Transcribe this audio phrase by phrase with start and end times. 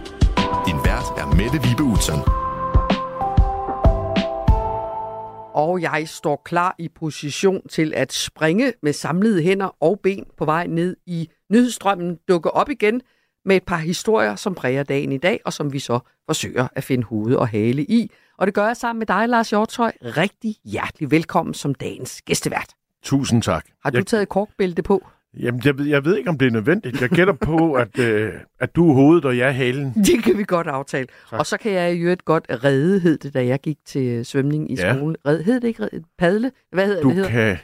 [0.67, 2.19] Din vært er Mette Vibe Utzon.
[5.55, 10.45] Og jeg står klar i position til at springe med samlede hænder og ben på
[10.45, 13.01] vej ned i nyhedsstrømmen, dukke op igen
[13.45, 16.85] med et par historier, som præger dagen i dag, og som vi så forsøger at
[16.85, 18.11] finde hoved og hale i.
[18.39, 19.93] Og det gør jeg sammen med dig, Lars Hjortøj.
[20.03, 22.69] Rigtig hjertelig velkommen som dagens gæstevært.
[23.03, 23.65] Tusind tak.
[23.85, 25.07] Har du jeg, taget korkbælte på?
[25.41, 27.01] Jamen, jeg, ved- jeg ved ikke, om det er nødvendigt.
[27.01, 29.93] Jeg gætter på, at, øh, at du er hovedet, og jeg er halen.
[30.05, 31.07] Det kan vi godt aftale.
[31.31, 31.39] Tak.
[31.39, 34.71] Og så kan jeg jo et godt redde, hed det, da jeg gik til svømning
[34.71, 34.95] i Ja.
[34.97, 35.17] skolen.
[35.27, 36.03] Red, hed det ikke redde?
[36.19, 36.51] Padle?
[36.73, 37.17] Hvad hedder Du det?
[37.17, 37.31] Hedder?
[37.31, 37.59] kan...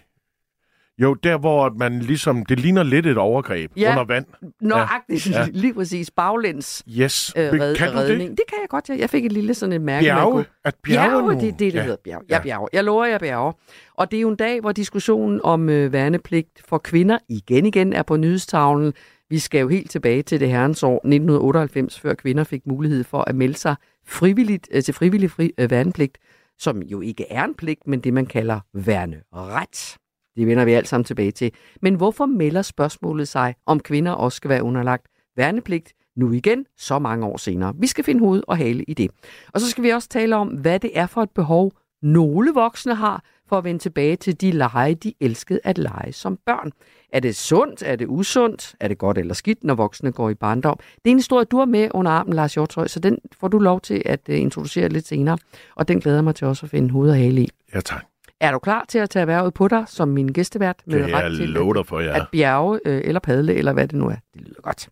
[0.99, 2.45] Jo, der hvor man ligesom...
[2.47, 3.91] Det ligner lidt et overgreb Ja.
[3.91, 4.25] under vand.
[4.61, 5.47] Nøjagtigt, ja.
[5.53, 6.11] Lige præcis.
[6.11, 7.33] Baglæns Yes.
[7.37, 8.21] øh, red, kan redning.
[8.31, 8.39] det?
[8.39, 8.89] Det kan jeg godt.
[8.89, 10.05] Jeg fik et lille sådan et mærke.
[10.05, 10.33] Bjerge?
[10.33, 11.41] kunne- At bjerge, Bjerge, nu?
[11.41, 11.83] det er det, det ja.
[11.83, 12.25] hedder bjerge.
[12.29, 12.43] Jeg Ja.
[12.43, 12.69] bjerge.
[12.73, 13.53] Jeg lover, jeg bjerge.
[13.95, 17.93] Og det er jo en dag, hvor diskussionen om øh, værnepligt for kvinder igen igen
[17.93, 18.93] er på nyhedstavlen.
[19.31, 23.21] Vi skal jo helt tilbage til det herrens år 1998, før kvinder fik mulighed for
[23.21, 23.75] at melde sig
[24.07, 26.19] frivilligt, øh, til frivillig fri, øh, værnepligt,
[26.59, 29.97] som jo ikke er en pligt, men det man kalder værneret.
[30.37, 31.53] Det vender vi alt sammen tilbage til.
[31.83, 36.99] Men hvorfor melder spørgsmålet sig, om kvinder også skal være underlagt værnepligt, nu igen, så
[36.99, 37.75] mange år senere.
[37.79, 39.11] Vi skal finde hoved og hale i det.
[39.53, 42.95] Og så skal vi også tale om, hvad det er for et behov, nogle voksne
[42.95, 46.73] har for at vende tilbage til de lege, de elskede at lege som børn.
[47.13, 47.83] Er det sundt?
[47.83, 48.75] Er det usundt?
[48.81, 50.77] Er det godt eller skidt, når voksne går i barndom?
[50.77, 53.59] Det er en historie, du har med under armen, Lars Hjortøj, så den får du
[53.59, 55.39] lov til at øh, introducere lidt senere.
[55.75, 57.49] Og den glæder jeg mig til også at finde hoved og hale i.
[57.75, 58.05] Ja, tak.
[58.45, 60.83] Er du klar til at tage erhvervet på dig som min gæstevært?
[60.85, 62.21] Det kan jeg til love dig for, at, ja.
[62.21, 64.17] at bjerge øh, eller padle, eller hvad det nu er.
[64.35, 64.89] Det lyder godt.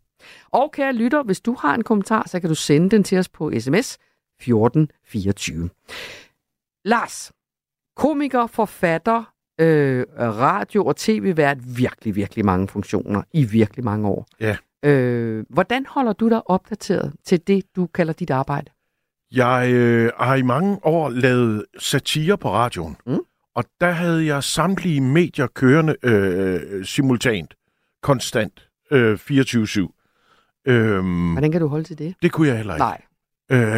[0.50, 3.28] Og kære lytter, hvis du har en kommentar, så kan du sende den til os
[3.28, 3.98] på sms
[4.40, 5.70] 1424.
[6.84, 7.32] Lars,
[7.96, 14.26] komiker, forfatter, øh, radio- og tv-vært, virkelig, virkelig mange funktioner i virkelig mange år.
[14.40, 14.56] Ja.
[14.84, 18.70] Øh, hvordan holder du dig opdateret til det, du kalder dit arbejde?
[19.32, 22.96] Jeg øh, har i mange år lavet satire på radioen.
[23.06, 23.18] Mm.
[23.54, 27.54] Og der havde jeg samtlige medier kørende øh, simultant,
[28.02, 30.62] konstant, øh, 24-7.
[30.66, 32.14] Øhm, Hvordan kan du holde til det?
[32.22, 32.84] det kunne jeg heller ikke.
[32.84, 33.02] Nej.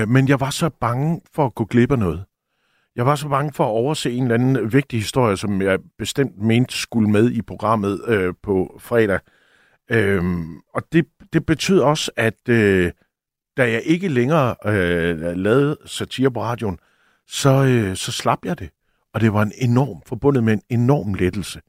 [0.02, 2.24] Øh, men jeg var så bange for at gå glip af noget.
[2.96, 6.38] Jeg var så bange for at overse en eller anden vigtig historie, som jeg bestemt
[6.38, 9.20] mente skulle med i programmet øh, på fredag.
[9.90, 12.92] Øhm, og det, det betød også, at øh,
[13.56, 16.78] da jeg ikke længere øh, lavede satire på radioen,
[17.28, 18.70] så, øh, så slap jeg det.
[19.14, 21.60] Og det var en enorm, forbundet med en enorm lettelse.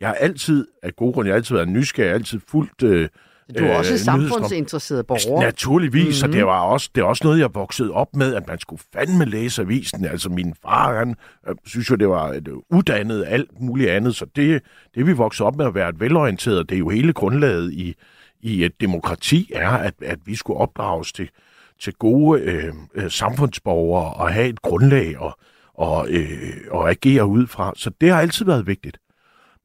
[0.00, 2.82] Jeg har altid, af gode grunde, jeg har altid været nysgerrig, jeg har altid fulgt
[2.82, 3.08] øh,
[3.58, 5.42] Du er også Øh, samfundsinteresseret borger.
[5.42, 6.22] Naturligvis, mm-hmm.
[6.22, 6.36] og Mhm.
[6.36, 9.24] det var også, det er også noget, jeg voksede op med, at man skulle fandme
[9.24, 10.04] læse avisen.
[10.04, 11.14] Altså min far, han
[11.48, 14.62] øh, synes jo, det var et, øh, uddannet alt muligt andet, så det,
[14.94, 17.94] det vi voksede op med at være et velorienteret, det er jo hele grundlaget i,
[18.40, 21.28] i et demokrati, er, at, at vi skulle opdrages til,
[21.80, 25.38] til gode øh, øh, samfundsborgere og have et grundlag og,
[25.74, 26.28] og, øh,
[26.70, 27.72] og agere ud fra.
[27.76, 28.98] Så det har altid været vigtigt.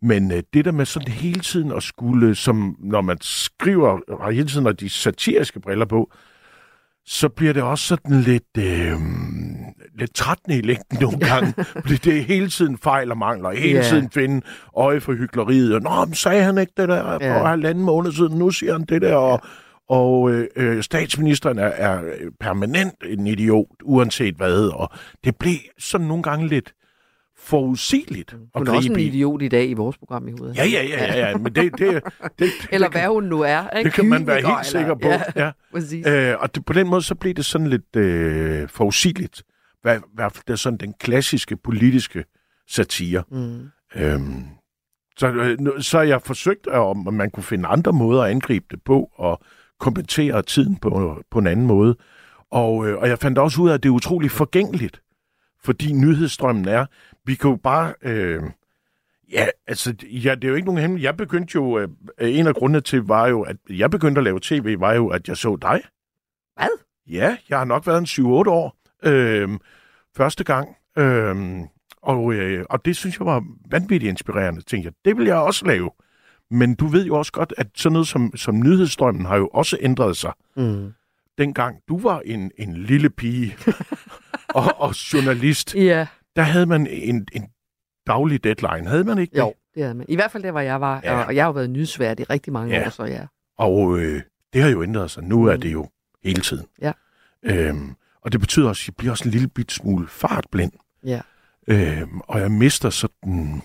[0.01, 4.31] Men øh, det der med sådan hele tiden at skulle, som når man skriver, har
[4.31, 6.11] hele tiden har de satiriske briller på,
[7.05, 8.97] så bliver det også sådan lidt, øh,
[9.99, 11.53] lidt trættende i længden nogle gange.
[11.81, 13.51] fordi det er hele tiden fejl og mangler.
[13.51, 13.85] Hele yeah.
[13.85, 14.41] tiden finde
[14.77, 15.75] øje for hyggeleriet.
[15.75, 17.45] Og, Nå, men sagde han ikke det der for Ja.
[17.45, 18.37] halvanden måned siden?
[18.37, 19.15] Nu siger han det der.
[19.15, 19.41] Og,
[19.89, 22.01] og øh, øh, statsministeren er, er
[22.39, 24.73] permanent en idiot, uanset hvad.
[24.73, 24.89] Og
[25.23, 26.73] det blev sådan nogle gange lidt
[27.37, 30.57] forudsigeligt at Hun er også en idiot i dag i vores program i hovedet.
[30.57, 31.37] Ja, ja, ja, ja, ja.
[31.37, 32.03] men det, det, det,
[32.39, 33.69] det, Eller det, hvad hun nu er.
[33.69, 33.87] Ikke?
[33.87, 35.07] det kan man være helt sikker på.
[35.35, 35.51] Ja,
[36.05, 36.31] Ja.
[36.31, 39.43] Øh, og det, på den måde, så blev det sådan lidt øh, forudsigeligt.
[39.81, 42.25] Hvad, i hvert fald det er sådan den klassiske politiske
[42.67, 43.23] satire.
[43.31, 43.69] Mm.
[43.95, 44.45] Øhm,
[45.17, 49.09] så, øh, så jeg forsøgt, om man kunne finde andre måder at angribe det på,
[49.15, 49.41] og
[49.79, 51.95] kommentere tiden på, på en anden måde.
[52.51, 55.01] Og, øh, og jeg fandt også ud af, at det er utroligt forgængeligt,
[55.63, 56.85] fordi nyhedsstrømmen er,
[57.25, 57.93] vi kan jo bare...
[58.01, 58.43] Øh,
[59.31, 61.07] ja, altså, ja, det er jo ikke nogen hemmelighed.
[61.07, 61.79] Jeg begyndte jo...
[61.79, 61.89] Øh,
[62.19, 65.27] en af grundene til var jo, at jeg begyndte at lave tv, var jo, at
[65.27, 65.81] jeg så dig.
[66.55, 66.69] Hvad?
[67.07, 68.77] Ja, jeg har nok været en 7-8 år.
[69.03, 69.49] Øh,
[70.15, 70.75] første gang.
[70.97, 71.35] Øh,
[72.01, 74.61] og, øh, og det synes jeg var vanvittigt inspirerende.
[74.61, 75.91] Tænkte jeg, det vil jeg også lave.
[76.51, 79.77] Men du ved jo også godt, at sådan noget som, som nyhedsstrømmen har jo også
[79.81, 80.31] ændret sig.
[80.55, 80.93] Mm.
[81.37, 83.55] Dengang du var en, en lille pige
[84.55, 87.47] og, og journalist, Ja, der havde man en, en
[88.07, 89.53] daglig deadline, havde man ikke jo, det?
[89.75, 90.05] det er man.
[90.09, 91.01] I hvert fald der, hvor jeg var.
[91.03, 91.23] Ja.
[91.25, 92.85] Og, jeg har jo været nyhedsvært i rigtig mange Ja.
[92.85, 93.25] år, så ja.
[93.57, 94.21] Og øh,
[94.53, 95.23] det har jo ændret sig.
[95.23, 95.61] Nu er Mm.
[95.61, 95.89] det jo
[96.23, 96.65] hele tiden.
[96.81, 96.91] Ja.
[97.43, 100.71] Øhm, Og det betyder også, at jeg bliver også en lille bit smule fartblind.
[101.05, 101.21] Ja.
[101.67, 103.61] Øh, og jeg mister sådan...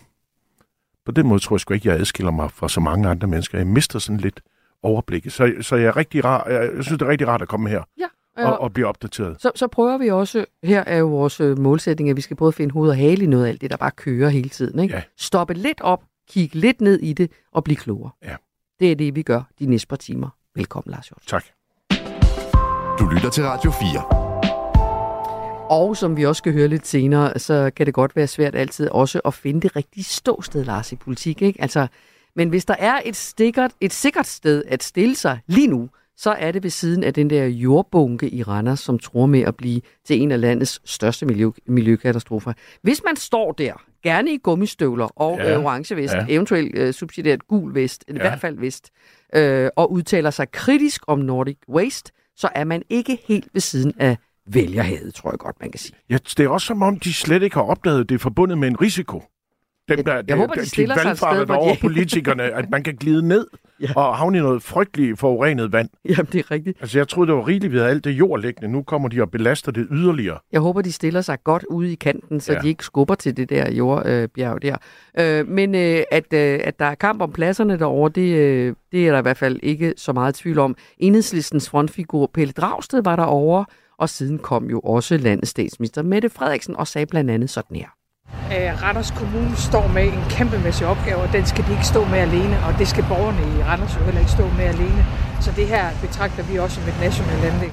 [1.04, 3.58] På den måde tror jeg sgu ikke, jeg adskiller mig fra så mange andre mennesker.
[3.58, 4.40] Jeg mister sådan lidt
[4.82, 5.32] overblikket.
[5.32, 7.68] Så, så jeg, er rigtig rar, jeg, jeg synes, det er rigtig rart at komme
[7.68, 8.06] her Ja,
[8.50, 9.36] og, og blive opdateret.
[9.42, 12.52] Så, så prøver vi også, her er jo vores øh, målsætning, at vi skal både
[12.52, 14.78] finde hoved og hale i noget af alt det, der bare kører hele tiden.
[14.78, 14.94] Ikke?
[14.94, 15.02] Ja.
[15.16, 18.10] Stoppe lidt op, kigge lidt ned i det og blive klogere.
[18.24, 18.36] Ja.
[18.80, 20.28] Det er det, vi gør de næste par timer.
[20.54, 21.22] Velkommen, Lars Hjort.
[21.26, 21.44] Tak.
[22.98, 24.23] Du lytter til Radio 4.
[25.70, 28.88] Og som vi også skal høre lidt senere, så kan det godt være svært altid
[28.88, 31.42] også at finde det rigtige ståsted, Lars, i politik.
[31.42, 31.62] Ikke?
[31.62, 31.86] Altså,
[32.36, 36.30] men hvis der er et, stikkert, et sikkert sted at stille sig lige nu, så
[36.30, 39.80] er det ved siden af den der jordbunke i Randers, som tror med at blive
[40.04, 42.52] til en af landets største miljø, miljøkatastrofer.
[42.82, 43.72] Hvis man står der,
[44.02, 46.26] gerne i gummistøvler og Ja, øh, orange vest, ja.
[46.28, 48.14] eventuelt øh, subsidieret gul vest, ja.
[48.14, 48.90] i hvert fald vest,
[49.34, 53.94] øh, og udtaler sig kritisk om Nordic Waste, så er man ikke helt ved siden
[53.98, 54.16] af
[54.46, 55.94] vælgerhavet, tror jeg godt, man kan sige.
[56.10, 58.58] Ja, det er også som om, de slet ikke har opdaget, at det er forbundet
[58.58, 59.22] med en risiko.
[59.88, 62.70] Dem, Jeg- der, jeg håber, de stiller sig et sted, hvor de- over politikerne, at
[62.70, 63.46] man kan glide ned
[63.80, 63.88] Ja.
[63.96, 65.88] og havne i noget frygteligt forurenet vand.
[66.04, 66.78] Jamen, det er rigtigt.
[66.80, 68.68] Altså, jeg troede, det var rigeligt, vi havde alt det jord liggende.
[68.72, 70.38] Nu kommer de og belaster det yderligere.
[70.52, 72.58] Jeg håber, de stiller sig godt ude i kanten, så ja.
[72.58, 74.76] De ikke skubber til det der jordbjerg der.
[75.20, 79.06] Øh, men øh, at, øh, at der er kamp om pladserne derovre, det, øh, det
[79.08, 80.76] er der i hvert fald ikke så meget tvivl om.
[80.98, 83.64] Enhedslistens frontfigur Pelle Dragsted var derovre,
[83.98, 87.88] og siden kom jo også landets statsminister Mette Frederiksen og sagde blandt andet sådan her.
[88.54, 92.18] Øh, Randers Kommune står med en kæmpemæssig opgave, og den skal de ikke stå med
[92.18, 95.02] alene, og det skal borgerne i Randers jo heller ikke stå med alene.
[95.40, 97.72] Så det her betragter vi også som et nationalt anlæg.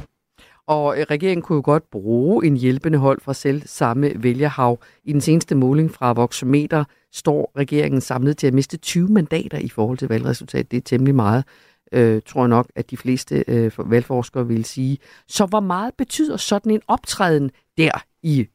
[0.67, 4.79] Og øh, regeringen kunne jo godt bruge en hjælpende hold fra selv samme vælgerhav.
[5.03, 6.83] I den seneste måling fra Voxometer
[7.13, 10.71] står regeringen samlet til at miste 20 mandater i forhold til valgresultatet.
[10.71, 11.43] Det er temmelig meget,
[11.91, 14.97] øh, tror jeg nok, at de fleste øh, for- valgforskere vil sige.
[15.27, 17.91] Så hvor meget betyder sådan en optræden der
[18.23, 18.47] i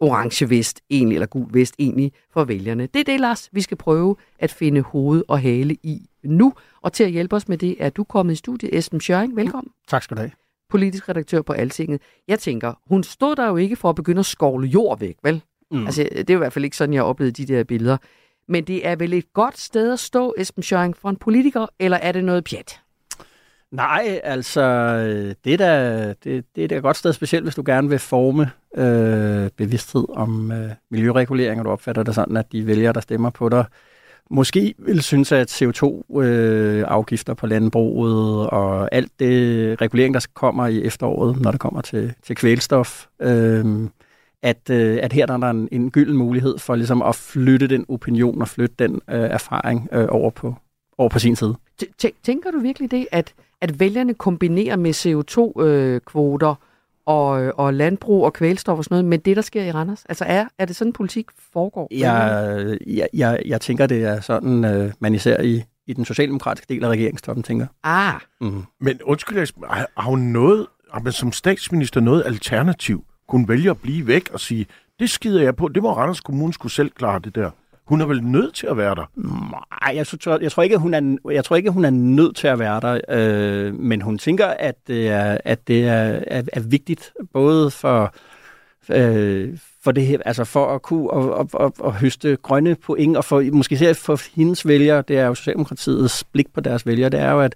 [0.00, 2.86] orange vest egentlig, eller gul vest egentlig for vælgerne?
[2.86, 6.54] Det er det, Lars, vi skal prøve at finde hoved og hale i nu.
[6.82, 8.78] Og til at hjælpe os med det, er du kommet i studiet.
[8.78, 10.30] Esben Schøring, velkommen Tak skal du have.
[10.70, 12.00] politisk redaktør på Altinget.
[12.28, 15.42] Jeg tænker, hun stod der jo ikke for at begynde at skovle jord væk, vel?
[15.70, 15.86] Mm.
[15.86, 17.96] Altså, det er i hvert fald ikke sådan, jeg oplevede de der billeder.
[18.48, 21.96] Men det er vel et godt sted at stå, Esben Schøring, for en politiker, eller
[21.96, 22.80] er det noget pjat?
[23.70, 24.96] Nej, altså,
[25.44, 27.98] det er da, det, det er da et godt sted, specielt hvis du gerne vil
[27.98, 33.00] forme øh, bevidsthed om øh, miljøregulering, og du opfatter det sådan, at de vælgere, der
[33.00, 33.64] stemmer på dig,
[34.30, 40.82] måske vil synes, at CO2-afgifter øh, på landbruget og alt det regulering, der kommer i
[40.82, 43.88] efteråret, når det kommer til, til kvælstof, øh,
[44.42, 47.66] at, øh, at her der er der en, en gylden mulighed for ligesom at flytte
[47.66, 50.54] den opinion og flytte den øh, erfaring øh, over, på,
[50.98, 51.54] over på sin side.
[52.22, 56.54] Tænker du virkelig det, at, at vælgerne kombinerer med CO2-kvoter
[57.06, 60.04] og, og landbrug og kvælstof og sådan noget med det, der sker i Randers?
[60.08, 61.88] Altså er, er det sådan, politik foregår?
[61.90, 66.74] Jeg, jeg, jeg, jeg tænker, det er sådan, øh, man især i, i den socialdemokratiske
[66.74, 67.66] del af regeringstoppen tænker.
[67.82, 68.62] Ah, Mm.
[68.80, 73.04] Men undskyld, har, har hun noget, har man som statsminister noget alternativ?
[73.28, 74.66] Kunne vælge at blive væk og sige,
[74.98, 77.50] det skider jeg på, det må Randers Kommune skulle selv klare det der.
[77.86, 79.10] Hun er vel nødt til at være der.
[79.16, 82.48] Nej, jeg, tror, jeg, tror ikke, hun er, jeg tror ikke, hun er nødt til
[82.48, 86.60] at være der, øh, men hun tænker, at det er, at det er, er, er
[86.60, 88.14] vigtigt, både for,
[88.88, 93.16] øh, for det her, altså for at kunne og, og, og, og høste grønne point,
[93.16, 97.08] og for, måske især for hendes vælgere, det er jo Socialdemokratiets blik på deres vælgere,
[97.10, 97.54] det er jo, at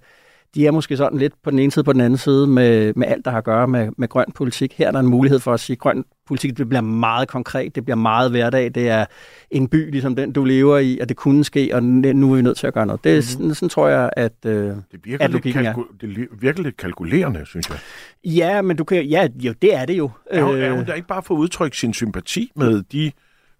[0.55, 3.07] de er måske sådan lidt på den ene side på den anden side med, med
[3.07, 4.73] alt, der har at gøre med, med grøn politik.
[4.77, 7.75] Her er der en mulighed for at sige, at grøn politik det bliver meget konkret,
[7.75, 9.05] det bliver meget hverdag, det er
[9.51, 12.41] en by ligesom den, du lever i, og det kunne ske, og nu er vi
[12.41, 13.03] nødt til at gøre noget.
[13.03, 13.21] Det er Mhm.
[13.21, 14.33] sådan, sådan tror jeg, at...
[14.45, 15.73] Øh, Det virker, At lidt, logikken er.
[15.73, 17.77] kalku- det virker lidt kalkulerende, synes jeg.
[18.25, 20.09] ja, men du kan ja, jo, det er det jo.
[20.31, 23.11] Er hun, er Øh, hun da ikke bare for at udtrykke sin sympati med de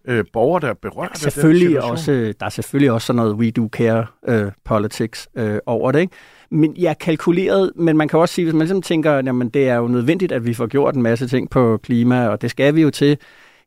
[0.06, 1.92] øh, borgere, der er berørt af den selvfølgelig situation?
[1.92, 6.00] også, der er selvfølgelig også sådan noget we do care øh, politics øh, over det,
[6.00, 6.14] ikke?
[6.52, 9.70] Men jeg ja, kalkuleret, men man kan også sige, hvis man ligesom tænker, jamen det
[9.70, 12.76] er jo nødvendigt, at vi får gjort en masse ting på klima, og det skal
[12.76, 13.18] vi jo til,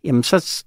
[0.05, 0.65] jamen så,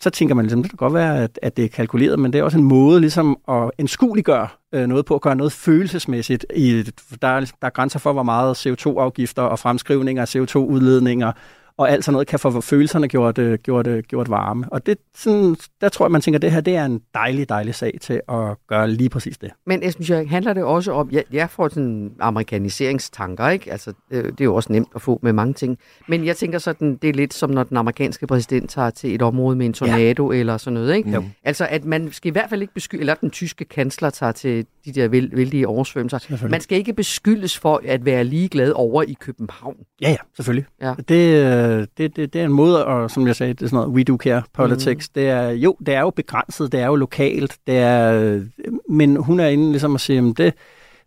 [0.00, 2.38] så tænker man ligesom, det kan godt være, at, at det er kalkuleret, men det
[2.38, 6.46] er også en måde ligesom at anskueliggøre øh, noget på, at gøre noget følelsesmæssigt.
[6.56, 6.82] I,
[7.22, 11.32] der, er, der er grænser for, hvor meget CO2-afgifter og fremskrivninger, CO2-udledninger
[11.78, 14.64] og alt sådan noget kan få følelserne gjort, øh, gjort, øh, gjort varme.
[14.72, 17.48] Og det, sådan, der tror jeg, man tænker, at det her det er en dejlig,
[17.48, 19.50] dejlig sag til at gøre lige præcis det.
[19.66, 23.72] Men Esben Schøring, handler det også om, jeg, jeg får sådan amerikaniseringstanker, ikke?
[23.72, 25.78] Altså, øh, det er jo også nemt at få med mange ting.
[26.08, 29.22] Men jeg tænker sådan, det er lidt som når den amerikanske præsident tager til et
[29.22, 30.38] område med en tornado ja.
[30.38, 31.10] eller sådan noget, ikke?
[31.10, 31.24] Jo.
[31.44, 34.66] Altså, at man skal i hvert fald ikke beskylde, eller den tyske kansler tager til
[34.84, 36.48] de der væld, vældige oversvømmelser.
[36.48, 39.76] Man skal ikke beskyldes for at være ligeglad over i København.
[40.00, 40.66] Ja, ja, selvfølgelig.
[40.82, 40.94] Ja.
[41.08, 43.76] Det, er, det, det, det er en måde, og som jeg sagde, det er sådan
[43.76, 45.08] noget we do care politics.
[45.08, 45.12] Mm.
[45.20, 48.40] Det er, jo, det er jo begrænset, det er jo lokalt, det er,
[48.88, 50.54] men hun er inde ligesom at sige, at det,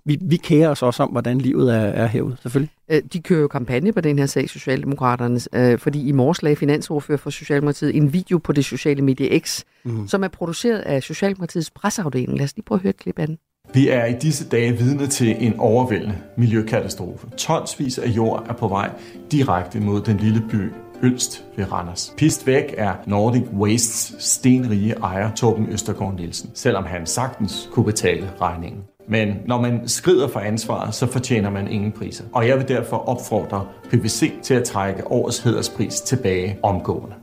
[0.06, 2.72] vi, vi kærer os også om, hvordan livet er, er herude, selvfølgelig.
[2.92, 6.56] Øh, de kører jo kampagne på den her sag, Socialdemokraterne, øh, fordi i morges lagde
[6.56, 10.08] finansordfører for Socialdemokratiet en video på det sociale medie X, mm.
[10.08, 12.38] som er produceret af Socialdemokratiets presseafdeling.
[12.38, 13.38] Lad os lige prøve at høre et klip af den.
[13.74, 17.28] Vi er i disse dage vidne til en overvældende miljøkatastrofe.
[17.38, 18.90] Tonsvis af jord er på vej
[19.32, 20.72] direkte mod den lille by
[21.04, 22.14] Ølst ved Randers.
[22.18, 28.32] Pist væk er Nordic Wastes stenrige ejer Torben Østergaard Nielsen, selvom han sagtens kunne betale
[28.42, 28.84] regningen.
[29.08, 32.24] Men når man skrider for ansvaret, så fortjener man ingen priser.
[32.34, 37.16] Og jeg vil derfor opfordre PVC til at trække årets hederspris tilbage omgående.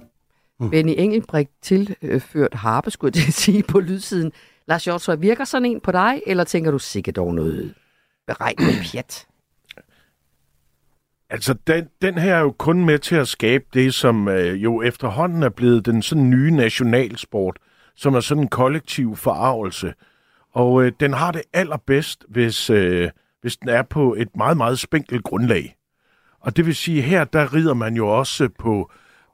[0.61, 0.71] Mm.
[0.71, 4.33] Benny Engelbrecht tilført harpe, skulle jeg sige, på lydsiden.
[4.69, 7.75] Lars Hjortøj, virker sådan en på dig, eller tænker du sikkert dog noget
[8.27, 9.27] beregnet pjat?
[11.31, 14.83] Altså, den, den her er jo kun med til at skabe det, som øh, jo
[14.83, 17.57] efterhånden er blevet den sådan nye nationalsport,
[17.97, 19.95] som er sådan en kollektiv forarvelse.
[20.53, 24.79] Og øh, den har det allerbedst, hvis, øh, hvis den er på et meget, meget
[24.79, 25.77] spinkelt grundlag.
[26.41, 28.91] Og det vil sige, her der rider man jo også på,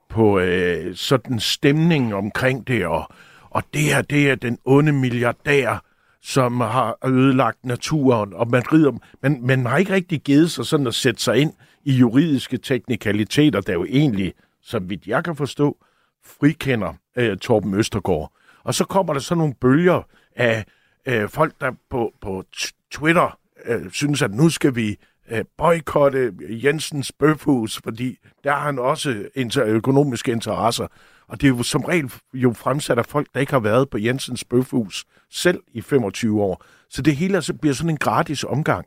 [0.09, 3.13] på øh, sådan stemning omkring det, og,
[3.51, 5.83] og det her, det er den onde milliardær,
[6.21, 8.91] som har ødelagt naturen, og man rider,
[9.21, 11.53] men man har ikke rigtig givet sig sådan at sætte sig ind
[11.83, 15.77] i juridiske teknikaliteter, der jo egentlig, som vidt jeg kan forstå,
[16.25, 18.31] frikender øh, Torben Østergaard.
[18.63, 20.01] Og så kommer der så nogle bølger
[20.35, 20.65] af
[21.05, 22.43] øh, folk, der på, på
[22.91, 24.97] Twitter øh, synes, at nu skal vi
[25.31, 30.87] øh, boykotte Jensens bøfhus, fordi der har han også inter- økonomiske interesser.
[31.31, 33.97] Og det er jo som regel jo fremsat af folk, der ikke har været på
[33.97, 36.63] Jensens bøfhus selv i 25 år.
[36.89, 38.85] Så det hele altså bliver sådan en gratis omgang.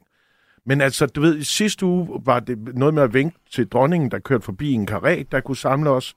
[0.67, 4.19] Men altså, du ved, sidste uge var det noget med at vinke til dronningen, der
[4.19, 6.15] kørte forbi en karret, der kunne samle os.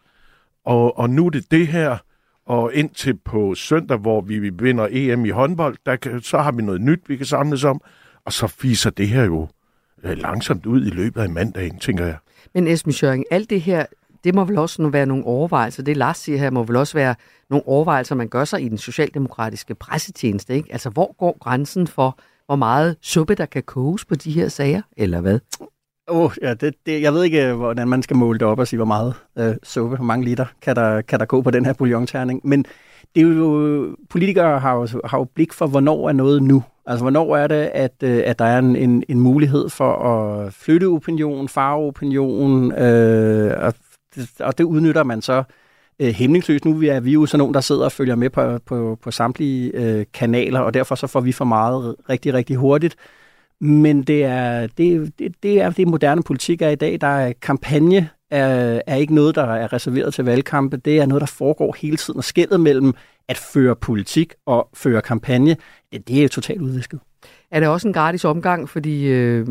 [0.66, 1.98] Og, og nu er det det her,
[2.46, 6.62] og indtil på søndag, hvor vi vinder EM i håndbold, der kan, så har vi
[6.62, 7.82] noget nyt, vi kan samles om.
[8.26, 9.48] Og så fiser det her jo
[10.04, 12.18] øh, langsomt ud i løbet af mandagen, tænker jeg.
[12.54, 13.86] Men Esben Schøring, alt det her,
[14.28, 15.84] det må vel også være nogle overvejelser.
[15.84, 17.16] Det Lars siger her, må vel også være
[17.50, 20.56] nogle overvejelser, man gør sig i den socialdemokratiske pressetjeneste.
[20.56, 20.70] Ikke?
[20.72, 24.82] Altså, hvor går grænsen for, hvor meget suppe, der kan koges på de her sager,
[24.98, 25.40] eller hvad?
[26.08, 28.78] Oh, ja, det, det, jeg ved ikke, hvordan man skal måle det op og sige,
[28.78, 31.74] hvor meget øh, suppe, hvor mange liter kan der, kan der gå på den her
[31.74, 32.42] bouillonterning.
[32.44, 32.66] Men
[33.16, 36.64] det er jo, politikere har jo, har jo blik for, hvornår er noget nu.
[36.86, 40.54] Altså, hvornår er det, at, øh, at der er en, en, en mulighed for at
[40.54, 43.76] flytte opinion, farve opinion, øh, at
[44.40, 45.44] og det udnytter man så
[46.00, 46.66] øh, hæmningsløst.
[46.66, 49.72] Nu er vi jo sådan nogen, der sidder og følger med på, på, på samtlige
[49.74, 52.96] øh, kanaler, og derfor så får vi for meget rigtig, rigtig hurtigt.
[53.62, 57.02] Men det er det, det, det, er det moderne politik er i dag.
[57.02, 60.78] Der er kampagne er, er ikke noget, der er reserveret til valgkampe.
[60.78, 62.18] Det er noget, der foregår hele tiden.
[62.18, 62.94] Og skældet mellem
[63.28, 65.58] at føre politik og føre kampagne,
[65.92, 67.00] det, det er jo totalt udvisket.
[67.52, 69.48] Er det også en gratis omgang, fordi øh,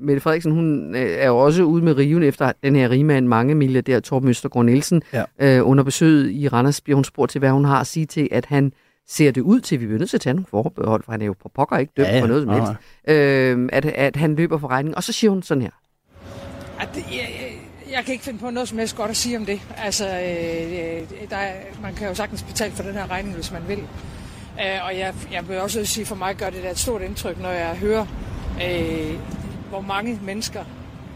[0.00, 3.54] Mette Frederiksen, hun øh, er jo også ude med riven efter den her rigmand, mange
[3.54, 5.02] milliardær Torben Østergaard Nielsen.
[5.12, 5.24] Ja.
[5.38, 8.28] Øh, under besøget i Randers bliver hun spurgt til, hvad hun har at sige til,
[8.30, 8.72] at han
[9.08, 11.26] ser det ud til, vi bliver nødt til at tage nogle forbehold, for han er
[11.26, 12.22] jo på pokker ikke dømt ja, ja.
[12.22, 12.72] for noget som helst,
[13.08, 14.96] øh, at, at han løber for regning.
[14.96, 15.70] Og så siger hun sådan her.
[16.80, 17.50] At, jeg, jeg,
[17.92, 19.60] jeg kan ikke finde på noget som helst godt at sige om det.
[19.76, 21.52] Altså, øh, der er,
[21.82, 23.78] man kan jo sagtens betale for den her regning, hvis man vil.
[24.60, 27.40] Øh, og jeg, jeg vil også sige, for mig gør det da et stort indtryk,
[27.40, 28.06] når jeg hører,
[28.64, 29.18] øh,
[29.68, 30.64] hvor mange mennesker,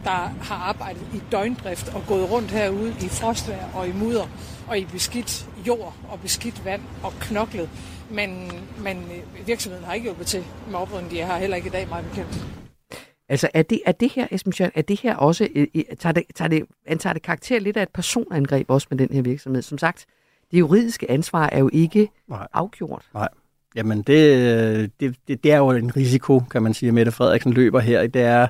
[0.05, 4.27] der har arbejdet i døgndrift og gået rundt herude i frostvær og i mudder
[4.69, 7.69] og i beskidt jord og beskidt vand og knoklet.
[8.11, 9.07] Men, men
[9.47, 11.17] virksomheden har ikke hjulpet til med oprydningen.
[11.17, 12.47] De har heller ikke i dag meget bekendt.
[13.29, 16.13] Altså er det, er det her, Esben Schøren, er det her også, øh, øh, tager
[16.13, 19.63] det, tager det, antager det karakter lidt af et personangreb også med den her virksomhed?
[19.63, 20.07] Som sagt,
[20.53, 22.47] det juridiske ansvar er jo ikke Nej.
[22.53, 23.05] afgjort.
[23.15, 23.29] Nej.
[23.77, 27.53] Jamen, det, det, det, det er jo en risiko, kan man sige, at Mette Frederiksen
[27.53, 28.07] løber her.
[28.07, 28.49] Det er,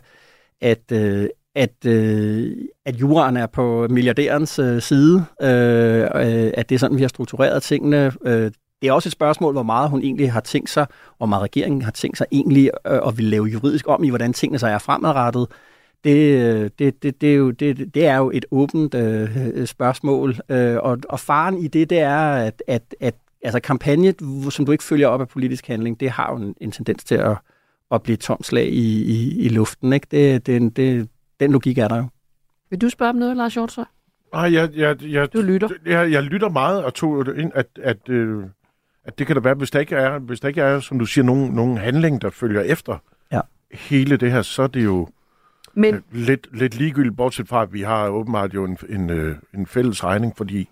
[0.60, 6.10] at, øh, at, øh, at juraen er på milliardærens øh, side, øh,
[6.54, 8.12] at det er sådan, vi har struktureret tingene.
[8.24, 8.50] Øh,
[8.82, 10.86] det er også et spørgsmål, hvor meget hun egentlig har tænkt sig,
[11.18, 14.32] og meget regeringen har tænkt sig egentlig øh, at ville lave juridisk om i, hvordan
[14.32, 15.46] tingene så er fremadrettet.
[16.04, 20.76] Det, det, det, det, er, jo, det, det er jo et åbent øh, spørgsmål, øh,
[20.76, 24.14] og, og faren i det, det er, at, at, at altså kampagne,
[24.50, 27.14] som du ikke følger op af politisk handling, det har jo en, en tendens til
[27.14, 27.36] at,
[27.90, 29.92] at blive et tomt slag i, i, i luften.
[29.92, 30.06] Ikke?
[30.10, 31.08] Det, det, det,
[31.40, 32.04] den logik er der jo.
[32.70, 33.84] Vil du spørge om noget, Lars Hjortsøj?
[34.32, 35.68] Nej, jeg, jeg, jeg, du lytter?
[35.86, 38.44] Jeg, jeg lytter meget og tog ind, at, at, øh,
[39.04, 41.06] at det kan der være, hvis der ikke er, hvis der ikke er som du
[41.06, 42.98] siger, nogen, nogen handling, der følger efter
[43.32, 43.40] ja.
[43.72, 45.08] hele det her, så er det jo
[45.74, 49.36] Men Øh, Lidt, lidt ligegyldigt, bortset fra, at vi har åbenbart jo en, en, øh,
[49.54, 50.68] en fælles regning, fordi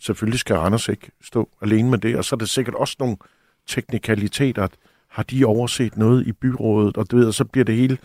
[0.00, 3.16] selvfølgelig skal Randers ikke stå alene med det, og så er det sikkert også nogle
[3.66, 4.70] teknikaliteter, at
[5.08, 7.98] har de overset noget i byrådet, og du ved, og så bliver det hele...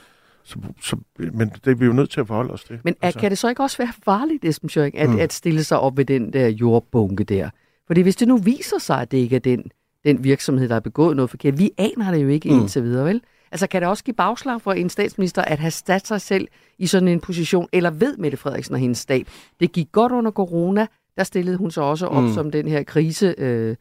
[0.45, 2.79] Så, så, men det er vi jo nødt til at forholde os til.
[2.83, 3.19] Men altså.
[3.19, 5.19] kan det så ikke også være farligt, Esben Schøring, at, Mm.
[5.19, 7.49] at stille sig op ved den der jordbunke der?
[7.87, 9.63] Fordi hvis det nu viser sig, at det ikke er den,
[10.05, 12.49] den virksomhed, der har begået noget forkert, vi aner det jo ikke.
[12.49, 12.55] Mm.
[12.59, 13.21] indtil videre, vel?
[13.53, 16.47] Altså kan det også give bagslag for en statsminister at have sat sig selv
[16.79, 19.27] i sådan en position, eller ved Mette Frederiksen og hendes stab?
[19.59, 22.33] Det gik godt under corona, der stillede hun så også op Mm.
[22.33, 23.75] som den her krise, øh,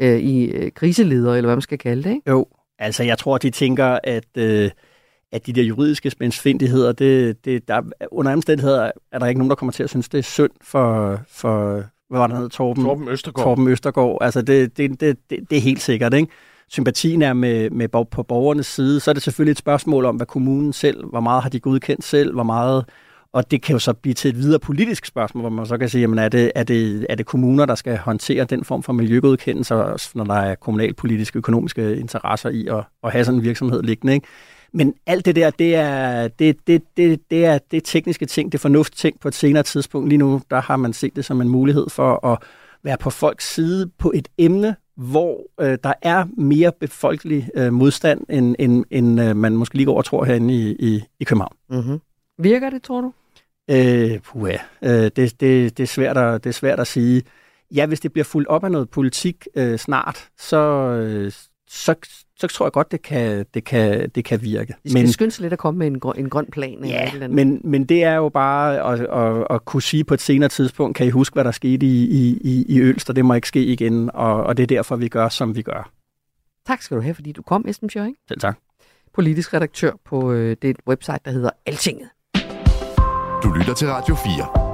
[0.00, 2.30] øh, i, øh, kriseleder, eller hvad man skal kalde det, ikke?
[2.30, 2.46] Jo,
[2.78, 4.70] altså jeg tror, de tænker, at, øh,
[5.32, 7.82] at de der juridiske spændsfindigheder, det, det, der,
[8.12, 11.18] under omstændigheder er der ikke nogen, der kommer til at synes, det er synd for,
[11.30, 12.84] for hvad var det, han hed, Torben?
[12.84, 13.46] Torben Østergaard.
[13.46, 14.18] Torben Østergaard.
[14.20, 16.32] Altså det, det, det, det, det er helt sikkert, ikke?
[16.68, 20.26] Sympatien er med, med på borgernes side, så er det selvfølgelig et spørgsmål om, hvad
[20.26, 22.84] kommunen selv, hvor meget har de godkendt selv, hvor meget,
[23.32, 25.88] og det kan jo så blive til et videre politisk spørgsmål, hvor man så kan
[25.88, 28.92] sige, jamen er det, er det, er det kommuner, der skal håndtere den form for
[28.92, 29.74] miljøgodkendelse,
[30.14, 34.26] når der er kommunalpolitiske økonomiske interesser i at, at have sådan en virksomhed liggende, ikke?
[34.72, 38.60] Men alt det der, det er, det, det, det, det, er, det tekniske ting, det
[38.60, 40.08] fornuft ting på et senere tidspunkt.
[40.08, 42.38] Lige nu, der har man set det som en mulighed for at
[42.82, 48.20] være på folks side på et emne, hvor øh, der er mere befolkelig øh, modstand,
[48.28, 51.56] end, end, end øh, man måske lige går og tror herinde i, i, i København.
[51.70, 52.00] Mm-hmm.
[52.38, 53.12] Virker det, tror du?
[53.70, 55.40] Øh, puha, øh, det, det,
[55.78, 57.22] det, er svært at, det er svært at sige.
[57.74, 61.32] Ja, hvis det bliver fuldt op af noget politik øh, snart, så, øh,
[61.68, 61.94] så,
[62.40, 64.74] så tror jeg godt, det kan, det kan, det kan virke.
[64.84, 66.84] De skal men, skynde sig lidt at komme med en, grøn, en grøn plan.
[66.84, 67.30] Ja, eller andet.
[67.30, 70.96] men, men det er jo bare at, at, at kunne sige på et senere tidspunkt,
[70.96, 73.48] kan I huske, hvad der skete i, i, i, i Ølst, og det må ikke
[73.48, 75.90] ske igen, og, og det er derfor, vi gør, som vi gør.
[76.66, 78.16] Tak skal du have, fordi du kom, Esben Schøring.
[78.28, 78.58] Selv tak.
[79.14, 82.08] Politisk redaktør på øh, det website, der hedder Altinget.
[83.42, 84.67] Du lytter til Radio 4.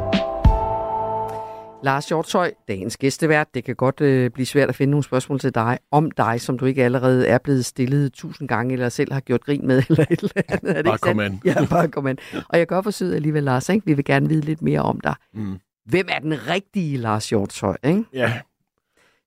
[1.84, 3.54] Lars Hjortøj, dagens gæstevært.
[3.54, 6.58] Det kan godt øh, blive svært at finde nogle spørgsmål til dig, om dig, som
[6.58, 10.04] du ikke allerede er blevet stillet tusind gange, eller selv har gjort grin med, eller
[10.10, 10.70] et eller andet.
[10.70, 11.40] Er det Bare kom an.
[11.44, 12.18] Ja, bare kom an.
[12.48, 13.86] Og jeg gør forsøget alligevel, Lars, ikke?
[13.86, 15.14] Vi vil gerne vide lidt mere om dig.
[15.34, 15.58] Mm.
[15.84, 18.04] Hvem er den rigtige Lars Hjortøj, ikke?
[18.12, 18.40] Ja,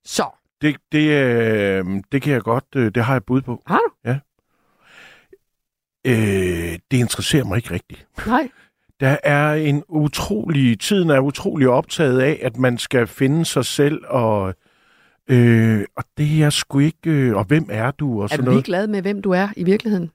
[0.04, 0.26] Så,
[0.60, 3.62] det, det, øh, det kan jeg godt, øh, det har jeg bud på.
[3.66, 4.10] har du?
[6.06, 8.06] Øh, det interesserer mig ikke rigtigt.
[8.26, 8.48] Nej.
[9.00, 14.00] Der er en utrolig, tiden er utrolig optaget af, at man skal finde sig selv,
[14.08, 14.54] og,
[15.28, 18.44] øh, og det er jeg sgu ikke, øh, og hvem er du, og Er sådan
[18.44, 18.56] du noget.
[18.56, 20.10] ligeglad med, hvem du er i virkeligheden?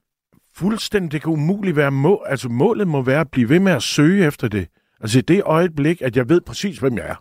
[0.56, 3.84] Fuldstændig, det kan umuligt være må, altså målet må være at blive ved med at
[3.84, 4.68] søge efter det.
[5.02, 7.16] Altså i det øjeblik, at jeg ved præcis, hvem jeg er,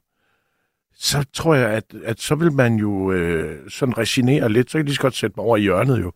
[0.95, 4.87] så tror jeg, at, at så vil man jo øh, sådan resignere lidt, så kan
[4.87, 6.13] de så godt sætte mig over i hjørnet jo.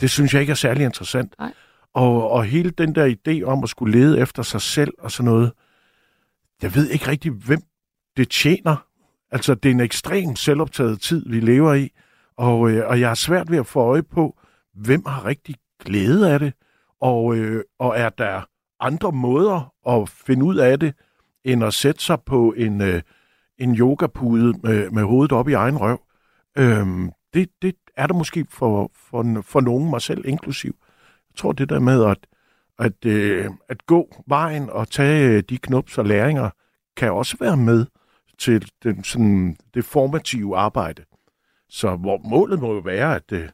[0.00, 1.34] Det synes jeg ikke er særlig interessant.
[1.38, 1.52] Nej.
[1.96, 5.32] Og, og hele den der idé om at skulle lede efter sig selv og sådan
[5.32, 5.52] noget,
[6.62, 7.60] jeg ved ikke rigtig, hvem
[8.16, 8.86] det tjener.
[9.30, 11.90] Altså, det er en ekstrem selvoptaget tid, vi lever i,
[12.36, 14.38] og, øh, og jeg har svært ved at få øje på,
[14.74, 15.54] hvem har rigtig
[15.84, 16.52] glæde af det,
[17.00, 18.48] og, øh, og er der
[18.80, 20.94] andre måder at finde ud af det,
[21.44, 23.02] end at sætte sig på en, øh,
[23.58, 26.00] en yogapude med, med hovedet op i egen røv.
[26.58, 30.76] Øhm, det, det er der måske for, for, for nogen, mig selv inklusiv.
[31.36, 32.26] Tror, det der med at,
[32.78, 36.50] at, øh, at gå vejen og tage øh, de knups og læringer,
[36.96, 37.86] kan også være med
[38.38, 41.04] til den, sådan, det formative arbejde.
[41.68, 43.48] Så hvor målet må jo være, at, øh,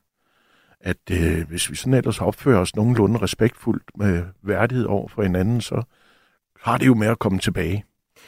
[0.80, 5.60] at øh, hvis vi sådan ellers opfører os nogenlunde respektfuldt med værdighed over for hinanden,
[5.60, 5.82] så
[6.60, 7.84] har det jo med at komme tilbage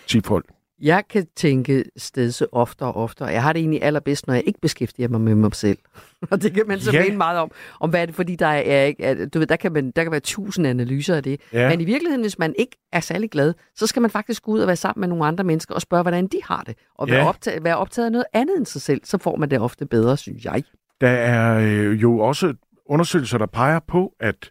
[0.06, 0.46] til folk.
[0.80, 3.28] Jeg kan tænke stedse oftere og oftere.
[3.28, 5.78] Jeg har det egentlig allerbedst, når jeg ikke beskæftiger mig med mig selv.
[6.30, 7.02] og det kan man så Ja.
[7.04, 9.56] mene meget om, om hvad er det, fordi der er ikke, at, du ved, der
[9.56, 11.40] kan, man, der kan være tusind analyser af det.
[11.52, 11.68] Ja.
[11.68, 14.60] Men i virkeligheden, hvis man ikke er særlig glad, så skal man faktisk gå ud
[14.60, 16.74] og være sammen med nogle andre mennesker og spørge, hvordan de har det.
[16.94, 17.28] Og være, Ja.
[17.28, 20.16] optaget, være optaget af noget andet end sig selv, så får man det ofte bedre,
[20.16, 20.62] synes jeg.
[21.00, 22.54] Der er øh, jo også
[22.86, 24.50] undersøgelser, der peger på, at,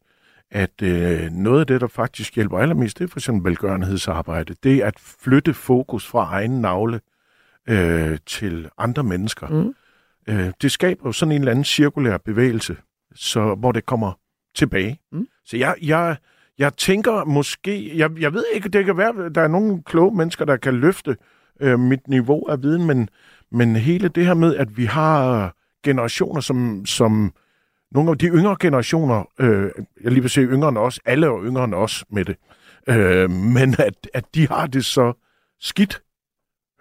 [0.54, 4.56] at øh, noget af det, der faktisk hjælper allermest, det er for eksempel velgørenhedsarbejde.
[4.64, 7.02] Det er at flytte fokus fra egen navle
[7.70, 9.48] øh, til andre mennesker.
[9.48, 9.74] Mm.
[10.30, 12.76] Øh, det skaber jo sådan en eller anden cirkulær bevægelse,
[13.16, 14.12] så, hvor det kommer
[14.56, 15.00] tilbage.
[15.12, 15.28] Mm.
[15.46, 16.16] Så jeg, jeg,
[16.58, 20.46] jeg tænker måske, jeg, jeg ved ikke, det kan være, der er nogle kloge mennesker,
[20.46, 21.18] der kan løfte
[21.60, 23.10] øh, mit niveau af viden, men,
[23.52, 27.34] men hele det her med, at vi har generationer, som, som
[27.94, 29.72] nogle af de yngre generationer, øh,
[30.04, 32.36] jeg lige vil sige yngre end os, alle er yngre end os med det,
[32.88, 35.14] øh, men at, at de har det så
[35.60, 36.02] skidt,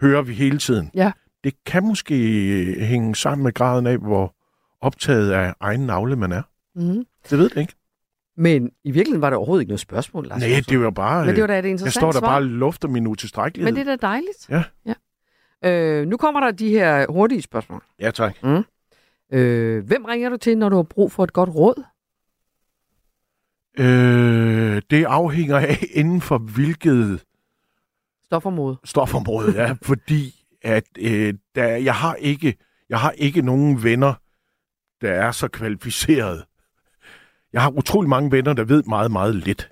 [0.01, 0.91] hører vi hele tiden.
[0.95, 1.13] Ja.
[1.45, 2.15] Det kan måske
[2.81, 4.35] hænge sammen med graden af, hvor
[4.81, 6.43] optaget af egen navle man er.
[6.75, 7.05] Mm.
[7.31, 7.75] Det ved det ikke.
[8.37, 10.41] Men i virkeligheden var der overhovedet ikke noget spørgsmål, Lars.
[10.41, 11.27] Nej, det var bare...
[11.27, 12.29] Men det var da et jeg interessant står der svar.
[12.29, 13.73] bare og lufter min utilstrækkelighed.
[13.73, 14.49] Men det er da dejligt.
[14.51, 14.63] Ja.
[14.87, 14.95] ja.
[15.65, 17.83] Øh, nu kommer der de her hurtige spørgsmål.
[18.01, 18.37] Ja, tak.
[19.33, 21.85] Øh, hvem ringer du til, når du har brug for et godt råd?
[23.79, 27.25] Øh, det afhænger af inden for hvilket
[28.25, 28.77] Stofområde.
[28.85, 32.57] stofområde, ja, fordi at øh, der, jeg har ikke
[32.89, 34.15] jeg har ikke nogen venner,
[35.01, 36.45] der er så kvalificeret.
[37.53, 39.71] Jeg har utrolig mange venner, der ved meget, meget lidt.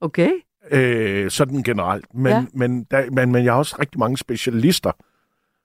[0.00, 0.30] Okay.
[0.70, 2.14] Øh, sådan generelt.
[2.14, 2.36] Men, Ja.
[2.36, 2.44] ja.
[2.54, 4.92] men, der, men, men jeg har også rigtig mange specialister,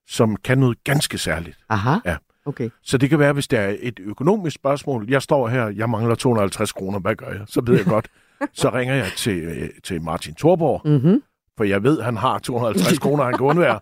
[0.10, 1.58] som kan noget ganske særligt.
[1.70, 1.96] Aha.
[2.06, 2.16] Ja.
[2.46, 2.70] Okay.
[2.84, 5.06] Så det kan være, hvis der er et økonomisk spørgsmål.
[5.10, 7.42] Jeg står her, jeg mangler 250 kroner, hvad gør jeg?
[7.48, 8.08] Så ved jeg godt.
[8.54, 11.22] Så ringer jeg til, øh, til Martin Thorborg, Mm-hmm.
[11.58, 13.80] for jeg ved, han har 250 kroner, han kan undvære.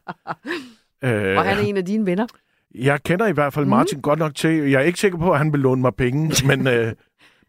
[1.03, 2.27] Øh, Og han er en af dine venner.
[2.75, 4.01] Jeg kender i hvert fald Martin mm.
[4.01, 6.67] godt nok til, jeg er ikke sikker på, at han vil låne mig penge, men,
[6.67, 6.93] øh,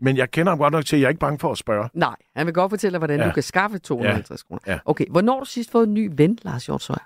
[0.00, 1.88] men jeg kender ham godt nok til, at jeg er ikke bange for at spørge.
[1.94, 3.22] Nej, han vil godt fortælle dig, hvordan ja.
[3.24, 3.28] Ja.
[3.28, 4.60] du kan skaffe 250 kroner.
[4.66, 4.78] Ja.
[4.84, 6.96] Okay, hvornår har du sidst fået en ny ven, Lars Hjortshøj?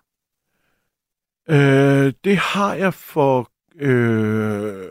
[1.50, 4.85] Øh, det har jeg for øh,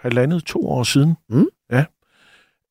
[0.00, 1.16] halvandet, to år siden.
[1.28, 1.46] Mm.
[1.70, 1.84] Ja.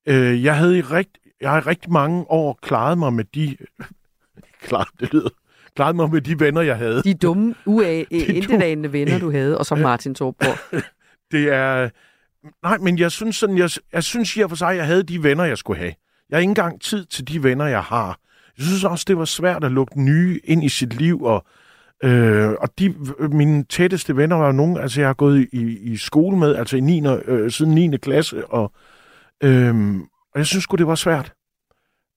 [0.05, 3.57] Øh, jeg havde i rigt, jeg har i rigtig mange år klaret mig med de...
[4.67, 5.29] klaret, det lyder...
[5.75, 7.03] Klaret mig med de venner, jeg havde.
[7.03, 10.83] De dumme, dumme- intetanende venner, du havde, og så Martin Torborg.
[11.31, 11.89] Det er...
[12.63, 15.43] Nej, men jeg synes sådan, jeg, jeg synes i for sig, jeg havde de venner,
[15.43, 15.93] jeg skulle have.
[16.29, 18.19] Jeg har ikke engang tid til de venner, jeg har.
[18.57, 21.45] Jeg synes også, det var svært at lukke nye ind i sit liv, og,
[22.03, 22.95] øh, og de,
[23.31, 26.79] mine tætteste venner var nogen, altså jeg har gået i, i skole med, altså i
[26.79, 27.97] 9, øh, siden 9.
[27.97, 28.71] klasse, og,
[29.43, 29.95] øh,
[30.33, 31.33] og jeg synes sgu, det var svært.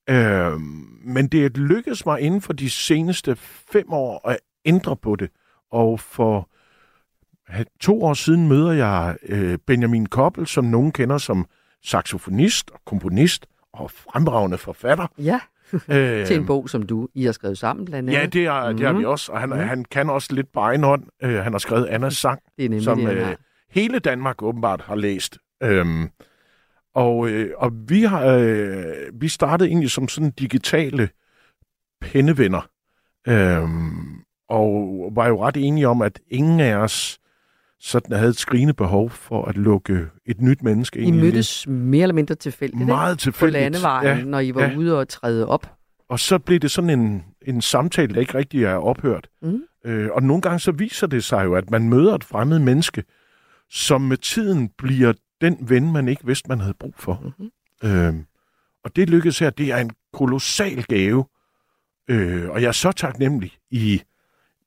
[0.09, 0.59] Øh,
[1.05, 3.35] men det lykkedes mig inden for de seneste
[3.71, 5.29] fem år at ændre på det,
[5.71, 6.49] og for
[7.79, 11.45] to år siden møder jeg øh, Benjamin Koppel, som nogen kender som
[11.83, 15.07] saxofonist og komponist og fremragende forfatter.
[15.17, 15.39] Ja,
[15.73, 18.21] Øh, til en bog, som du I har skrevet sammen blandt andet.
[18.21, 19.05] Ja, det er, det er vi Mhm.
[19.07, 19.59] også, og han, Mhm.
[19.59, 21.03] han kan også lidt på egen hånd.
[21.23, 23.35] Øh, han har skrevet Annas sang, det er nemlig som det, øh, har.
[23.69, 25.37] hele Danmark åbenbart har læst.
[25.63, 26.09] Øhm,
[26.95, 31.09] og, øh, og vi har øh, vi startede egentlig som sådan digitale
[32.01, 32.69] pennevenner.
[33.27, 37.17] Øhm, og var jo ret enige om, at ingen af os
[37.79, 41.67] sådan havde et skrigende behov for at lukke et nyt menneske I ind i mødtes
[41.67, 43.61] mere eller mindre tilfældigt, meget på tilfældigt.
[43.61, 44.75] landevejen, Ja, når I var ja.
[44.77, 45.71] ude og træde op.
[46.09, 49.27] og så blev det sådan en, en samtale, der ikke rigtig er ophørt.
[49.41, 49.61] Mm.
[49.85, 53.03] Øh, og nogle gange så viser det sig jo, at man møder et fremmed menneske,
[53.69, 57.33] som med tiden bliver den ven, man ikke vidste, man havde brug for.
[57.81, 57.89] Mm-hmm.
[57.91, 58.13] Øh,
[58.83, 61.25] og det lykkedes her, det er en kolossal gave.
[62.09, 64.01] Øh, og jeg er så taknemmelig i,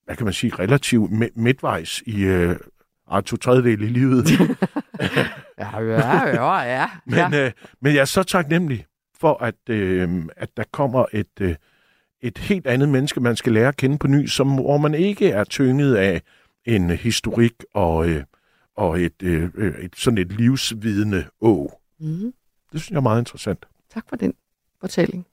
[0.05, 2.57] hvad kan man sige, relativt mi- midtvejs i øh,
[3.11, 4.27] ah, to tredjedel i livet.
[5.59, 6.91] Ja, ja, ja, ja.
[7.07, 8.87] Men, øh, men jeg er så taknemmelig
[9.21, 11.55] for, at, øh, at der kommer et, øh,
[12.21, 15.31] et helt andet menneske, man skal lære at kende på ny, som, hvor man ikke
[15.31, 16.23] er tynget af
[16.65, 18.25] en historik og, øh,
[18.77, 21.81] og et, øh, øh, et sådan et livsvidende å.
[22.01, 22.33] Mm.
[22.73, 23.67] Det synes jeg er meget interessant.
[23.95, 24.35] Tak for den
[24.81, 25.27] fortælling.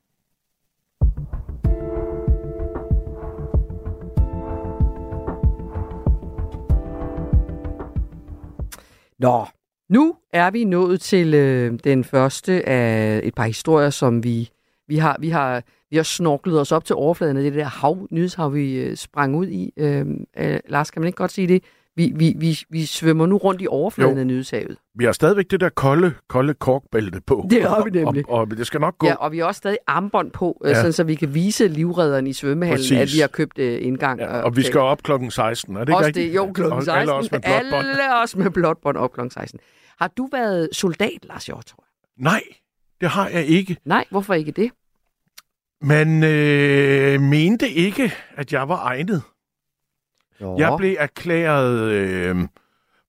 [9.25, 9.45] Nå,
[9.89, 14.49] nu er vi nået til øh, den første af et par historier, som vi,
[14.87, 18.07] vi har, vi har vi har snorklet os op til overfladen af det der hav,
[18.11, 19.73] nyhedshav, vi øh, sprang ud i.
[19.77, 20.05] Øh,
[20.37, 21.63] øh, Lars, kan man ikke godt sige det?
[21.97, 24.19] Vi, vi, vi, vi svømmer nu rundt i overfladen Jo.
[24.19, 24.77] af nyhedshavet.
[24.95, 27.47] Vi har stadigvæk det der kolde, kolde korkbælte på.
[27.49, 28.23] Det har vi nemlig.
[28.29, 29.07] Og, og, og det skal nok gå.
[29.07, 30.69] Ja, og vi har også stadig armbånd på, ja.
[30.69, 30.75] Ja.
[30.75, 32.97] sådan, så vi kan vise livredderen i svømmehallen, Præcis.
[33.13, 34.19] at vi har købt øh, indgang.
[34.19, 36.27] Ja, og vi skal op klokken 16, er det ikke også rigtigt?
[36.29, 36.99] det, jo, klokken Og 16.
[37.01, 37.87] Alle også med blåt bånd.
[37.87, 39.59] Alle også med blåt bånd op klokken 16.
[39.99, 41.83] Har du været soldat, Lars Hjortøj?
[42.19, 42.41] Nej,
[43.01, 43.77] det har jeg ikke.
[43.85, 44.71] Nej, hvorfor ikke det?
[45.81, 49.21] Man øh, mente ikke, at jeg var egnet.
[50.41, 50.57] Jo.
[50.57, 52.35] Jeg blev erklæret øh,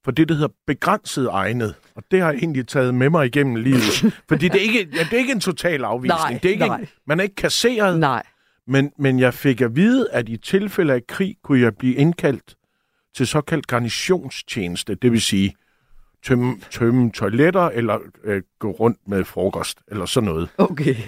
[0.05, 1.75] for det, der hedder begrænset egnet.
[1.95, 3.83] Og det har jeg egentlig taget med mig igennem livet.
[4.29, 6.21] Fordi det er ikke, ja, det er ikke en total afvisning.
[6.21, 6.87] Nej, det er ikke, nej.
[7.07, 8.23] Man er ikke kasseret, Nej.
[8.67, 12.57] men, men jeg fik at vide, at i tilfælde af krig kunne jeg blive indkaldt
[13.17, 14.95] til såkaldt garnitionstjeneste.
[14.95, 15.55] Det vil sige
[16.27, 20.49] tømme, tømme toiletter eller øh, gå rundt med frokost eller sådan noget.
[20.59, 20.95] Okay.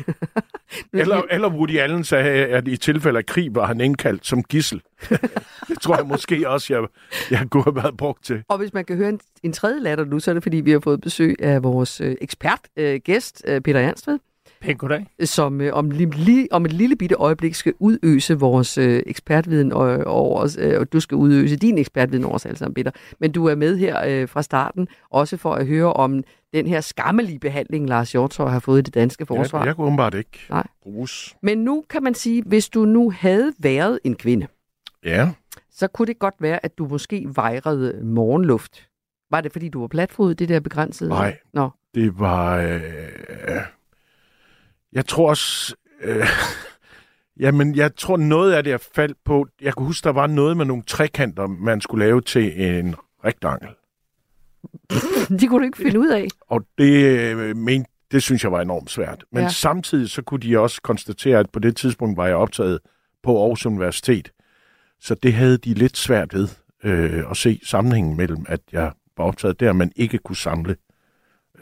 [0.92, 4.82] Eller, eller Woody Allen sagde, at i tilfælde af krig var han indkaldt som gissel.
[5.68, 6.86] det tror jeg måske også, jeg,
[7.30, 8.42] jeg kunne have været brugt til.
[8.48, 10.70] Og hvis man kan høre en, en tredje latter nu, så er det fordi, vi
[10.70, 14.18] har fået besøg af vores øh, ekspert, øh, gæst, øh, Peter Jansved,
[14.60, 15.06] Pænt goddag.
[15.24, 19.72] som øh, om, li, li, om et lille bitte øjeblik skal udøse vores øh, ekspertviden
[19.72, 22.90] over over os, øh, og du skal udøse din ekspertviden over os alle sammen, Peter.
[23.20, 26.80] Men du er med her øh, fra starten, også for at høre om den her
[26.80, 29.58] skammelige behandling, Lars Hjortøj har fået i det danske forsvar.
[29.58, 30.66] Jeg, jeg kunne åbenbart ikke Nej.
[30.82, 31.36] bruges.
[31.42, 34.46] Men nu kan man sige, hvis du nu havde været en kvinde,
[35.04, 35.30] Ja,
[35.70, 38.88] så kunne det godt være, at du måske vejrede morgenluft.
[39.30, 41.10] Var det, fordi du var platfodet, det der begrænsede?
[41.10, 41.36] Nej.
[41.54, 41.70] Nå.
[41.94, 42.56] det var...
[42.56, 42.80] Øh,
[44.92, 45.74] jeg tror også...
[46.02, 46.26] Øh,
[47.44, 49.46] jamen, jeg tror noget af det, jeg faldt på...
[49.60, 53.68] Jeg kunne huske, der var noget med nogle trekanter, man skulle lave til en rektangel.
[55.40, 56.28] De kunne du ikke finde ud af.
[56.40, 59.24] Og det, øh, men, det synes jeg var enormt svært.
[59.32, 59.44] Men Ja.
[59.44, 59.48] ja.
[59.50, 62.78] samtidig så kunne de også konstatere, at på det tidspunkt var jeg optaget
[63.22, 64.30] på Aarhus Universitet.
[65.00, 66.48] Så det havde de lidt svært ved
[66.84, 70.76] øh, at se sammenhængen mellem, at jeg var optaget der, men ikke kunne samle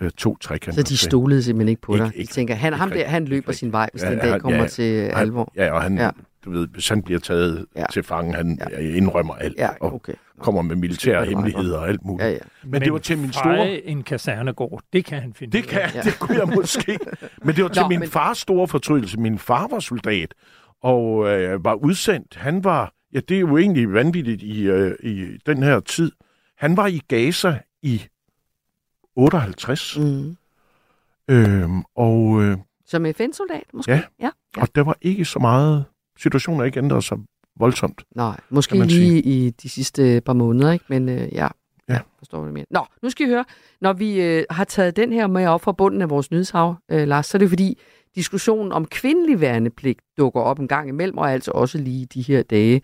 [0.00, 0.82] øh, to trekanter.
[0.82, 2.12] Så de stolede simpelthen ikke på Ikke- dig.
[2.12, 4.18] De ikke- tænker, han, ikke ham der, han løber Ikke sin vej, hvis Ja, den
[4.18, 4.66] dag kommer ja.
[4.66, 5.52] til Han- alvor.
[5.56, 6.10] Ja, og han, Ja.
[6.44, 7.84] du ved, hvis han bliver taget Ja.
[7.92, 8.78] til fange, han Ja.
[8.78, 10.12] indrømmer alt Ja, og okay.
[10.38, 10.42] Nå.
[10.42, 12.26] kommer med militære er hemmeligheder og alt muligt.
[12.26, 12.38] Ja, ja.
[12.64, 13.68] Men, det var til min store...
[13.86, 15.80] en kasernegård, det kan han finde Det ud kan.
[15.94, 16.00] Ja.
[16.00, 16.98] det kunne jeg måske.
[17.44, 18.08] Men det var til Nå, min men- men...
[18.10, 19.20] fars store fortrydelse.
[19.20, 20.34] Min far var soldat
[20.82, 22.36] og øh, var udsendt.
[22.36, 26.12] Han var, ja det er jo egentlig vanvittigt i, øh, i den her tid.
[26.58, 28.02] Han var i Gaza i
[29.16, 29.98] 58.
[29.98, 30.36] Mm.
[31.30, 33.92] Øhm, og, øh, Som FN-soldat, måske?
[33.92, 34.02] Ja.
[34.20, 34.30] ja.
[34.56, 34.62] ja.
[34.62, 35.84] og der var ikke så meget...
[36.18, 37.18] Situationen har ikke ændret sig
[37.58, 38.04] voldsomt.
[38.14, 40.84] Nej, måske lige i de sidste par måneder, ikke?
[40.88, 41.48] Men øh, ja,
[41.88, 41.98] Ja.
[42.18, 42.64] forstår du mere.
[42.70, 43.44] Nå, nu skal I høre,
[43.80, 47.08] når vi øh, har taget den her med op fra bunden af vores nyhedshav, øh,
[47.08, 47.78] Lars, så er det fordi
[48.14, 52.42] diskussionen om kvindelig værnepligt dukker op en gang imellem, og altså også lige de her
[52.42, 52.82] dage.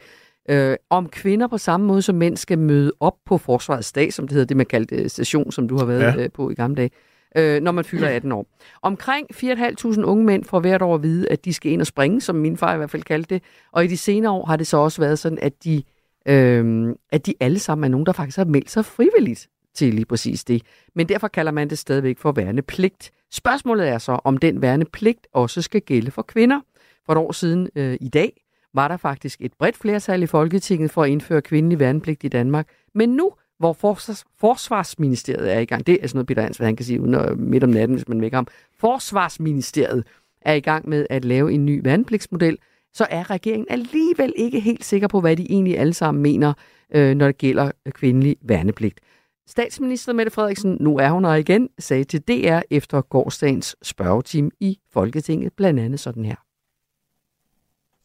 [0.50, 4.28] Øh, om kvinder på samme måde som mænd skal møde op på forsvarets dag, som
[4.28, 6.22] det hedder, det man kaldte øh, station, som du har været Ja.
[6.24, 6.90] øh, på i gamle dage,
[7.36, 8.46] øh, når man fylder 18 år.
[8.82, 12.20] Omkring 4.500 unge mænd får hvert år at vide, at de skal ind og springe,
[12.20, 13.42] som min far i hvert fald kaldte det.
[13.72, 15.82] Og i de senere år har det så også været sådan, at de,
[16.28, 20.04] øh, at de alle sammen er nogen, der faktisk har meldt sig frivilligt til lige
[20.06, 20.62] præcis det.
[20.94, 23.10] Men derfor kalder man det stadigvæk for værnepligt.
[23.32, 26.60] Spørgsmålet er så, om den værnepligt også skal gælde for kvinder.
[27.06, 28.41] For et år siden øh, i dag
[28.74, 32.68] var der faktisk et bredt flertal i Folketinget for at indføre kvindelig værnepligt i Danmark.
[32.94, 36.76] Men nu, hvor Forsvars, Forsvarsministeriet er i gang, det er sådan noget, Peter Ansvad, han
[36.76, 38.46] kan sige uden at, midt om natten, hvis man vækker ham.
[38.78, 40.04] Forsvarsministeriet
[40.40, 42.58] er i gang med at lave en ny værnepligtsmodel,
[42.94, 46.52] så er regeringen alligevel ikke helt sikker på, hvad de egentlig alle sammen mener,
[46.94, 49.00] øh, når det gælder kvindelig værnepligt.
[49.46, 54.78] Statsminister Mette Frederiksen, nu er hun her igen, sagde til DR efter gårdsdagens spørgetime i
[54.92, 56.36] Folketinget, blandt andet sådan her.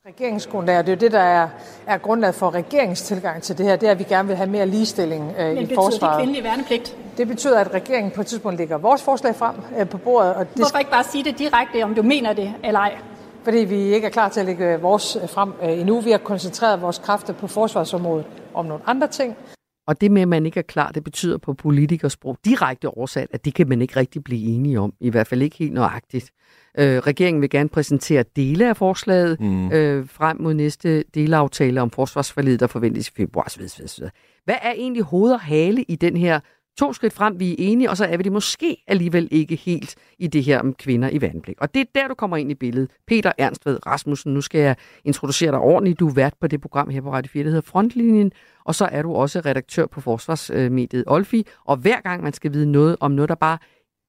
[0.07, 1.47] Regeringsgrundlag, og det er jo det, der er,
[1.87, 4.49] er grundlaget for regeringens tilgang til det her, det er, at vi gerne vil have
[4.49, 6.13] mere ligestilling øh, Men i betyder forsvaret.
[6.13, 6.95] det kvindelig værnepligt?
[7.17, 10.47] Det betyder, at regeringen på et tidspunkt lægger vores forslag frem øh, på bordet, og
[10.47, 12.97] det Hvorfor ikke bare sige det direkte, om du mener det eller ej?
[13.43, 15.99] fordi vi ikke er klar til at lægge vores frem øh, endnu.
[16.01, 19.37] Vi har koncentreret vores kræfter på forsvarsområdet om nogle andre ting.
[19.87, 23.45] Og det med, at man ikke er klar, det betyder på politikersprog direkte oversat, at
[23.45, 24.93] det kan man ikke rigtig blive enige om.
[24.99, 26.31] I hvert fald ikke helt nøjagtigt.
[26.77, 29.71] Øh, regeringen vil gerne præsentere dele af forslaget mm.
[29.71, 34.11] øh, frem mod næste delaftale om forsvarsforledet, der forventes i februar.
[34.45, 36.39] Hvad er egentlig hoved og hale i den her
[36.77, 39.95] to skridt frem, vi er enige, og så er vi det måske alligevel ikke helt
[40.19, 41.55] i det her om kvinder i vandblik.
[41.61, 42.91] Og det er der, du kommer ind i billedet.
[43.07, 45.99] Peter Ernstved Rasmussen, nu skal jeg introducere dig ordentligt.
[45.99, 48.31] Du er vært på det program her på Radio 4, der hedder Frontlinjen,
[48.65, 52.71] og så er du også redaktør på forsvarsmediet Olfi, og hver gang man skal vide
[52.71, 53.57] noget om noget, der bare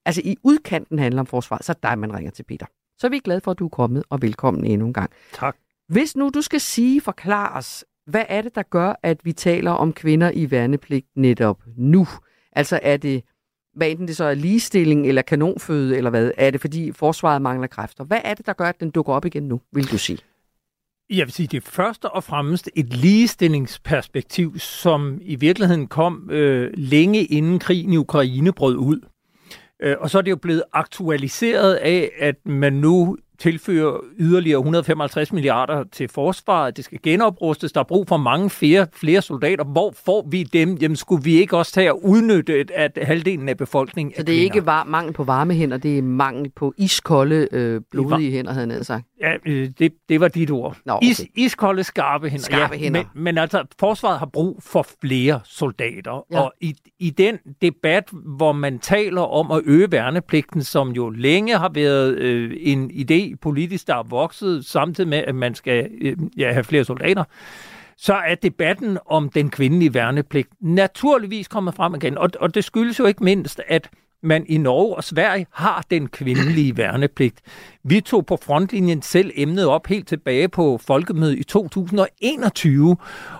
[0.06, 2.66] altså i udkanten handler om forsvar, så er dig, man ringer til Peter.
[2.98, 5.10] Så er vi glade for, at du er kommet, og velkommen endnu en gang.
[5.32, 5.56] Tak.
[5.88, 9.70] Hvis nu du skal sige, forklare os, hvad er det, der gør, at vi taler
[9.70, 12.06] om kvinder i værnepligt netop nu?
[12.58, 13.24] Altså er det,
[13.76, 16.30] hvad enten det så er ligestilling eller kanonføde, eller hvad?
[16.36, 18.04] Er det, fordi forsvaret mangler kræfter?
[18.04, 20.18] Hvad er det, der gør, at den dukker op igen nu, vil du sige?
[21.10, 26.70] Jeg vil sige, det er først og fremmest et ligestillingsperspektiv, som i virkeligheden kom øh,
[26.74, 29.00] længe inden krigen i Ukraine brød ud.
[29.82, 35.32] Øh, og så er det jo blevet aktualiseret af, at man nu tilfører yderligere 155
[35.32, 36.76] milliarder til forsvaret.
[36.76, 37.72] Det skal genoprustes.
[37.72, 39.64] Der er brug for mange flere, flere soldater.
[39.64, 40.74] Hvor får vi dem?
[40.74, 44.40] Jamen skulle vi ikke også tage at udnytte, at halvdelen af befolkningen Så det er
[44.40, 48.66] ikke var mangel på varme hænder, det er mangel på iskolde, øh, blodige hænder, havde
[48.66, 49.04] ned sagt.
[49.20, 50.76] Ja, øh, det, det var dit ord.
[50.84, 51.06] Nå, okay.
[51.06, 52.44] Is, iskolde, skarpe hænder.
[52.44, 53.04] Skarpe ja, hænder.
[53.14, 56.24] Men, men altså, forsvaret har brug for flere soldater.
[56.32, 56.40] Ja.
[56.40, 58.04] Og i, i den debat,
[58.36, 63.27] hvor man taler om at øge værnepligten, som jo længe har været øh, en idé
[63.36, 67.24] politisk, der er vokset, samtidig med, at man skal øh, ja, have flere soldater,
[67.96, 72.18] så er debatten om den kvindelige værnepligt naturligvis kommet frem igen.
[72.18, 73.90] Og, og det skyldes jo ikke mindst, at
[74.22, 77.40] man i Norge og Sverige har den kvindelige værnepligt.
[77.84, 82.96] Vi tog på frontlinjen selv emnet op helt tilbage på folkemødet i 2021,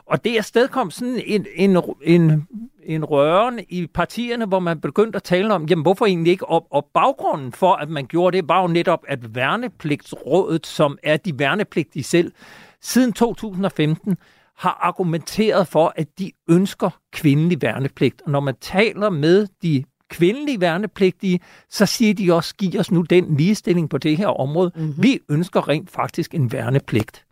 [0.06, 2.46] og det er stedkom sådan en, en, en,
[2.82, 6.48] en røren i partierne, hvor man begyndte at tale om, jamen hvorfor egentlig ikke?
[6.48, 11.16] Og, og baggrunden for, at man gjorde det, var jo netop, at værnepligtsrådet, som er
[11.16, 12.32] de værnepligtige selv,
[12.80, 14.16] siden 2015
[14.58, 18.22] har argumenteret for, at de ønsker kvindelig værnepligt.
[18.24, 21.40] Og når man taler med de kvindelige værnepligtige,
[21.70, 24.72] så siger de også, giv os nu den ligestilling på det her område.
[24.74, 25.02] Mm-hmm.
[25.02, 27.24] Vi ønsker rent faktisk en værnepligt.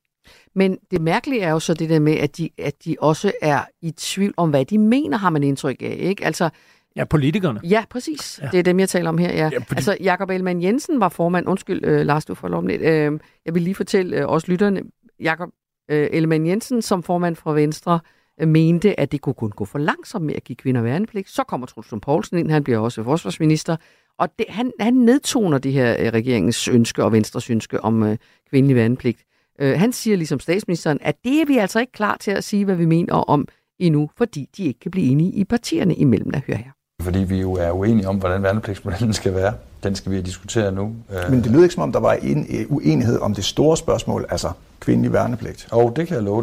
[0.54, 3.60] Men det mærkelige er jo så det der med, at de, at de også er
[3.82, 5.96] i tvivl om, hvad de mener, har man indtryk af.
[6.00, 6.24] Ikke?
[6.24, 6.50] Altså,
[6.96, 7.60] Ja, politikerne.
[7.64, 8.40] Ja, præcis.
[8.42, 8.48] Ja.
[8.52, 9.32] Det er dem, jeg taler om her.
[9.32, 9.50] Ja.
[9.52, 9.76] Ja, fordi...
[9.76, 11.48] Altså, Jakob Ellemann Jensen var formand.
[11.48, 12.82] Undskyld, øh, Lars, du får lov lidt.
[12.82, 14.82] Øh, jeg vil lige fortælle øh, også lytterne.
[15.20, 15.48] Jakob
[15.90, 18.00] øh, Ellemann Jensen, som formand for Venstre,
[18.44, 21.31] mente, at det kunne kun gå for langsomt med at give kvinder værnepligt.
[21.31, 23.77] Så kommer Truls Poulsen ind, han bliver også forsvarsminister.
[24.18, 28.16] Og det, han, han nedtoner det her øh, regeringens ønske og Venstres ønske om øh,
[28.51, 29.18] kvindelig værnepligt.
[29.61, 32.64] Øh, han siger ligesom statsministeren, at det er vi altså ikke klar til at sige,
[32.64, 36.40] hvad vi mener om endnu, fordi de ikke kan blive enige i partierne imellem, der
[36.46, 36.70] hører her.
[37.03, 39.55] Fordi vi jo er uenige om, hvordan værnepligtsmodellen skal være.
[39.83, 40.94] Den skal vi diskutere nu.
[41.31, 44.51] Men det lyder ikke som om, der var en uenighed om det store spørgsmål, altså
[44.81, 45.68] kvindelig værnepligt.
[45.70, 46.42] Og oh, det kan jeg love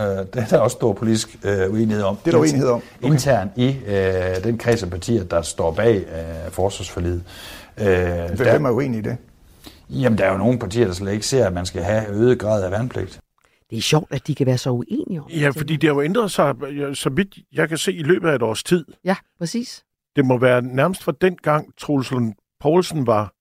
[0.00, 0.34] dig.
[0.34, 1.38] Det er der også stor politisk
[1.70, 2.16] uenighed om.
[2.16, 2.82] Det er der uenighed om.
[3.02, 3.12] Okay.
[3.12, 7.22] Internt i øh, den kreds af partier, der står bag øh, forsvarsforlidet.
[7.78, 7.86] Øh,
[8.36, 9.16] Hvem er uenig i det?
[9.90, 12.38] Jamen, der er jo nogle partier, der slet ikke ser, at man skal have øget
[12.38, 13.20] grad af værnepligt.
[13.70, 16.02] Det er sjovt, at de kan være så uenige om Ja, fordi det har jo
[16.02, 16.54] ændret sig,
[16.94, 18.84] så vidt jeg kan se, i løbet af et års tid.
[19.04, 19.84] Ja, præcis.
[20.16, 22.12] Det må være nærmest fra den gang, Troels
[22.60, 23.32] Poulsen var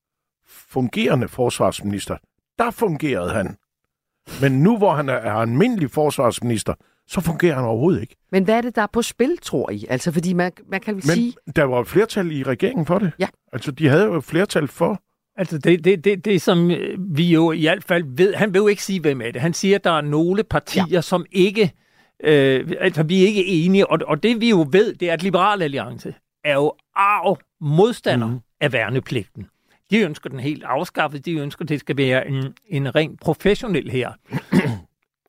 [0.47, 2.17] fungerende forsvarsminister.
[2.59, 3.57] Der fungerede han.
[4.41, 6.73] Men nu, hvor han er, almindelig forsvarsminister,
[7.07, 8.15] så fungerer han overhovedet ikke.
[8.31, 9.85] Men hvad er det, der er på spil, tror I?
[9.89, 11.33] Altså, fordi man, man kan vel Men sige...
[11.55, 13.11] der var et flertal i regeringen for det.
[13.19, 13.27] Ja.
[13.53, 15.01] Altså, de havde jo et flertal for.
[15.37, 18.67] Altså det, det, det, det, som vi jo i hvert fald ved, han vil jo
[18.67, 19.41] ikke sige, hvem er det.
[19.41, 21.01] Han siger, at der er nogle partier, ja.
[21.01, 21.71] som ikke,
[22.23, 25.23] øh, altså vi er ikke enige, og, og det vi jo ved, det er, at
[25.23, 26.13] Liberal Alliance
[26.43, 28.39] er jo arv modstander mm.
[28.61, 29.47] af værnepligten.
[29.91, 33.91] De ønsker den helt afskaffet, de ønsker, at det skal være en, en rent professionel
[33.91, 34.11] her.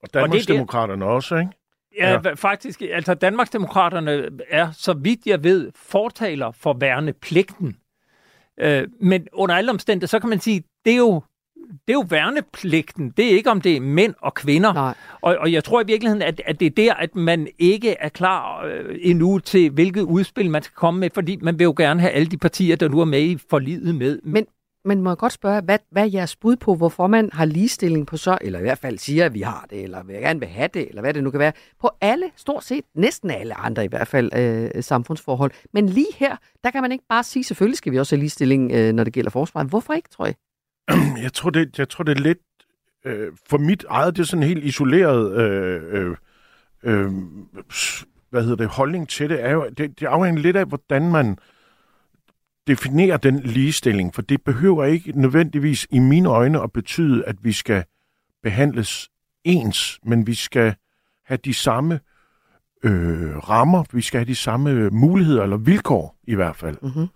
[0.02, 1.50] og Danmarksdemokraterne også, ikke?
[1.98, 2.82] Ja, ja, faktisk.
[2.82, 7.76] Altså, Danmarksdemokraterne er, så vidt jeg ved, fortaler for værnepligten.
[8.60, 11.22] Øh, men under alle omstændigheder, så kan man sige, det er jo
[11.70, 13.10] det er jo værnepligten.
[13.16, 14.72] Det er ikke, om det er mænd og kvinder.
[14.72, 14.94] Nej.
[15.20, 18.08] Og, og jeg tror i virkeligheden, at, at det er der, at man ikke er
[18.08, 22.00] klar øh, endnu til, hvilket udspil man skal komme med, fordi man vil jo gerne
[22.00, 24.18] have alle de partier, der nu er med i forlidet med.
[24.24, 24.46] Men,
[24.84, 28.06] men må jeg godt spørge, hvad, hvad er jeres bud på, hvorfor man har ligestilling
[28.06, 30.48] på så, eller i hvert fald siger, at vi har det, eller vil gerne vil
[30.48, 33.84] have det, eller hvad det nu kan være, på alle, stort set, næsten alle andre
[33.84, 35.50] i hvert fald, øh, samfundsforhold.
[35.72, 38.72] Men lige her, der kan man ikke bare sige, selvfølgelig skal vi også have ligestilling,
[38.72, 39.68] øh, når det gælder forsvaret.
[39.68, 40.34] Hvorfor ikke, tror jeg?
[41.22, 42.38] Jeg tror, det, jeg tror, det er lidt...
[43.04, 45.40] Øh, for mit eget, det er sådan helt isoleret...
[45.40, 46.16] Øh, øh,
[46.82, 47.12] øh,
[48.30, 51.38] hvad hedder det, holdning til det, er jo, det, det afhænger lidt af, hvordan man
[52.66, 57.52] definerer den ligestilling, for det behøver ikke nødvendigvis i mine øjne at betyde, at vi
[57.52, 57.84] skal
[58.42, 59.10] behandles
[59.44, 60.74] ens, men vi skal
[61.24, 62.00] have de samme
[62.82, 66.76] øh, rammer, vi skal have de samme muligheder, eller vilkår i hvert fald.
[66.82, 67.06] Mm-hmm.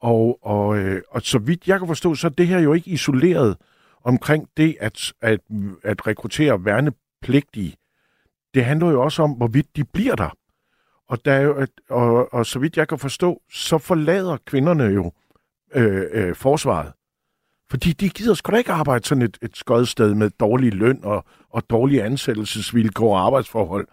[0.00, 2.90] Og, og, øh, og så vidt jeg kan forstå, så er det her jo ikke
[2.90, 3.56] isoleret
[4.04, 5.40] omkring det at, at,
[5.82, 7.76] at rekruttere værnepligtige.
[8.54, 10.30] Det handler jo også om, hvorvidt de bliver der.
[11.08, 15.12] Og, der er jo, og, og så vidt jeg kan forstå, så forlader kvinderne jo
[15.74, 16.92] øh, øh, forsvaret.
[17.70, 21.24] Fordi de gider sgu da ikke arbejde sådan et, et skodsted med dårlig løn og,
[21.50, 23.88] og dårlige ansættelsesvilkår og arbejdsforhold.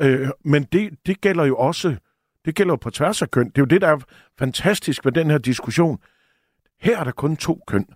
[0.00, 1.96] Øh, men det, det gælder jo også
[2.44, 3.46] det gælder på tværs af køn.
[3.46, 3.98] Det er jo det, der er
[4.38, 5.98] fantastisk ved den her diskussion.
[6.80, 7.86] Her er der kun to køn,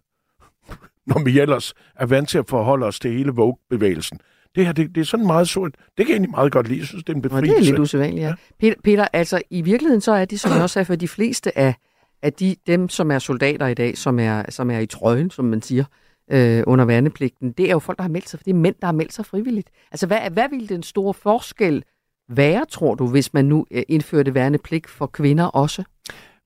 [1.10, 4.20] når vi ellers er vant til at forholde os til hele Vogue-bevægelsen.
[4.54, 5.74] Det her, det, det er sådan meget sort.
[5.74, 6.78] Det kan jeg egentlig meget godt lide.
[6.78, 7.52] Jeg synes, det er en befrielse.
[7.52, 8.28] Og det er lidt usædvanligt, ja.
[8.28, 8.34] ja.
[8.60, 11.58] Peter, Peter, altså i virkeligheden så er det, som jeg også er for de fleste
[11.58, 11.74] af,
[12.22, 15.44] af de, dem, som er soldater i dag, som er, som er i trøjen, som
[15.44, 15.84] man siger,
[16.30, 18.74] øh, under værnepligten, det er jo folk, der har meldt sig, for det er mænd,
[18.80, 19.70] der har meldt sig frivilligt.
[19.92, 21.84] Altså hvad, hvad vil den store forskel
[22.28, 25.84] være, tror du, hvis man nu øh, indførte værnepligt for kvinder også?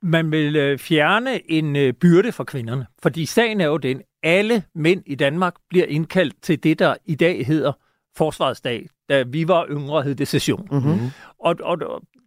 [0.02, 4.62] Man vil øh, fjerne en øh, byrde for kvinderne, fordi sagen er jo den, alle
[4.74, 7.72] mænd i Danmark bliver indkaldt til det, der i dag hedder
[8.16, 8.88] Forsvarsdag.
[9.08, 10.68] Da vi var yngre, hed det session.
[10.70, 11.10] Mm-hmm.
[11.38, 11.78] Og, og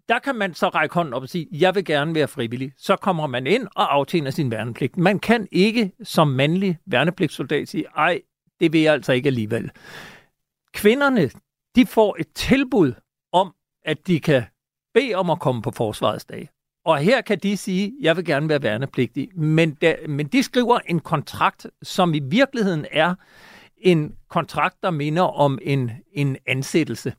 [0.10, 2.72] der kan man så række hånden op og sige, jeg vil gerne være frivillig.
[2.78, 4.98] Så kommer man ind og aftjener sin værnepligt.
[4.98, 8.22] Man kan ikke som mandlig værnepligtssoldat sige, ej,
[8.60, 9.72] det vil jeg altså ikke alligevel.
[10.74, 11.30] Kvinderne,
[11.76, 12.94] de får et tilbud
[13.34, 13.54] om,
[13.86, 14.44] at de kan
[14.94, 16.50] bede om at komme på forsvarets dag.
[16.86, 19.30] Og her kan de sige, jeg vil gerne være værnepligtig.
[19.36, 23.16] Men, der, men de skriver en kontrakt, som i virkeligheden er
[23.78, 27.14] en kontrakt, der minder om en, en ansættelse.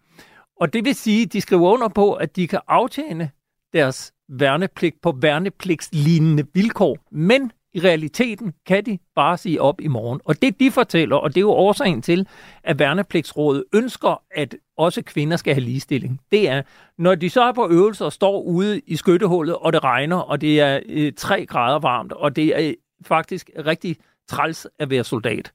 [0.60, 3.30] Og det vil sige, at de skriver under på, at de kan aftjene
[3.72, 10.20] deres værnepligt på værnepligtslignende vilkår, men i realiteten kan de bare sige op i morgen.
[10.24, 12.28] Og det de fortæller, og det er jo årsagen til,
[12.64, 16.62] at værnepligtsrådet ønsker, at også kvinder skal have ligestilling, det er,
[16.98, 20.40] når de så er på øvelser og står ude i skyttehullet, og det regner, og
[20.40, 22.74] det er øh, 3 grader varmt, og det er øh,
[23.06, 23.96] faktisk rigtig
[24.28, 25.52] træls at være soldat.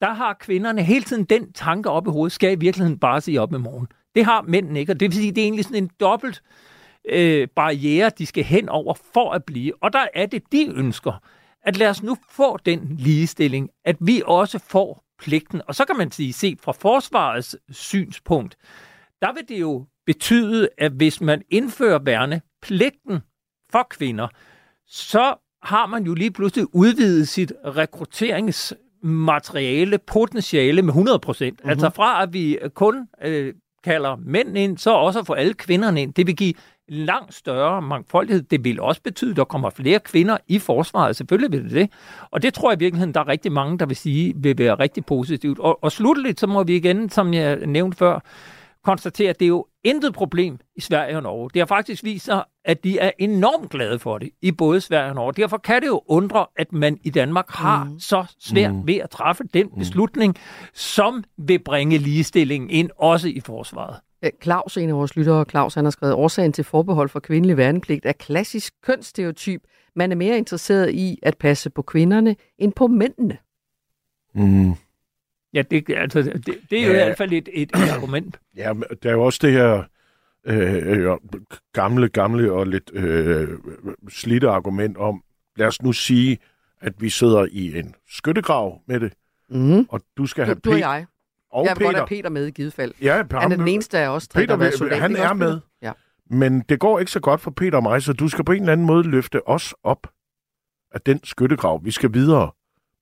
[0.00, 3.40] Der har kvinderne hele tiden den tanke op i hovedet, skal i virkeligheden bare sige
[3.40, 3.86] op i morgen.
[4.14, 6.71] Det har mændene ikke, og det vil sige, det er egentlig sådan en dobbelt øh,
[7.56, 9.82] barriere, de skal hen over for at blive.
[9.82, 11.12] Og der er det, de ønsker,
[11.62, 15.62] at lad os nu få den ligestilling, at vi også får pligten.
[15.66, 18.56] Og så kan man sige, set fra forsvarets synspunkt,
[19.22, 23.20] der vil det jo betyde, at hvis man indfører værnepligten
[23.72, 24.28] for kvinder,
[24.86, 31.58] så har man jo lige pludselig udvidet sit rekrutteringsmateriale, potentiale med 100 procent.
[31.58, 31.70] Mm-hmm.
[31.70, 36.02] Altså fra at vi kun øh, kalder mænd ind, så også at få alle kvinderne
[36.02, 36.14] ind.
[36.14, 36.54] Det vil give
[36.88, 38.42] langt større mangfoldighed.
[38.42, 41.16] Det vil også betyde, at der kommer flere kvinder i forsvaret.
[41.16, 41.90] Selvfølgelig vil det det.
[42.30, 44.74] Og det tror jeg i virkeligheden, der er rigtig mange, der vil sige, vil være
[44.74, 45.58] rigtig positivt.
[45.58, 48.20] Og, og slutteligt, så må vi igen, som jeg nævnte før,
[48.84, 51.50] konstatere, at det er jo intet problem i Sverige og Norge.
[51.54, 55.08] Det har faktisk vist sig, at de er enormt glade for det i både Sverige
[55.08, 55.32] og Norge.
[55.32, 58.00] Derfor kan det jo undre, at man i Danmark har mm.
[58.00, 58.86] så svært mm.
[58.86, 60.36] ved at træffe den beslutning,
[60.74, 63.96] som vil bringe ligestillingen ind også i forsvaret.
[64.42, 68.06] Claus, en af vores lyttere, Claus, han har skrevet, årsagen til forbehold for kvindelig værnepligt
[68.06, 69.62] er klassisk kønsstereotyp.
[69.94, 73.38] Man er mere interesseret i at passe på kvinderne end på mændene.
[74.34, 74.72] Mm.
[75.54, 77.02] Ja, det, altså, det, det er jo ja.
[77.02, 78.40] i hvert fald et, et, et argument.
[78.56, 79.82] Ja, der er jo også det her
[80.46, 81.18] øh,
[81.72, 83.48] gamle, gamle og lidt øh,
[84.08, 85.22] slidte argument om,
[85.56, 86.38] lad os nu sige,
[86.80, 89.12] at vi sidder i en skyttegrav med det,
[89.48, 89.86] mm.
[89.88, 91.06] og du skal Du, have du og Pe- jeg.
[91.52, 91.98] Og jeg vil godt Peter.
[91.98, 92.92] have Peter med i givet fald.
[93.02, 95.00] Ja, Han er den eneste af os, der Peter, har soldat.
[95.00, 95.60] han er med.
[95.82, 95.92] Ja.
[96.30, 98.60] Men det går ikke så godt for Peter og mig, så du skal på en
[98.60, 100.06] eller anden måde løfte os op
[100.94, 101.80] af den skyttegrav.
[101.84, 102.50] Vi skal videre,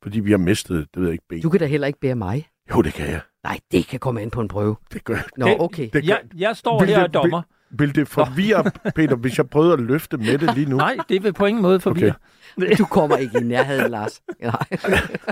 [0.03, 1.43] fordi vi har mistet, det ved jeg ikke, ben.
[1.43, 2.49] Du kan da heller ikke bære mig.
[2.75, 3.21] Jo, det kan jeg.
[3.45, 4.77] Nej, det kan komme ind på en prøve.
[4.93, 5.89] Det gør Nå, Det- okay.
[5.93, 7.43] det Jeg, jeg står Vil her det- og er dommer.
[7.43, 10.77] Vil det forvirre, Peter, hvis jeg prøvede at løfte med det lige nu?
[10.77, 12.15] Nej, det vil på ingen måde forvirre.
[12.79, 14.23] Du kommer ikke i nærheden, Lars.
[14.43, 14.53] Nej.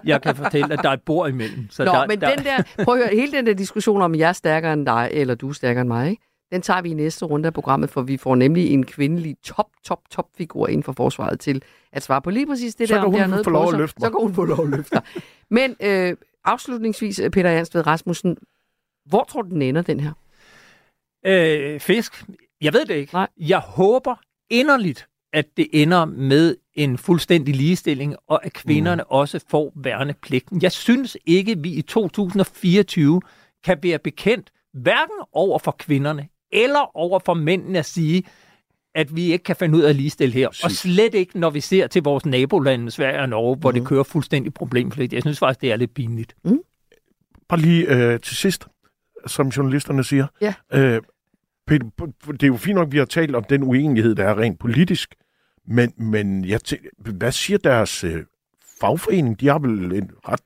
[0.04, 1.66] Jeg kan fortælle, at der er et bord imellem.
[1.70, 4.14] Så Nå, der, men der, den der, prøv at høre, hele den der diskussion om,
[4.14, 6.22] jeg er stærkere end dig, eller du er stærkere end mig, ikke?
[6.52, 9.66] den tager vi i næste runde af programmet, for vi får nemlig en kvindelig top,
[9.84, 11.62] top, top figur inden for forsvaret til
[11.92, 13.78] at svare på lige præcis det Så der, kan det hun få på lov at
[13.78, 14.06] løfte mig.
[14.06, 15.02] Så kan hun få lov at løfte dig.
[15.50, 18.36] Men øh, afslutningsvis, øh, Peter Jansved Rasmussen,
[19.06, 20.12] hvor tror du, den ender, den her?
[21.26, 22.24] Øh, fisk,
[22.60, 23.14] jeg ved det ikke.
[23.14, 23.28] Nej.
[23.36, 24.14] Jeg håber
[24.50, 29.06] inderligt, at det ender med en fuldstændig ligestilling, og at kvinderne mm.
[29.10, 30.62] også får værnepligten.
[30.62, 33.20] Jeg synes ikke, vi i 2024
[33.64, 38.22] kan være bekendt, hverken over for kvinderne eller over for mændene at sige,
[38.94, 40.48] at vi ikke kan finde ud af at ligestille her.
[40.48, 43.74] Og slet ikke, når vi ser til vores nabolande, Sverige og Norge, hvor mm.
[43.74, 45.12] det kører fuldstændig problemfrit.
[45.12, 46.36] Jeg synes faktisk, det er lidt pinligt.
[47.48, 48.66] Bare lige øh, til sidst,
[49.26, 50.26] som journalisterne siger.
[50.40, 50.54] Ja.
[50.72, 51.02] Øh,
[51.66, 51.86] Peter,
[52.32, 54.58] det er jo fint nok, at vi har talt om den uenighed, der er rent
[54.58, 55.14] politisk.
[55.66, 58.24] Men, men jeg tæ- hvad siger deres øh,
[58.80, 59.40] fagforening?
[59.40, 60.40] De har vel en ret...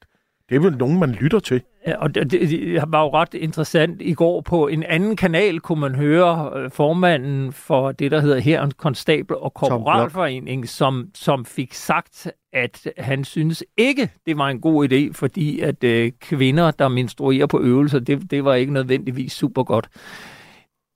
[0.48, 1.62] Det er vel nogen, man lytter til.
[1.86, 4.02] Og det, var jo ret interessant.
[4.02, 8.38] I går på en anden kanal kunne man høre øh, formanden for det, der hedder
[8.38, 14.60] Herrens Konstabel og Korporalforening, som, som fik sagt, at han synes ikke, det var en
[14.60, 19.32] god idé, fordi at øh, kvinder, der menstruerer på øvelser, det, det var ikke nødvendigvis
[19.32, 19.88] super godt.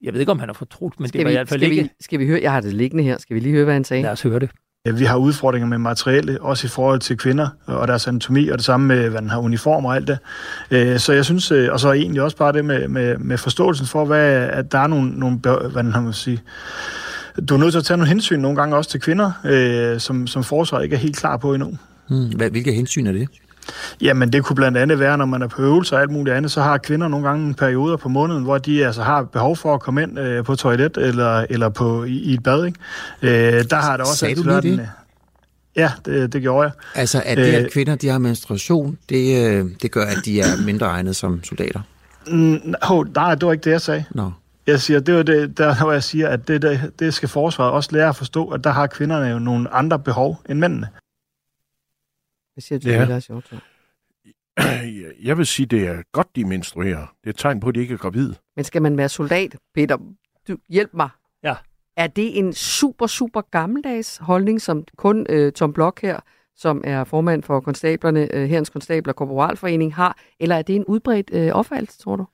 [0.03, 1.61] Jeg ved ikke, om han har fortrudt, men Skal det var vi, i hvert fald
[1.61, 1.82] skal, ikke...
[1.82, 2.41] vi, skal vi høre?
[2.43, 3.18] Jeg har det liggende her.
[3.18, 4.03] Skal vi lige høre, hvad han sagde?
[4.03, 4.51] Lad os høre det.
[4.87, 8.59] Ja, Vi har udfordringer med materiale, også i forhold til kvinder og deres anatomi, og
[8.59, 10.18] det samme med, hvad den har uniform og alt det.
[10.70, 13.87] Øh, så jeg synes, øh, og så egentlig også bare det med, med, med forståelsen
[13.87, 15.39] for, hvad, at der er nogle, nogle
[15.72, 16.43] hvad den har man sige,
[17.49, 20.26] du er nødt til at tage nogle hensyn nogle gange også til kvinder, øh, som,
[20.26, 21.78] som forsvaret ikke er helt klar på endnu.
[22.09, 22.28] Hmm.
[22.37, 23.28] Hvad, hvilke hensyn er det?
[24.01, 26.51] Jamen, det kunne blandt andet være, når man er på øvelser og alt muligt andet,
[26.51, 29.81] så har kvinder nogle gange perioder på måneden, hvor de altså har behov for at
[29.81, 32.64] komme ind øh, på toilet eller, eller på, i, i et bad.
[32.64, 32.79] Ikke?
[33.23, 34.73] Øh, der har der også Sagde altid været det?
[34.73, 34.87] en, øh,
[35.77, 36.73] Ja, det, det gjorde jeg.
[36.95, 40.41] Altså, at det, Øh, at kvinder de har menstruation, det, øh, det gør, at de
[40.41, 41.81] er mindre egnet som soldater.
[42.31, 44.05] Mm, oh, nej, det var ikke det, jeg sagde.
[44.11, 44.31] Nå.
[44.67, 47.73] Jeg siger, det var det, der, hvor jeg siger, at det, det, det skal forsvaret
[47.73, 50.89] også lære at forstå, at der har kvinderne jo nogle andre behov end mændene.
[52.57, 52.95] Hvad siger du, Ja.
[52.95, 53.05] ja.
[53.05, 53.59] Lars Hjortøj?
[55.23, 56.99] Jeg vil sige, det er godt, de menstruerer.
[57.21, 58.35] Det er et tegn på, at de ikke er gravide.
[58.57, 59.57] Men skal man være soldat?
[59.75, 59.97] Peter,
[60.49, 61.09] du, hjælp mig.
[61.43, 61.55] Ja.
[61.97, 66.21] Er det en super, super gammeldags holdning, som kun øh, Tom Blok her,
[66.57, 70.19] som er formand for konstablerne, øh, herrens konstabler og korporalforening, har?
[70.41, 72.27] Eller er det en udbredt øh, opfattelse, tror du?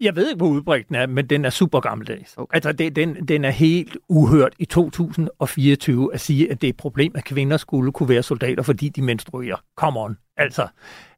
[0.00, 2.34] Jeg ved ikke, hvor udbredt den er, men den er super gammeldags.
[2.36, 2.54] Okay.
[2.54, 6.76] Altså, det, den, den er helt uhørt i 2024 at sige, at det er et
[6.76, 9.56] problem, at kvinder skulle kunne være soldater, fordi de menstruerer.
[9.76, 10.18] Come on.
[10.36, 10.68] Altså,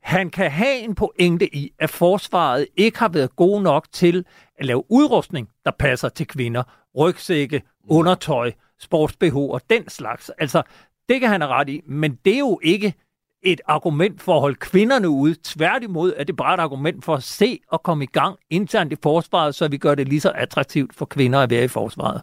[0.02, 4.24] han kan have en pointe i, at forsvaret ikke har været god nok til
[4.58, 6.62] at lave udrustning, der passer til kvinder.
[6.98, 10.30] Rygsække, undertøj, sportsbh og den slags.
[10.38, 10.62] Altså,
[11.08, 12.94] det kan han have ret i, men det er jo ikke
[13.42, 15.34] et argument for at holde kvinderne ude.
[15.44, 18.96] Tværtimod er det bare et argument for at se og komme i gang internt i
[19.02, 22.22] forsvaret, så vi gør det lige så attraktivt for kvinder at være i forsvaret.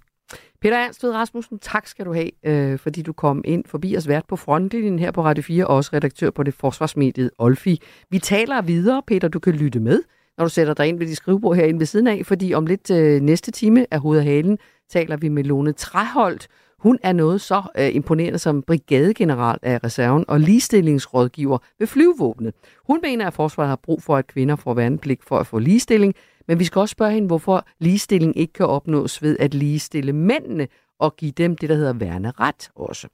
[0.61, 4.25] Peter Ernstved Rasmussen, tak skal du have, øh, fordi du kom ind forbi os vært
[4.27, 7.81] på frontlinjen her på Radio 4, og også redaktør på det forsvarsmediet Olfi.
[8.09, 10.01] Vi taler videre, Peter, du kan lytte med,
[10.37, 12.91] når du sætter dig ind ved de skrivebord herinde ved siden af, fordi om lidt
[12.91, 14.57] øh, næste time af Hoved Halen
[14.89, 16.47] taler vi med Lone Træholdt,
[16.85, 22.53] hun er noget så øh, imponerende som brigadegeneral af reserven og ligestillingsrådgiver ved flyvevåbnet.
[22.87, 26.15] Hun mener, at forsvaret har brug for, at kvinder får værnepligt for at få ligestilling,
[26.47, 30.67] men vi skal også spørge hende, hvorfor ligestilling ikke kan opnås ved at ligestille mændene
[30.99, 33.07] og give dem det, der hedder værneret også.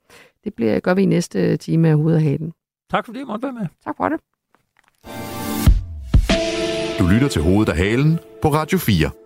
[0.43, 2.53] Det bliver, gør vi i næste time af Hoved og Haden.
[2.91, 3.67] Tak fordi du måtte være med.
[3.83, 4.19] Tak for det.
[6.99, 9.20] Du lytter til Hovedet af Halen på Radio 4.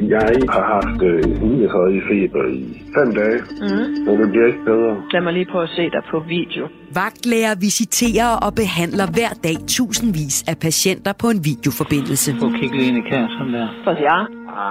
[0.00, 4.04] Jeg har haft øh, 39 feber i fem dage, Mm.
[4.06, 4.92] men det bliver ikke bedre.
[5.12, 6.68] Lad mig lige prøve at se dig på video.
[6.94, 12.34] Vagtlæger visiterer og behandler hver dag tusindvis af patienter på en videoforbindelse.
[12.40, 13.68] Prøv at kigge lige ind i kassen der.
[13.84, 14.18] For ja.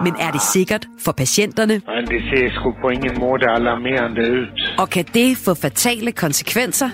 [0.06, 1.74] Men er det sikkert for patienterne?
[1.74, 4.46] Men det ser sgu på ingen måde alarmerende ud.
[4.80, 6.90] Og kan det få fatale konsekvenser?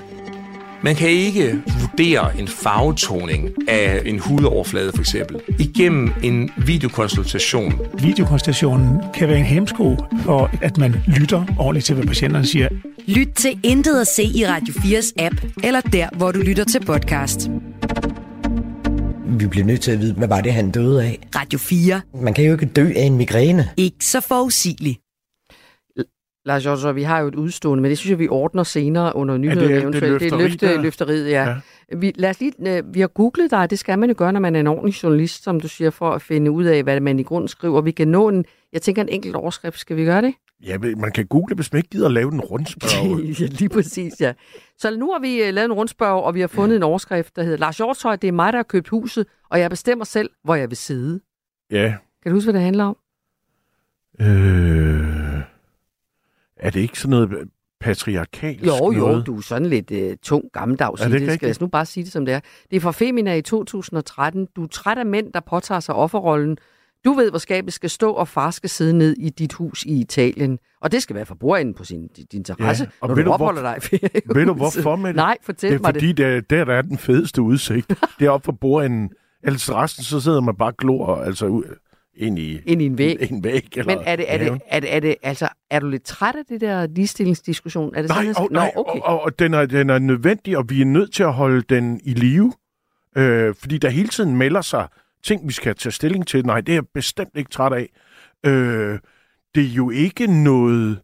[0.83, 1.45] Man kan ikke
[1.91, 7.73] vurdere en farvetoning af en hudoverflade for eksempel igennem en videokonsultation.
[7.99, 12.67] Videokonsultationen kan være en hemsko for, at man lytter ordentligt til, hvad patienterne siger.
[13.07, 16.85] Lyt til Intet at se i Radio 4's app, eller der, hvor du lytter til
[16.85, 17.49] podcast.
[19.39, 21.19] Vi bliver nødt til at vide, hvad var det, han døde af?
[21.35, 22.01] Radio 4.
[22.21, 23.69] Man kan jo ikke dø af en migræne.
[23.77, 25.00] Ikke så forudsigeligt.
[26.45, 29.37] Lars Jonsson, vi har jo et udstående, men det synes jeg, vi ordner senere under
[29.37, 29.93] det- det eventuelt.
[29.93, 30.81] det er løfteri løfte, der?
[30.81, 31.49] løfteriet, ja.
[31.91, 31.95] ja.
[31.97, 34.39] Vi, lad os lige, øh, vi har googlet dig, det skal man jo gøre, når
[34.39, 37.19] man er en ordentlig journalist, som du siger, for at finde ud af, hvad man
[37.19, 37.81] i grunden skriver.
[37.81, 40.33] Vi kan nå en, jeg tænker en enkelt overskrift, skal vi gøre det?
[40.65, 43.19] Ja, man kan google, hvis man ikke gider at lave en rundspørg.
[43.39, 44.33] ja, lige præcis, ja.
[44.77, 47.43] Så nu har vi uh, lavet en rundspørg, og vi har fundet en overskrift, der
[47.43, 50.55] hedder, Lars Hjortøj, det er mig, der har købt huset, og jeg bestemmer selv, hvor
[50.55, 51.19] jeg vil sidde.
[51.71, 51.95] Ja.
[52.23, 52.97] Kan du huske, hvad det handler om?
[54.21, 55.41] Øh,
[56.61, 57.47] er det ikke sådan noget
[57.81, 59.25] patriarkalsk Jo, jo, noget?
[59.25, 61.33] du er sådan lidt uh, tung gammeldags Er det det.
[61.33, 62.39] Skal jeg nu bare sige det, som det er.
[62.69, 64.47] Det er fra Femina i 2013.
[64.55, 66.57] Du er træt af mænd, der påtager sig offerrollen.
[67.05, 69.99] Du ved, hvor skabet skal stå, og far skal sidde ned i dit hus i
[69.99, 70.59] Italien.
[70.81, 73.61] Og det skal være for bordenden på sin, din, terrasse, og når du du, opholder
[73.61, 74.21] hvor- dig i.
[74.35, 75.15] Ved du hvorfor med det?
[75.15, 76.17] Nej, fortæl det er mig fordi, det.
[76.17, 76.49] det.
[76.49, 77.87] Der, der er den fedeste udsigt.
[78.19, 79.09] det er oppe for bordenden.
[79.43, 81.63] Ellers resten, så sidder man bare og glor, altså ud,
[82.15, 83.17] ind i, ind i en væg.
[83.31, 85.89] En væg eller Men er det, er, det, er, det, er det, altså, er du
[85.89, 87.95] lidt træt af det der ligestillingsdiskussion?
[87.95, 88.99] Er det Nej, sådan, og, nej okay.
[88.99, 91.61] og, og, og den, er, den er nødvendig, og vi er nødt til at holde
[91.61, 92.53] den i live.
[93.17, 94.87] Øh, fordi der hele tiden melder sig
[95.23, 96.45] ting, vi skal tage stilling til.
[96.45, 97.89] Nej, det er jeg bestemt ikke træt af.
[98.45, 98.99] Øh,
[99.55, 101.01] det er jo ikke noget...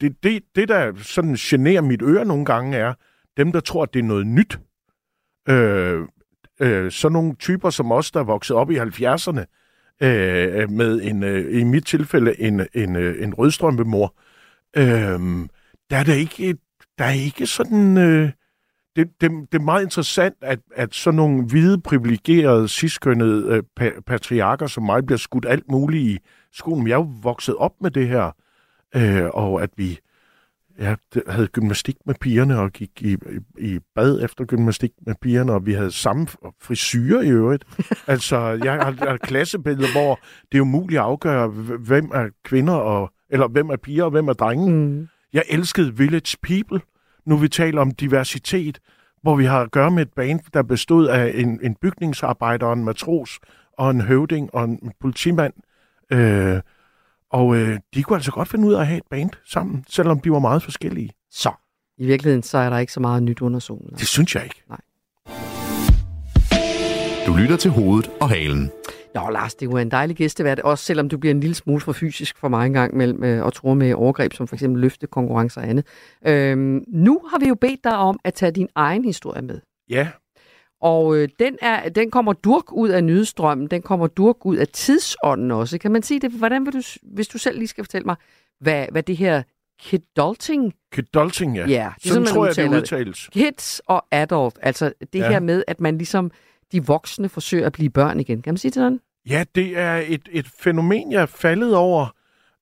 [0.00, 2.94] Det, det, det, der sådan generer mit øre nogle gange, er
[3.36, 4.58] dem, der tror, at det er noget nyt.
[5.48, 6.00] Øh,
[6.60, 9.44] øh, sådan nogle typer som os, der er vokset op i 70'erne,
[10.02, 14.14] øh, med en, øh, i mit tilfælde en, en, øh, en rødstrømpemor,
[14.76, 15.20] øh,
[15.90, 16.56] der er der ikke,
[16.98, 17.98] der er ikke sådan...
[17.98, 18.30] Øh,
[18.96, 24.00] det, det, det er meget interessant, at, at sådan nogle hvide, privilegerede, ciskønnede øh, pa-
[24.00, 26.18] patriarker som mig bliver skudt alt muligt i
[26.52, 26.86] skolen.
[26.86, 28.36] Jeg er jo vokset op med det her,
[28.96, 29.98] øh, og at vi
[31.14, 33.18] det- havde gymnastik med pigerne, og gik i, i,
[33.74, 36.26] i bad efter gymnastik med pigerne, og vi havde samme
[36.62, 37.64] frisyrer i øvrigt.
[38.06, 40.20] altså, jeg har, jeg har klassebilleder, hvor
[40.52, 41.48] det er umuligt at afgøre,
[41.78, 44.70] hvem er kvinder, og, eller hvem er piger, og hvem er drenge.
[44.72, 45.08] Mm.
[45.32, 46.80] Jeg elskede Village People,
[47.26, 48.78] nu vi taler om diversitet,
[49.22, 52.72] hvor vi har at gøre med et band, der bestod af en, en bygningsarbejder, og
[52.72, 53.38] en matros,
[53.78, 55.52] og en høvding, og en politimand.
[56.12, 56.60] Øh,
[57.32, 60.20] og øh, de kunne altså godt finde ud af at have et band sammen, selvom
[60.20, 61.10] de var meget forskellige.
[61.30, 61.52] Så.
[61.98, 63.90] I virkeligheden, så er der ikke så meget nyt under solen.
[63.98, 64.62] Det synes jeg ikke.
[64.68, 64.80] Nej.
[67.26, 68.70] Du lytter til hovedet og halen.
[69.14, 71.80] Nå, Lars, det er jo en dejlig gæstevært, også selvom du bliver en lille smule
[71.80, 75.60] for fysisk for mig engang mellem øh, og tror med overgreb, som for eksempel løftekonkurrencer
[75.60, 75.86] og andet.
[76.26, 79.60] Øhm, nu har vi jo bedt dig om at tage din egen historie med.
[79.90, 80.08] Ja.
[80.80, 84.68] Og øh, den, er, den kommer durk ud af nyhedsstrømmen, den kommer durk ud af
[84.68, 85.78] tidsånden også.
[85.78, 86.30] Kan man sige det?
[86.30, 88.16] Hvordan vil du, hvis du selv lige skal fortælle mig,
[88.60, 89.42] hvad, hvad det her
[89.80, 91.66] kidulting Kedolting, ja.
[91.66, 93.28] Ja, det Sådan tror jeg, det udtales.
[93.32, 95.30] Kids og adult, altså det ja.
[95.30, 96.30] her med, at man ligesom,
[96.72, 98.42] de voksne forsøger at blive børn igen.
[98.42, 99.00] Kan man sige det sådan?
[99.28, 102.14] Ja, det er et, et fænomen, jeg er faldet over,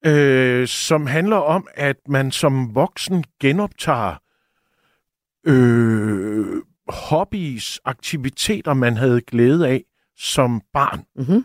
[0.06, 4.14] øh, som handler om, at man som voksen genoptager
[5.46, 9.84] øh, hobbies, aktiviteter, man havde glæde af
[10.18, 11.04] som barn.
[11.16, 11.44] Mm-hmm.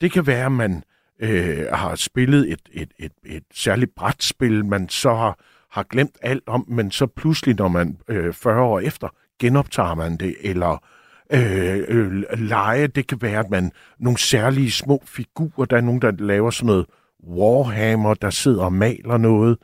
[0.00, 0.82] Det kan være, at man
[1.20, 5.38] øh, har spillet et, et, et, et særligt brætspil, man så har,
[5.70, 9.08] har glemt alt om, men så pludselig, når man øh, 40 år efter,
[9.40, 10.84] genoptager man det, eller
[11.32, 16.02] øh, øh, lege, det kan være, at man nogle særlige små figurer, der er nogen,
[16.02, 16.86] der laver sådan noget
[17.28, 19.58] Warhammer, der sidder og maler noget.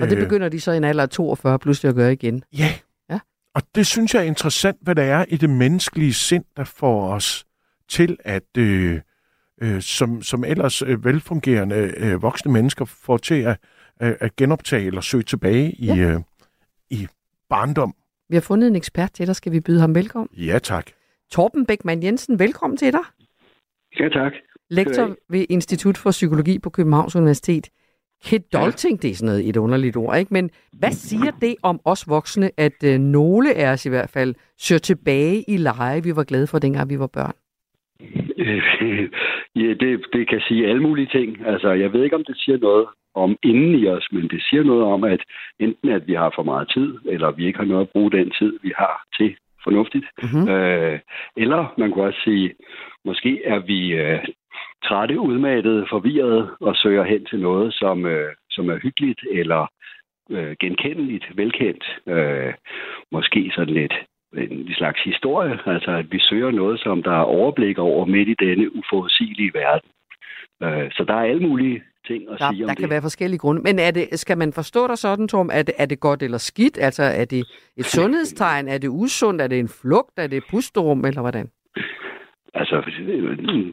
[0.00, 2.42] Og det Øh, begynder de så i en alder af 42 pludselig at gøre igen.
[2.58, 2.74] Ja.
[3.54, 7.12] Og det synes jeg er interessant, hvad der er i det menneskelige sind, der får
[7.14, 7.46] os
[7.88, 9.00] til at, øh,
[9.62, 13.58] øh, som, som ellers øh, velfungerende øh, voksne mennesker, får til at,
[14.02, 15.96] øh, at genoptage eller søge tilbage i, Ja.
[15.96, 16.20] øh,
[16.90, 17.06] i
[17.48, 17.94] barndom.
[18.28, 19.36] Vi har fundet en ekspert til dig.
[19.36, 20.28] Skal vi byde ham velkommen?
[20.36, 20.86] Ja, tak.
[21.30, 23.00] Torben Beckmann Jensen, velkommen til dig.
[24.00, 24.32] Ja, tak.
[24.70, 27.68] Lektor ved Institut for Psykologi på Københavns Universitet.
[28.26, 30.34] Kedolting, det er sådan noget, et underligt ord, ikke?
[30.34, 34.34] Men hvad siger det om os voksne, at øh, nogle af os i hvert fald
[34.58, 37.36] søger tilbage i lege, vi var glade for, dengang vi var børn?
[39.62, 41.46] ja, det, det kan sige alle mulige ting.
[41.46, 44.62] Altså, jeg ved ikke, om det siger noget om inden i os, men det siger
[44.62, 45.20] noget om, at
[45.58, 48.30] enten at vi har for meget tid, eller vi ikke har noget at bruge den
[48.30, 50.06] tid, vi har til fornuftigt.
[50.22, 50.48] Mm-hmm.
[50.48, 50.98] Øh,
[51.36, 52.54] eller man kunne også sige,
[53.04, 54.18] måske er vi øh,
[54.84, 59.66] trætte, udmattede, forvirrede og søger hen til noget, som, øh, som er hyggeligt eller
[60.30, 61.84] øh, genkendeligt, velkendt.
[62.06, 62.52] Øh,
[63.12, 63.94] måske sådan lidt
[64.36, 68.34] en slags historie, altså at vi søger noget, som der er overblik over midt i
[68.44, 69.90] denne uforudsigelige verden.
[70.62, 72.78] Øh, så der er alle mulige ting at Der, sige om der det.
[72.78, 73.62] kan være forskellige grunde.
[73.62, 75.50] Men er det, skal man forstå dig sådan, Torben?
[75.52, 76.78] Er det, er det godt eller skidt?
[76.80, 77.44] Altså, er det
[77.76, 78.68] et sundhedstegn?
[78.68, 79.40] Er det usundt?
[79.42, 80.18] Er det en flugt?
[80.18, 81.04] Er det pusterum?
[81.04, 81.48] Eller hvordan?
[82.54, 82.76] Altså,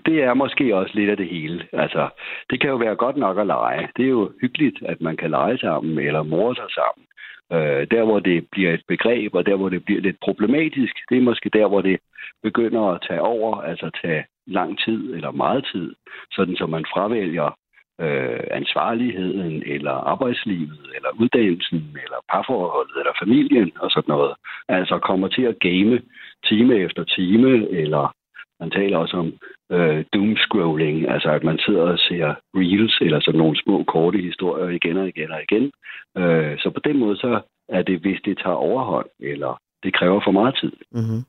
[0.06, 1.68] det er måske også lidt af det hele.
[1.74, 2.10] Altså,
[2.50, 3.90] det kan jo være godt nok at lege.
[3.98, 7.06] Det er jo hyggeligt, at man kan lege sammen eller more sig sammen.
[7.54, 11.18] Øh, der, hvor det bliver et begreb, og der, hvor det bliver lidt problematisk, det
[11.18, 12.00] er måske der, hvor det
[12.44, 15.96] begynder at tage over, altså tage lang tid eller meget tid,
[16.32, 17.58] sådan så man fravælger
[18.02, 24.34] øh, ansvarligheden, eller arbejdslivet, eller uddannelsen, eller parforholdet, eller familien, og sådan noget.
[24.68, 26.02] Altså kommer til at game
[26.50, 28.14] time efter time, eller
[28.60, 29.34] man taler også om
[29.72, 34.70] øh, doomscrolling, altså at man sidder og ser reels, eller sådan nogle små korte historier
[34.70, 35.72] igen og igen og igen.
[36.18, 40.22] Øh, så på den måde, så er det, hvis det tager overhånd, eller det kræver
[40.24, 40.72] for meget tid.
[40.92, 41.22] Mm-hmm.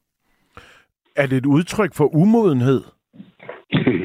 [1.16, 2.81] Er det et udtryk for umodenhed?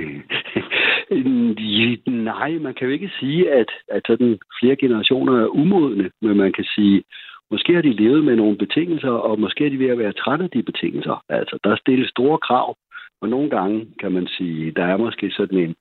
[2.31, 6.53] Nej, man kan jo ikke sige, at, at sådan flere generationer er umodne, men man
[6.53, 7.03] kan sige,
[7.51, 10.43] måske har de levet med nogle betingelser, og måske er de ved at være trætte
[10.43, 11.23] af de betingelser.
[11.29, 12.75] Altså, der stilles store krav,
[13.21, 15.75] og nogle gange kan man sige, der er måske sådan en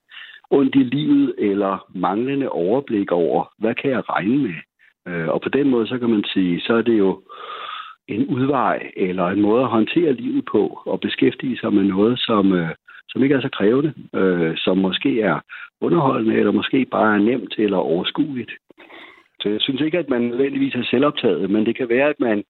[0.51, 4.55] ondt i livet, eller manglende overblik over, hvad kan jeg regne med?
[5.09, 7.22] Øh, og på den måde, så kan man sige, så er det jo
[8.09, 12.53] en udvej, eller en måde at håndtere livet på, og beskæftige sig med noget, som,
[12.53, 12.68] øh,
[13.09, 15.41] som ikke er så krævende, øh, som måske er
[15.80, 18.53] underholdende, eller måske bare er nemt eller overskueligt.
[19.41, 22.45] Så jeg synes ikke, at man nødvendigvis er selvoptaget, men det kan være, at man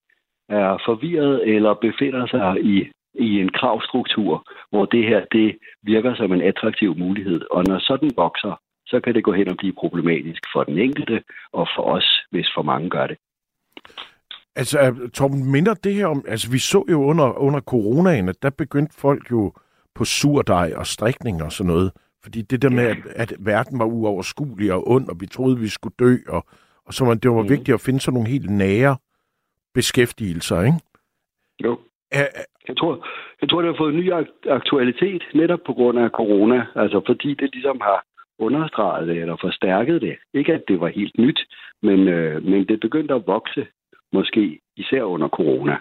[0.48, 6.32] er forvirret eller befinder sig i, i en kravstruktur, hvor det her det virker som
[6.32, 7.40] en attraktiv mulighed.
[7.50, 11.22] Og når sådan vokser, så kan det gå hen og blive problematisk for den enkelte
[11.52, 13.16] og for os, hvis for mange gør det.
[14.56, 16.24] Altså, Torben, minder det her om...
[16.28, 19.52] Altså, vi så jo under, under coronaen, at der begyndte folk jo
[19.94, 21.92] på surdej og strikning og sådan noget.
[22.22, 25.68] Fordi det der med, at, at verden var uoverskuelig og ond, og vi troede, vi
[25.68, 26.46] skulle dø, og,
[26.86, 27.48] og så var det var Mhm.
[27.50, 28.96] vigtigt at finde sådan nogle helt nære
[29.74, 30.78] beskæftigelser, ikke?
[31.64, 31.78] Jo.
[32.68, 33.06] Jeg tror,
[33.40, 34.12] jeg tror, det har fået ny
[34.48, 36.66] aktualitet netop på grund af corona.
[36.74, 38.04] Altså fordi det ligesom har
[38.38, 40.16] understreget det eller forstærket det.
[40.34, 41.40] Ikke at det var helt nyt,
[41.82, 43.66] men, øh, men det begyndte at vokse,
[44.12, 45.76] måske især under corona.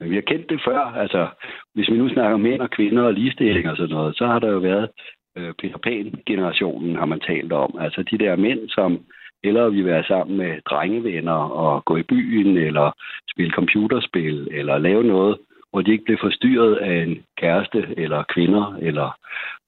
[0.00, 0.78] Men vi har kendt det før.
[0.78, 1.28] Altså,
[1.74, 4.50] hvis vi nu snakker mænd og kvinder og ligestilling og sådan noget, så har der
[4.50, 4.88] jo været
[5.36, 7.78] øh, Peter Pan-generationen, har man talt om.
[7.80, 9.00] Altså de der mænd, som
[9.44, 12.92] eller vi være sammen med drengevenner og gå i byen, eller
[13.30, 15.38] spille computerspil, eller lave noget,
[15.70, 18.76] hvor de ikke bliver forstyrret af en kæreste eller kvinder.
[18.88, 19.08] Eller,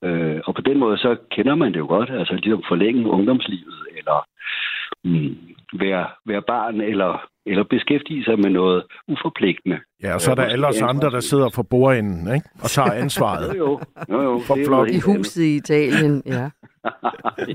[0.05, 2.11] øh, og på den måde, så kender man det jo godt.
[2.11, 4.19] Altså ligesom forlænge ungdomslivet, eller
[5.05, 5.37] mm,
[5.73, 9.79] være, være barn, eller, eller beskæftige sig med noget uforpligtende.
[10.03, 12.49] Ja, og så er der alle os andre, der sidder for bordenden, ikke?
[12.63, 13.57] Og tager ansvaret.
[13.59, 14.95] Jo, jo, jo, jo For det.
[14.95, 16.51] I huset i Italien, ja.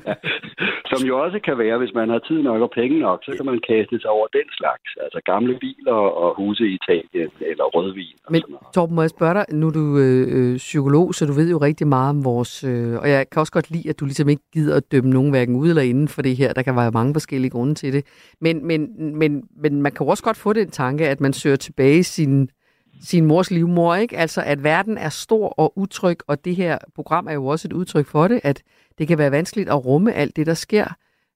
[0.05, 0.13] Ja.
[0.91, 3.45] Som jo også kan være, hvis man har tid nok og penge nok, så kan
[3.45, 4.89] man kaste sig over den slags.
[5.03, 8.17] Altså gamle biler og huse i Italien eller rødvin.
[8.29, 8.41] Men
[8.73, 11.57] Torben, må jeg spørge dig, nu er du øh, øh, psykolog, så du ved jo
[11.57, 12.63] rigtig meget om vores...
[12.63, 15.29] Øh, og jeg kan også godt lide, at du ligesom ikke gider at dømme nogen
[15.29, 16.53] hverken ud eller inden for det her.
[16.53, 18.05] Der kan være mange forskellige grunde til det.
[18.41, 18.81] Men, men,
[19.19, 22.49] men, men man kan jo også godt få den tanke, at man søger tilbage sin
[23.03, 24.17] sin mors livmor, ikke?
[24.17, 27.73] Altså, at verden er stor og utryg, og det her program er jo også et
[27.73, 28.63] udtryk for det, at
[28.97, 30.85] det kan være vanskeligt at rumme alt det, der sker.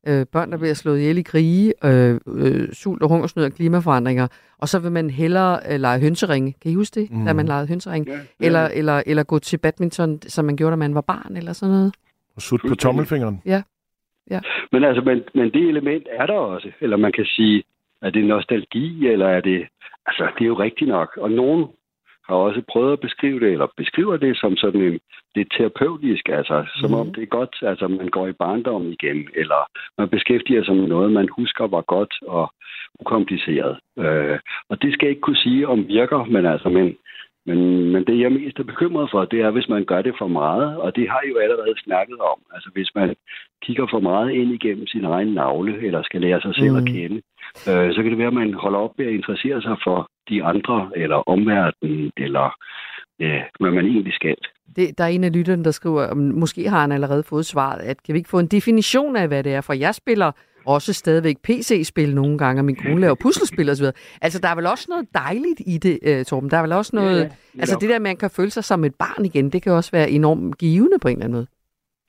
[0.07, 4.27] Øh, børn, der bliver slået ihjel i krige, øh, øh, sult og hungersnød og klimaforandringer,
[4.57, 6.55] og så vil man hellere øh, lege hønseringe.
[6.61, 7.25] Kan I huske det, mm.
[7.25, 8.11] da man legede hønseringe?
[8.11, 8.45] Ja, ja.
[8.45, 11.75] Eller, eller, eller gå til badminton, som man gjorde, da man var barn, eller sådan
[11.75, 11.95] noget?
[12.35, 13.41] Og sut på tommelfingeren.
[13.45, 13.61] Ja.
[14.31, 14.39] ja.
[14.71, 16.71] Men altså, men, men det element er der også.
[16.81, 17.63] Eller man kan sige,
[18.01, 19.67] er det nostalgi, eller er det...
[20.05, 21.17] Altså, det er jo rigtigt nok.
[21.17, 21.65] Og nogen
[22.27, 24.99] har også prøvet at beskrive det, eller beskriver det som sådan en,
[25.35, 26.95] det er terapeutisk, altså, som mm.
[27.01, 29.61] om det er godt, altså man går i barndom igen, eller
[29.97, 32.53] man beskæftiger sig med noget, man husker var godt og
[32.99, 33.79] ukompliceret.
[33.99, 36.95] Øh, og det skal jeg ikke kunne sige, om virker, men altså, men,
[37.47, 37.59] men,
[37.91, 40.77] men det, jeg mest er bekymret for, det er, hvis man gør det for meget,
[40.77, 42.39] og det har I jo allerede snakket om.
[42.53, 43.15] Altså, hvis man
[43.65, 46.77] kigger for meget ind igennem sin egen navle, eller skal lære sig selv mm.
[46.77, 47.15] at kende,
[47.69, 50.43] øh, så kan det være, at man holder op med at interessere sig for de
[50.43, 52.55] andre, eller omverdenen, eller
[53.19, 54.37] ja, hvad man egentlig skal.
[54.75, 58.03] Det, der er en af lytterne, der skriver, måske har han allerede fået svaret, at
[58.03, 60.31] kan vi ikke få en definition af, hvad det er, for jeg spiller
[60.67, 63.85] også stadigvæk PC-spil nogle gange, og min kone laver puslespil osv.
[64.21, 66.49] Altså, der er vel også noget dejligt i det, uh, Torben.
[66.51, 67.17] Der er vel også noget...
[67.17, 67.59] Ja, ja.
[67.59, 70.09] Altså, det der, man kan føle sig som et barn igen, det kan også være
[70.09, 71.47] enormt givende på en eller anden måde.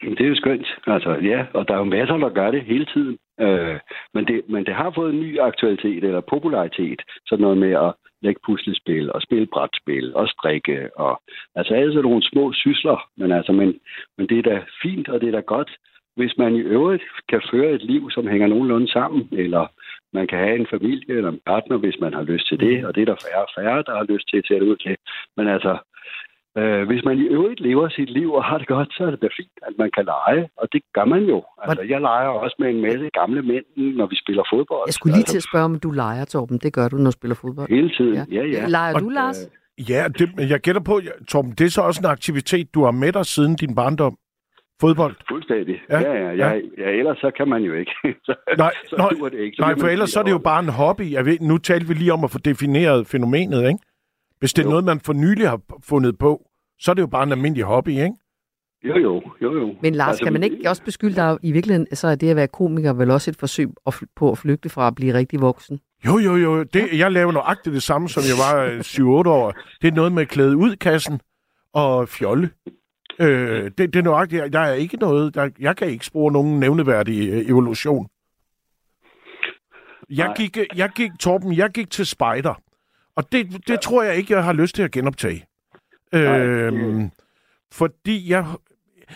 [0.01, 0.67] Det er jo skønt.
[0.87, 3.19] Altså, ja, og der er jo masser, der gør det hele tiden.
[3.41, 3.79] Øh,
[4.15, 7.03] men, det, men det har fået en ny aktualitet eller popularitet.
[7.27, 7.93] Sådan noget med at
[8.23, 10.97] lægge puslespil og spille brætspil og strikke.
[10.97, 11.23] Og,
[11.55, 13.09] altså alle sådan nogle små sysler.
[13.17, 13.79] Men, altså, men,
[14.19, 15.71] men det er da fint, og det er da godt,
[16.19, 19.65] hvis man i øvrigt kan føre et liv, som hænger nogenlunde sammen, eller
[20.13, 22.95] man kan have en familie eller en partner, hvis man har lyst til det, og
[22.95, 24.97] det er der færre og færre, der har lyst til at tage det ud til.
[25.37, 25.73] Men altså,
[26.61, 29.23] Øh, hvis man i øvrigt lever sit liv og har det godt, så er det
[29.23, 31.39] da fint, at man kan lege, og det gør man jo.
[31.63, 33.65] Altså, jeg leger også med en masse gamle mænd,
[33.99, 34.83] når vi spiller fodbold.
[34.87, 36.59] Jeg skulle lige til at spørge, om du leger, Torben.
[36.59, 37.69] Det gør du, når du spiller fodbold.
[37.69, 38.47] Hele tiden, ja, ja.
[38.47, 38.67] ja.
[38.69, 39.39] Leger du, Lars?
[39.89, 43.13] Ja, det, jeg gætter på, Torben, det er så også en aktivitet, du har med
[43.13, 44.17] dig siden din barndom.
[44.81, 45.15] Fodbold?
[45.29, 45.77] Fuldstændig.
[45.91, 46.61] Ja, ja, ja, ja.
[46.79, 47.93] ja ellers så kan man jo ikke.
[48.27, 49.57] så, nej, så nej, det ikke.
[49.57, 51.13] Så nej for ellers så er det jo bare en hobby.
[51.13, 53.79] Jeg ved, nu talte vi lige om at få defineret fænomenet, ikke?
[54.39, 54.71] Hvis det er jo.
[54.71, 56.49] noget, man for nylig har fundet på,
[56.79, 58.13] så er det jo bare en almindelig hobby, ikke?
[58.85, 59.75] Jo, jo, jo, jo.
[59.83, 62.37] Men Lars, altså, kan man ikke også beskylde dig i virkeligheden, så er det at
[62.37, 63.69] være komiker vel også et forsøg
[64.17, 65.81] på at flygte fra at blive rigtig voksen?
[66.07, 66.63] Jo, jo, jo.
[66.63, 68.79] Det, jeg laver nøjagtigt det samme, som jeg var
[69.25, 69.53] 7-8 år.
[69.83, 71.21] Det er noget med at klæde ud kassen
[71.73, 72.51] og fjolle.
[73.21, 74.53] Øh, det, det er nøjagtigt.
[74.53, 78.09] Der er ikke noget, der, jeg kan ikke spore nogen nævneværdig øh, evolution.
[80.11, 82.55] Jeg gik, jeg gik, Torben, jeg gik til spejder.
[83.17, 83.77] Og det, det ja.
[83.77, 85.45] tror jeg ikke, jeg har lyst til at genoptage.
[86.15, 87.11] Øhm,
[87.73, 88.47] fordi jeg...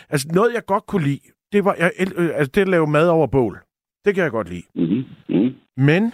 [0.09, 1.19] Altså, noget jeg godt kunne lide,
[1.51, 3.59] det var jeg, øh, altså, det at lave mad over bål.
[4.05, 4.63] Det kan jeg godt lide.
[4.75, 5.03] Mm-hmm.
[5.29, 5.53] Mm.
[5.77, 6.13] Men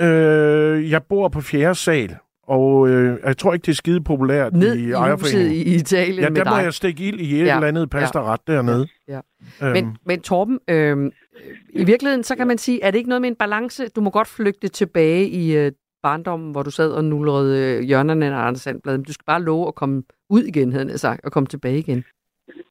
[0.00, 2.16] øh, jeg bor på fjerde sal,
[2.46, 5.52] og øh, jeg tror ikke, det er skide populært Ned i ejerforeningen.
[5.52, 7.54] i, Italien Ja, der må jeg stikke ild i et ja.
[7.54, 8.52] eller andet pastaret ja.
[8.52, 8.86] dernede.
[9.08, 9.20] Ja.
[9.62, 9.72] Øhm.
[9.72, 11.12] Men, men Torben, øh,
[11.70, 13.88] i virkeligheden, så kan man sige, er det ikke noget med en balance?
[13.88, 15.72] Du må godt flygte tilbage i øh,
[16.02, 18.98] barndommen, hvor du sad og nullerede hjørnerne af Anders Sandblad.
[18.98, 22.04] Du skal bare love at komme ud igen, havde jeg sagt, og komme tilbage igen.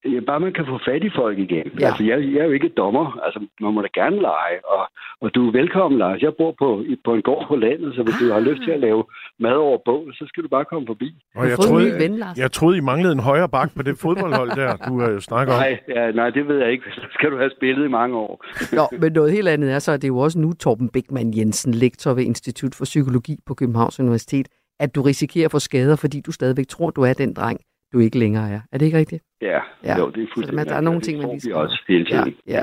[0.05, 1.67] Ja, bare man kan få fat i folk igen.
[1.79, 1.87] Ja.
[1.87, 3.19] Altså, jeg, jeg er jo ikke dommer.
[3.25, 4.57] Altså, man må da gerne lege.
[4.73, 4.83] Og,
[5.21, 6.21] og du er velkommen, Lars.
[6.21, 8.21] Jeg bor på, på en gård på landet, så hvis ah.
[8.21, 9.03] du har lyst til at lave
[9.39, 11.09] mad over bål, så skal du bare komme forbi.
[11.35, 12.37] Og jeg, troede, ven, Lars.
[12.37, 15.59] jeg troede, I manglede en højre bak på det fodboldhold der, du øh, snakker om.
[15.59, 16.85] Nej, ja, nej, det ved jeg ikke.
[16.95, 18.45] Så skal du have spillet i mange år.
[18.79, 21.37] Nå, men noget helt andet er så, at det er jo også nu Torben Beckmann
[21.37, 24.47] Jensen, lektor ved Institut for Psykologi på Københavns Universitet,
[24.79, 27.59] at du risikerer at få skader, fordi du stadigvæk tror, du er den dreng,
[27.93, 28.61] du ikke længere er.
[28.71, 29.23] Er det ikke rigtigt?
[29.43, 29.97] Ja, ja.
[29.97, 30.65] jo, det er fuldstændig.
[30.65, 31.55] Så der er nogle ting, man lige skal...
[31.55, 32.35] også hele tiden.
[32.47, 32.61] Ja, ja.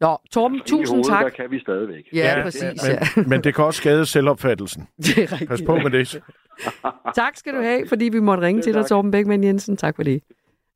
[0.00, 1.24] Nå, Torben, tusind hovedet, tak.
[1.24, 2.04] der kan vi stadigvæk.
[2.12, 2.62] Ja, ja præcis.
[2.62, 3.22] Men, ja.
[3.30, 4.82] men det kan også skade selvopfattelsen.
[4.96, 5.48] Det er rigtigt.
[5.48, 6.22] Pas på med det.
[7.14, 9.76] tak skal du have, fordi vi måtte ringe til dig, Torben Beckmann Jensen.
[9.76, 10.22] Tak for det.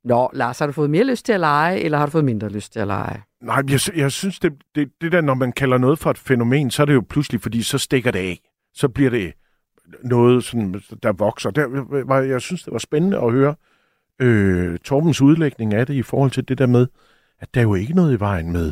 [0.03, 2.49] Nå, Lars, har du fået mere lyst til at lege, eller har du fået mindre
[2.49, 3.23] lyst til at lege?
[3.41, 6.71] Nej, jeg, jeg synes, det, det, det der, når man kalder noget for et fænomen,
[6.71, 8.39] så er det jo pludselig, fordi så stikker det af.
[8.73, 9.33] Så bliver det
[10.03, 11.51] noget, sådan, der vokser.
[11.51, 13.55] Der, var, jeg synes, det var spændende at høre
[14.21, 16.87] øh, Torbens udlægning af det i forhold til det der med,
[17.39, 18.71] at der er jo ikke noget i vejen med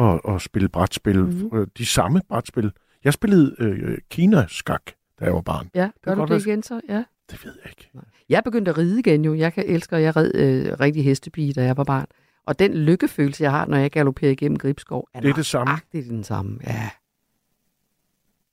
[0.00, 1.24] at, at spille brætspil.
[1.24, 1.70] Mm-hmm.
[1.78, 2.72] De samme brætspil.
[3.04, 4.82] Jeg spillede øh, Kina-skak,
[5.20, 5.70] da jeg var barn.
[5.74, 6.80] Ja, gør det du det igen så?
[6.88, 7.04] Ja.
[7.30, 7.90] Det ved jeg ikke.
[8.28, 9.34] Jeg begyndte at ride igen jo.
[9.34, 12.06] Jeg kan elsker, jeg red øh, rigtig hestepige, da jeg var barn.
[12.46, 15.74] Og den lykkefølelse, jeg har, når jeg galopperer igennem Gribskov, er Det er det samme.
[15.92, 16.58] den samme.
[16.66, 16.90] Ja.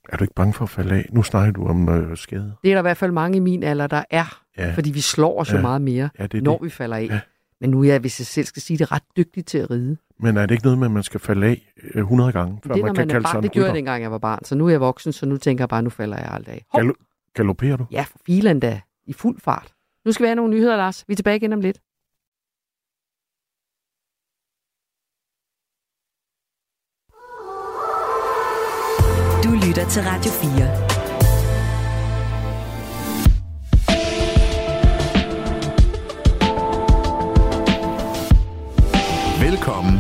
[0.10, 1.10] Er du ikke bange for at falde af?
[1.12, 2.56] Nu snakker du om øh, skade.
[2.64, 4.45] Det er der i hvert fald mange i min alder, der er.
[4.58, 4.74] Ja.
[4.76, 5.56] Fordi vi slår os Ja.
[5.56, 6.66] jo meget mere, Ja, det når det.
[6.66, 7.08] vi falder af.
[7.10, 7.20] Ja.
[7.62, 9.98] Men nu er jeg, hvis jeg selv skal sige det, ret dygtig til at ride.
[10.20, 12.74] Men er det ikke noget med, at man skal falde af øh, 100 gange, før
[12.74, 14.18] det er, man kan man er kalde sig en Det gjorde jeg dengang, jeg var
[14.18, 14.44] barn.
[14.46, 16.66] Så nu er jeg voksen, så nu tænker jeg bare, nu falder jeg aldrig af.
[16.78, 16.94] Gal-
[17.34, 17.86] galopperer du?
[17.92, 18.82] ja, for filen da.
[19.08, 19.74] I fuld fart.
[20.06, 21.04] Nu skal vi have nogle nyheder, Lars.
[21.08, 21.78] Vi er tilbage igen om lidt.
[29.44, 30.95] Du lytter til Radio 4.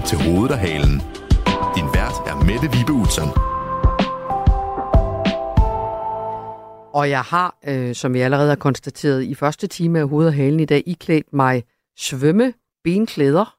[0.07, 1.01] til Hovedet og Halen.
[1.75, 3.29] Din vært er Mette Vibe Utzon.
[6.93, 10.35] Og jeg har, øh, som vi allerede har konstateret i første time af hovedet og
[10.35, 11.63] Halen i dag, iklædt mig
[11.97, 12.53] svømme
[12.83, 13.55] benklæder.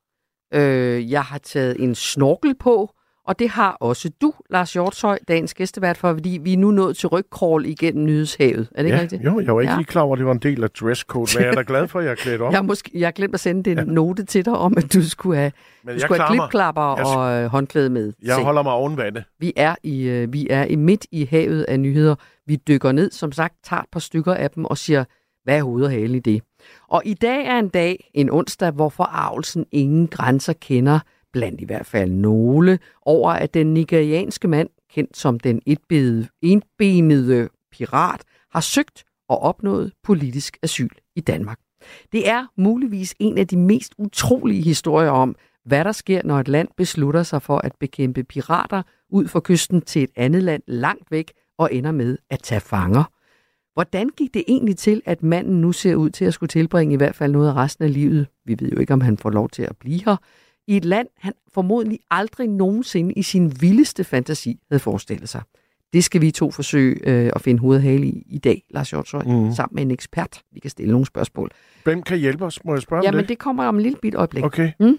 [0.55, 2.91] Øh, jeg har taget en snorkel på,
[3.27, 6.97] og det har også du, Lars Hjortshøj, dagens gæstevært for, fordi vi er nu nået
[6.97, 8.69] til rygkrål igennem nyhedshavet.
[8.75, 9.25] Er det ikke ja, rigtigt?
[9.25, 9.77] Jo, jeg var ikke Ja.
[9.79, 11.89] lige klar over, at det var en del af dresscode, men jeg er da glad
[11.89, 12.53] for, at jeg er klædt op.
[12.57, 13.85] Jeg måske, jeg har glemt at sende en ja.
[13.85, 15.53] note til dig om, at du skulle have,
[15.85, 18.13] Men du skulle have klipklapper Jeg- og øh, håndklæde med.
[18.23, 18.43] Jeg Se.
[18.43, 19.25] holder mig oven vandet.
[19.41, 22.15] Vi er, i, øh, vi er i midt i havet af nyheder.
[22.47, 25.05] Vi dykker ned, som sagt, tager et par stykker af dem og siger,
[25.45, 26.43] hvad er hovedet og halen i det?
[26.89, 30.99] Og i dag er en dag, en onsdag, hvor forarvelsen ingen grænser kender,
[31.37, 37.49] blandt i hvert fald nogle, over at den nigerianske mand, kendt som den etbenede, enbenede
[37.73, 38.21] pirat,
[38.51, 41.59] har søgt og opnået politisk asyl i Danmark.
[42.13, 46.49] Det er muligvis en af de mest utrolige historier om, hvad der sker, når et
[46.49, 51.11] land beslutter sig for at bekæmpe pirater ud for kysten til et andet land langt
[51.11, 53.05] væk og ender med at tage fanger.
[53.75, 56.97] Hvordan gik det egentlig til, at manden nu ser ud til at skulle tilbringe i
[56.97, 58.27] hvert fald noget af resten af livet?
[58.45, 60.17] Vi ved jo ikke, om han får lov til at blive her.
[60.67, 65.43] I et land, han formodentlig aldrig nogensinde i sin vildeste fantasi havde forestillet sig.
[65.93, 68.91] Det skal vi to forsøge øh, at finde hovedet og hale i i dag, Lars
[68.91, 69.35] Hjortshøj, Mhm.
[69.45, 69.53] mm.
[69.53, 70.43] sammen med en ekspert.
[70.53, 71.51] Vi kan stille nogle spørgsmål.
[71.85, 72.65] Hvem kan hjælpe os?
[72.65, 73.29] Må jeg spørge om Jamen, det?
[73.29, 74.45] det kommer om en lille bit øjeblik.
[74.45, 74.73] Okay.
[74.81, 74.99] Mm?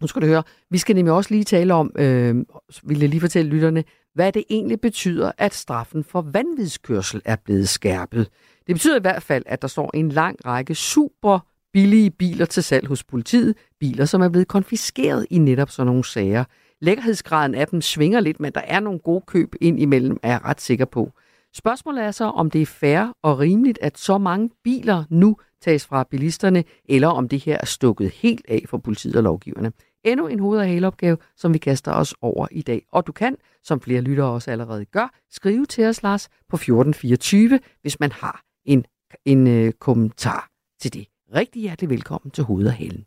[0.00, 0.42] Nu skal du høre.
[0.70, 2.36] Vi skal nemlig også lige tale om, øh,
[2.84, 3.84] vil jeg lige fortælle lytterne,
[4.14, 8.28] hvad det egentlig betyder, at straffen for vanvidskørsel er blevet skærpet.
[8.66, 11.38] Det betyder i hvert fald, at der står en lang række super
[11.76, 13.56] billige biler til salg hos politiet.
[13.80, 16.44] Biler, som er blevet konfiskeret i netop sådan nogle sager.
[16.80, 20.44] Lækkerhedsgraden af dem svinger lidt, men der er nogle gode køb ind imellem, er jeg
[20.44, 21.12] ret sikker på.
[21.54, 25.86] Spørgsmålet er så, om det er fair og rimeligt, at så mange biler nu tages
[25.86, 29.72] fra bilisterne, eller om det her er stukket helt af for politiet og lovgiverne.
[30.04, 32.86] Endnu en hoved- og haleopgave, som vi kaster os over i dag.
[32.92, 37.60] Og du kan, som flere lyttere også allerede gør, skrive til os, Lars, på 1424,
[37.82, 38.84] hvis man har en,
[39.24, 40.48] en øh, kommentar
[40.80, 41.06] til det.
[41.36, 43.04] Rigtig hjertelig velkommen til Hoved og Halen.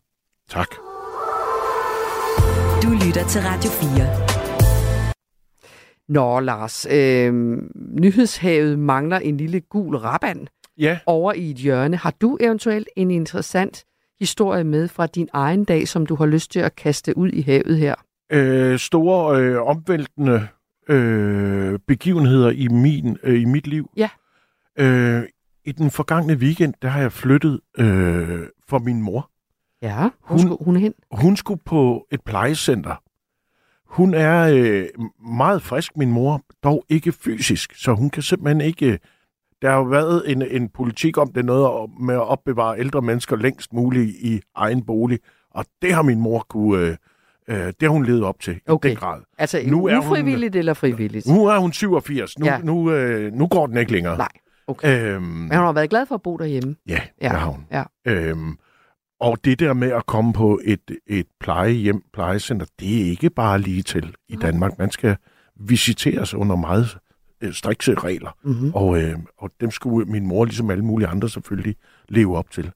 [0.49, 0.67] Tak.
[2.83, 4.05] Du lytter til Radio 4.
[6.09, 7.33] Nå, Lars, øh,
[7.75, 10.99] nyhedshavet mangler en lille gul raban ja.
[11.05, 11.97] over i et hjørne.
[11.97, 13.85] Har du eventuelt en interessant
[14.19, 17.41] historie med fra din egen dag, som du har lyst til at kaste ud i
[17.41, 17.95] havet her?
[18.31, 20.47] Øh, store, øh, omvæltende
[20.89, 23.89] øh, begivenheder i, min, øh, i mit liv.
[23.97, 24.09] Ja.
[24.79, 25.23] Øh,
[25.65, 29.29] I den forgangne weekend, der har jeg flyttet øh, for min mor.
[29.81, 30.93] Ja, hvor Hun- skulle hun hen?
[31.11, 32.95] Hun skulle på et plejecenter.
[33.85, 34.85] Hun er øh,
[35.29, 38.99] meget frisk, min mor, dog ikke fysisk, så hun kan simpelthen ikke...
[39.61, 43.35] Der har jo været en, en politik om det noget med at opbevare ældre mennesker
[43.35, 45.19] længst muligt i egen bolig,
[45.51, 46.79] og det har min mor kunne...
[46.87, 46.95] Øh,
[47.47, 48.89] øh, det har hun levet op til Okay.
[48.89, 49.21] i den grad.
[49.37, 51.27] Altså Nu er hun- ufrivilligt eller frivilligt?
[51.27, 52.39] Nu er hun 87.
[52.39, 52.57] Nu, ja.
[52.63, 54.17] nu, øh, nu går den ikke længere.
[54.17, 54.27] Nej,
[54.69, 55.13] okay.
[55.15, 56.75] Øhm, Men hun har været glad for at bo derhjemme.
[56.87, 57.65] Ja, Ja, det har hun.
[57.71, 57.83] ja.
[58.05, 58.57] Øhm,
[59.19, 63.59] og det der med at komme på et, et plejehjem, plejecenter, det er ikke bare
[63.59, 64.79] lige til i Danmark.
[64.79, 65.15] Man skal
[65.59, 66.97] visiteres under meget
[67.41, 68.37] øh, strikse regler.
[68.43, 68.71] Mhm.
[68.73, 71.75] Og, øh, og dem skulle min mor, ligesom alle mulige andre selvfølgelig,
[72.09, 72.71] leve op til.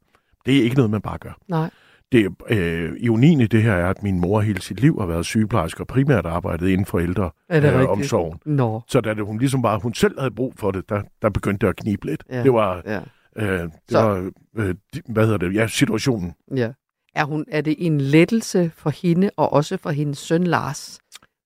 [0.46, 1.38] Det er ikke noget, man bare gør.
[1.48, 1.70] Nej.
[2.14, 5.26] Det, øh, ironien i det her er, at min mor hele sit liv har været
[5.26, 7.30] sygeplejerske og primært arbejdet inden for ældre
[7.61, 8.32] det øh.
[8.45, 8.82] Nå.
[8.88, 11.66] Så da det, hun ligesom bare, hun selv havde brug for det, der, der begyndte
[11.66, 12.24] det at knibe lidt.
[12.30, 12.99] Ja, Det var, ja.
[13.36, 14.76] øh, det Så- var øh,
[15.09, 16.34] hvad hedder det, ja, situationen.
[16.55, 16.72] Ja.
[17.16, 20.99] Er, hun, er det en lettelse for hende og også for hendes søn Lars,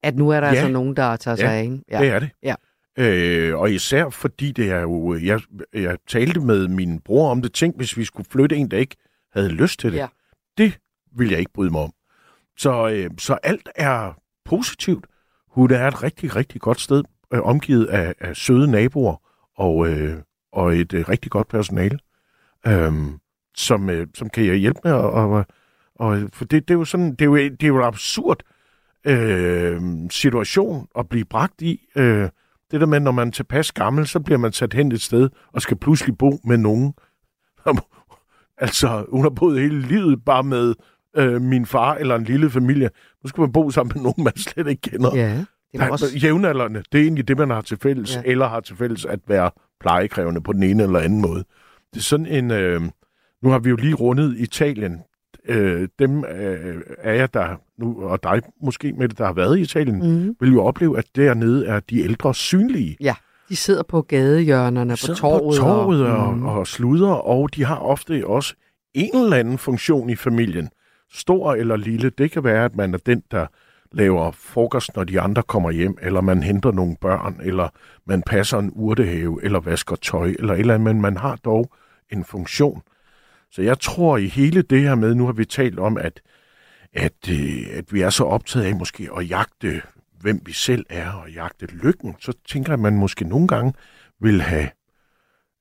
[0.04, 0.54] at nu er der Ja.
[0.54, 1.78] altså nogen, der tager sig Ja, af hende?
[2.00, 2.30] det er det.
[2.44, 2.56] Ja.
[3.00, 5.40] Øh, og især fordi det er jo, jeg,
[5.74, 8.96] jeg talte med min bror om det, tænk hvis vi skulle flytte en, der ikke
[9.34, 9.98] havde lyst til det.
[9.98, 10.08] Ja.
[10.58, 10.80] Det
[11.18, 11.92] vil jeg ikke bryde mig om.
[12.58, 14.14] Så, øh, så alt er
[14.46, 15.08] positivt.
[15.50, 17.04] Hun er et rigtig, rigtig godt sted,
[17.34, 19.16] øh, omgivet af, af søde naboer
[19.56, 20.18] og, øh,
[20.52, 22.00] og et øh, rigtig godt personale,
[22.68, 22.94] øh,
[23.56, 25.46] som, øh, som kan hjælpe med Og, og,
[25.96, 28.44] Og, for det, det, er jo sådan, det, er jo, det er jo en absurd
[29.06, 31.86] øh, situation at blive bragt i.
[31.96, 32.30] Øh,
[32.72, 35.30] det der med, når man er tilpas gammel, så bliver man sat hen et sted
[35.54, 36.94] og skal pludselig bo med nogen
[38.58, 40.74] altså, hun har boet hele livet bare med
[41.18, 42.90] øh, min far eller en lille familie.
[43.24, 45.16] Nu skal man bo sammen med nogen, man slet ikke kender.
[45.16, 46.06] Ja, det er også...
[46.24, 48.22] Jævnaldrende, det er egentlig det, man har til fælles, ja.
[48.26, 51.44] eller har til fælles at være plejekrævende på den ene eller anden måde.
[51.94, 52.52] Det er sådan en...
[52.52, 52.82] Øh,
[53.44, 55.02] nu har vi jo lige rundet Italien.
[55.48, 59.58] Øh, dem øh, af jer, der nu, og dig måske med det, der har været
[59.58, 60.36] i Italien, mm.
[60.40, 62.98] vil jo opleve, at dernede er de ældre synlige.
[63.02, 63.16] Ja,
[63.50, 65.60] de sidder på gadehjørnerne, på torvet.
[65.60, 66.46] på torvet og, mm.
[66.46, 68.54] og sluder, og de har ofte også
[68.94, 70.70] en eller anden funktion i familien.
[71.14, 72.10] Stor eller lille.
[72.10, 73.48] Det kan være, at man er den, der
[73.92, 77.70] laver frokost, når de andre kommer hjem, eller man henter nogle børn, eller
[78.06, 81.72] man passer en urtehave, eller vasker tøj, eller et eller andet, men man har dog
[82.12, 82.82] en funktion.
[83.52, 86.22] Så jeg tror i hele det her med, nu har vi talt om, at,
[86.94, 89.82] at, øh, at vi er så optaget af måske at jagte,
[90.22, 93.74] hvem vi selv er, og jagte lykken, så tænker jeg, at man måske nogle gange
[94.20, 94.70] vil have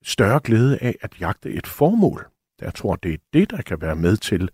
[0.04, 2.26] større glæde af at jagte et formål.
[2.60, 4.48] Jeg tror, det er det, der kan være med til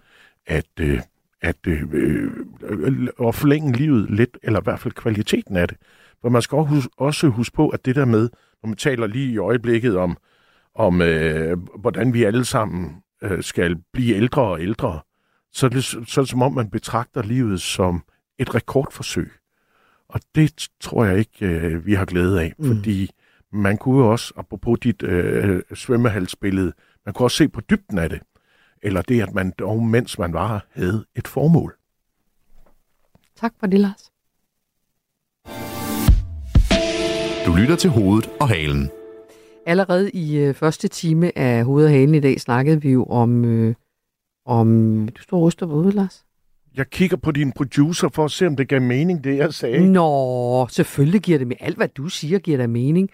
[0.47, 1.01] at, øh,
[1.41, 2.31] at øh, øh
[3.29, 5.77] at forlænge livet lidt, eller i hvert fald kvaliteten af det.
[6.21, 8.31] For man skal også huske, også huske på, at det der med,
[8.63, 10.17] når man taler lige i øjeblikket om,
[10.75, 15.01] om øh, hvordan vi alle sammen øh, skal blive ældre og ældre,
[15.53, 18.05] så er, det, så er det som om, man betragter livet som
[18.39, 19.33] et rekordforsøg.
[20.13, 22.67] Og det tror jeg ikke, øh, vi har glæde af, mm.
[22.67, 23.11] fordi
[23.53, 26.73] man kunne jo også, apropos dit øh, svømmehalsbillede,
[27.07, 28.21] man kunne også se på dybden af det.
[28.83, 31.77] Eller det, at man dog, mens man var, havde et formål.
[33.37, 34.13] Tak for det, Lars.
[37.47, 38.91] Du lytter til hovedet og halen.
[39.67, 43.45] Allerede i øh, første time af Hovedet og Halen i dag snakkede vi jo om...
[43.45, 43.75] Øh,
[44.45, 46.25] om du står og ryster på hovedet, Lars.
[46.77, 49.93] Jeg kigger på din producer for at se, om det gav mening, det jeg sagde.
[49.93, 53.09] Nå, selvfølgelig giver det med alt, hvad du siger, giver der mening.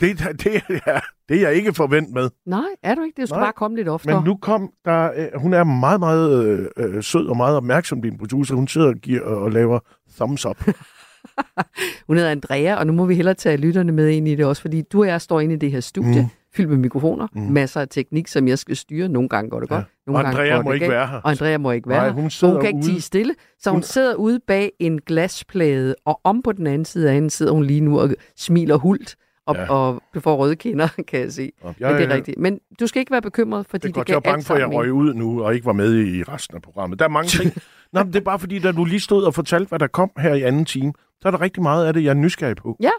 [0.00, 2.30] Det, det, er, det er jeg ikke forventet med.
[2.46, 3.20] Nej, er du ikke?
[3.20, 4.14] Det skal Nej, bare komme lidt oftere.
[4.20, 5.10] Men nu kom der...
[5.16, 8.54] Øh, hun er meget, meget øh, øh, sød og meget opmærksom, din producer.
[8.54, 9.78] Hun sidder og, giver, og laver
[10.16, 10.64] thumbs up.
[12.06, 14.62] Hun hedder Andrea, og nu må vi hellere tage lytterne med ind i det også,
[14.62, 16.28] fordi du og jeg står inde i det her studie, Mm.
[16.54, 17.42] Fyldt med mikrofoner, Mm.
[17.42, 19.08] masser af teknik, som jeg skal styre.
[19.08, 20.94] Nogle gange går det godt, nogle Og gange Andrea går må det ikke galt.
[20.94, 21.16] være her.
[21.20, 22.12] Og Andrea må ikke være Nej, her.
[22.14, 25.94] hun sidder hun kan ikke tige stille, så hun, Hun- sidder ude bag en glasplade,
[26.04, 29.16] og om på den anden side af hende sidder hun lige nu og smiler hult,
[29.46, 29.62] og, Ja.
[29.62, 29.68] ja.
[29.72, 31.52] og får røde kinder, kan jeg se.
[31.64, 32.38] jeg- Men det er rigtigt.
[32.38, 34.44] Men du skal ikke være bekymret, fordi Det er det, det jeg kan var bange
[34.44, 36.98] for, at jeg røg ud nu, og ikke var med i resten af programmet.
[36.98, 37.52] Der er mange ting.
[37.92, 40.10] Nå, men det er bare fordi, da du lige stod og fortalte, hvad der kom
[40.18, 42.76] her i anden time, så er der rigtig meget af det, jeg er nysgerrig på.
[42.80, 42.90] Ja,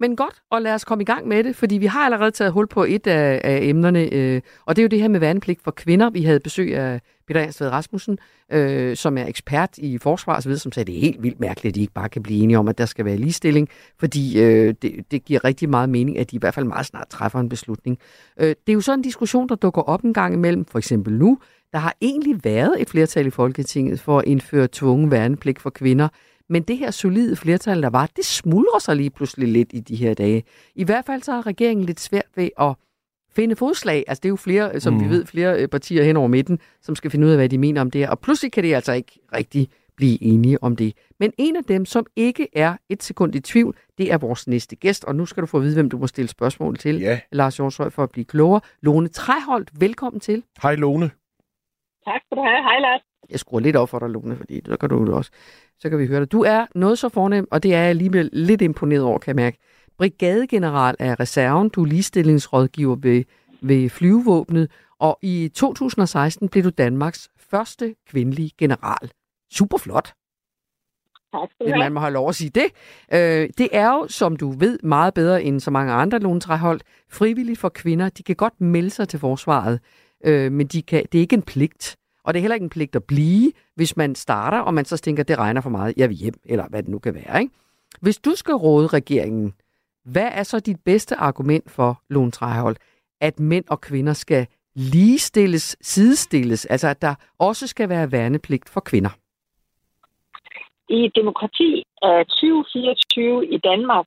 [0.00, 2.52] men godt, og lad os komme i gang med det, fordi vi har allerede taget
[2.52, 5.62] hul på et af, af emnerne, øh, og det er jo det her med værnepligt
[5.62, 6.10] for kvinder.
[6.10, 8.18] Vi havde besøg af Peter Ansved Rasmussen,
[8.52, 11.72] øh, som er ekspert i forsvar osv., som sagde, at det er helt vildt mærkeligt,
[11.72, 13.68] at de ikke bare kan blive enige om, at der skal være ligestilling,
[13.98, 17.08] fordi øh, det, det giver rigtig meget mening, at de i hvert fald meget snart
[17.08, 17.98] træffer en beslutning.
[18.40, 21.12] Øh, det er jo sådan en diskussion, der dukker op en gang imellem, for eksempel
[21.12, 21.38] nu.
[21.72, 26.08] Der har egentlig været et flertal i Folketinget for at indføre tvungen værnepligt for kvinder,
[26.48, 29.96] men det her solide flertal, der var, det smuldrer sig lige pludselig lidt i de
[29.96, 30.44] her dage.
[30.74, 32.74] I hvert fald så har regeringen lidt svært ved at
[33.30, 34.04] finde fodslag.
[34.06, 35.00] Altså det er jo flere, som mm.
[35.04, 37.58] vi ved, flere øh, partier hen over midten, som skal finde ud af, hvad de
[37.58, 38.10] mener om det her.
[38.10, 40.96] Og pludselig kan det altså ikke rigtig blive enige om det.
[41.20, 44.76] Men en af dem, som ikke er et sekund i tvivl, det er vores næste
[44.76, 45.04] gæst.
[45.04, 47.20] Og nu skal du få at vide, hvem du må stille spørgsmål til, ja.
[47.32, 48.60] Lars Jorshøj, for at blive klogere.
[48.80, 50.42] Lone Træholdt, velkommen til.
[50.62, 51.10] Hej Lone.
[52.04, 52.62] Tak skal du have.
[52.62, 53.00] Hej Lars.
[53.30, 55.30] Jeg skruer lidt op for dig, Lone, fordi så kan du det også.
[55.78, 56.32] Så kan vi høre dig.
[56.32, 59.44] Du er noget så fornem, og det er jeg alligevel lidt imponeret over, kan jeg
[59.44, 59.58] mærke.
[59.98, 63.24] Brigadegeneral af reserven, du er ligestillingsrådgiver ved,
[63.60, 69.10] ved flyvevåbnet, og i 2016 blev du Danmarks første kvindelige general.
[69.52, 70.14] Super flot.
[71.34, 71.90] Tak skal du Man have.
[71.90, 72.66] må have lov at sige det.
[73.12, 76.82] Øh, det er jo, som du ved, meget bedre end så mange andre Lone Træholdt,
[77.10, 78.08] frivilligt for kvinder.
[78.08, 79.80] De kan godt melde sig til forsvaret,
[80.24, 81.96] øh, men de kan, det er ikke en pligt.
[82.24, 84.96] Og det er heller ikke en pligt at blive, hvis man starter, og man så
[84.96, 87.40] tænker, det regner for meget, jeg vil hjem, eller hvad det nu kan være.
[87.40, 87.54] Ikke?
[88.00, 89.54] Hvis du skal råde regeringen,
[90.04, 92.78] hvad er så dit bedste argument for, Lone Træholdt,
[93.20, 98.80] at mænd og kvinder skal ligestilles, sidestilles, altså at der også skal være værnepligt for
[98.80, 99.10] kvinder?
[100.88, 104.06] I et demokrati af 2024 i Danmark,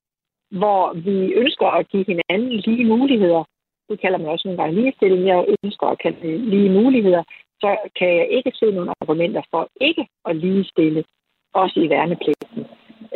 [0.52, 3.44] hvor vi ønsker at give hinanden lige muligheder,
[3.90, 7.24] det kalder man også nogle gange ligestilling, jeg ønsker at kalde det lige muligheder,
[7.62, 11.04] så kan jeg ikke se nogle argumenter for ikke at ligestille,
[11.54, 12.66] også i værnepligten.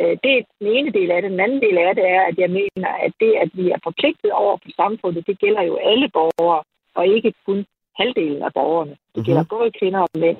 [0.00, 1.30] Øh, Det er den ene del af det.
[1.30, 4.32] Den anden del af det er, at jeg mener, at det, at vi er forpligtet
[4.32, 6.62] over for samfundet, det gælder jo alle borgere,
[6.94, 7.66] og ikke kun
[8.00, 8.96] halvdelen af borgerne.
[9.14, 10.36] Det gælder både kvinder og mænd.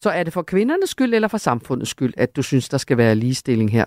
[0.00, 2.96] Så er det for kvindernes skyld eller for samfundets skyld, at du synes, der skal
[2.96, 3.84] være ligestilling her?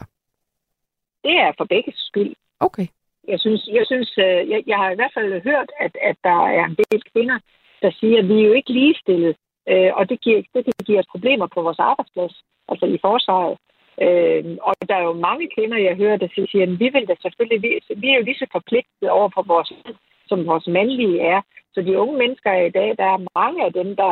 [1.24, 2.36] Det er for begge skyld.
[2.60, 2.88] Okay.
[3.28, 6.40] Jeg synes, jeg, synes øh, jeg, jeg har i hvert fald hørt, at, at der
[6.48, 7.40] er en del kvinder,
[7.82, 9.36] der siger, at vi er jo ikke ligestillet,
[9.70, 12.36] øh, og det giver, det kan give os problemer på vores arbejdsplads,
[12.70, 13.58] altså i forsvaret.
[14.06, 17.16] Øh, og der er jo mange kvinder, jeg hører, der siger, at vi vil da
[17.22, 17.70] selvfølgelig, vi,
[18.02, 19.72] vi er jo lige så forpligtet over for vores
[20.30, 21.42] som vores mandlige er.
[21.74, 24.12] Så de unge mennesker i dag, der er mange af dem, der,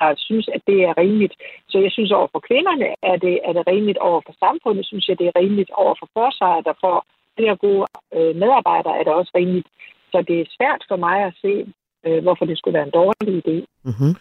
[0.00, 1.34] der synes, at det er rimeligt.
[1.68, 3.98] Så jeg synes, over for kvinderne er det, er det rimeligt.
[3.98, 5.70] Over for samfundet synes jeg, det er rimeligt.
[5.70, 7.86] Over for forsvaret, der får flere gode
[8.16, 9.68] øh, medarbejdere, er det også rimeligt.
[10.12, 11.72] Så det er svært for mig at se,
[12.06, 13.56] øh, hvorfor det skulle være en dårlig idé.
[13.84, 14.14] Mm-hmm.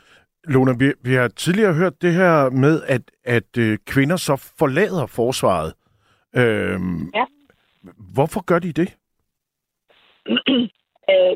[0.43, 5.05] Lona, vi, vi har tidligere hørt det her med, at, at øh, kvinder så forlader
[5.05, 5.73] forsvaret.
[6.35, 7.25] Øhm, ja.
[8.15, 8.89] Hvorfor gør de det?
[11.11, 11.33] øh,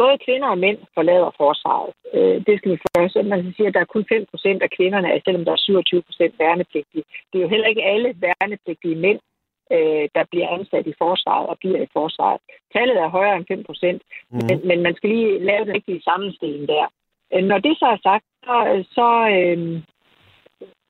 [0.00, 1.90] både kvinder og mænd forlader forsvaret.
[2.16, 3.14] Øh, det skal vi først.
[3.32, 6.02] Man kan sige, at der er kun 5 procent af kvinderne, selvom der er 27
[6.02, 7.04] procent værnepligtige.
[7.28, 9.20] Det er jo heller ikke alle værnepligtige mænd,
[9.76, 12.40] øh, der bliver ansat i forsvaret og bliver i forsvaret.
[12.72, 14.40] Tallet er højere end 5 procent, mm.
[14.48, 16.86] men, men man skal lige lave den rigtige sammenstilling der.
[17.32, 19.82] Øh, når det så er sagt, så, så øh,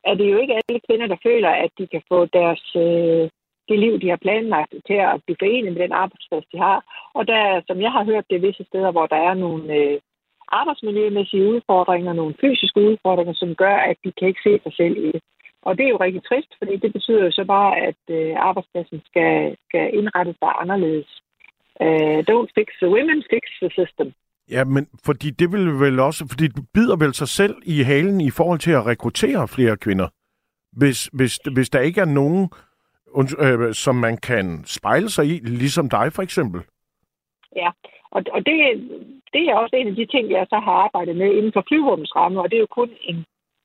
[0.05, 3.24] er det jo ikke alle kvinder, der føler, at de kan få deres, øh,
[3.68, 6.79] det liv, de har planlagt til at blive forenet med den arbejdsplads, de har.
[7.14, 10.01] Og der, som jeg har hørt, det er visse steder, hvor der er nogle øh,
[10.49, 15.12] arbejdsmiljømæssige udfordringer, nogle fysiske udfordringer, som gør, at de kan ikke se sig selv i
[15.12, 15.22] det.
[15.63, 19.01] Og det er jo rigtig trist, fordi det betyder jo så bare, at øh, arbejdspladsen
[19.05, 21.23] skal, skal indrette sig anderledes.
[21.81, 24.13] Uh, don't fix the women, fix the system.
[24.51, 28.21] Ja, men fordi det vil vel også, fordi det bider vel sig selv i halen
[28.21, 30.09] i forhold til at rekruttere flere kvinder.
[30.73, 32.51] Hvis, hvis, hvis der ikke er nogen
[33.17, 36.61] øh, som man kan spejle sig i, ligesom dig for eksempel?
[37.57, 37.71] Ja,
[38.11, 38.57] og, og det,
[39.33, 42.13] det er også en af de ting, jeg så har arbejdet med inden for flyvåbens
[42.15, 43.25] og det er jo kun en,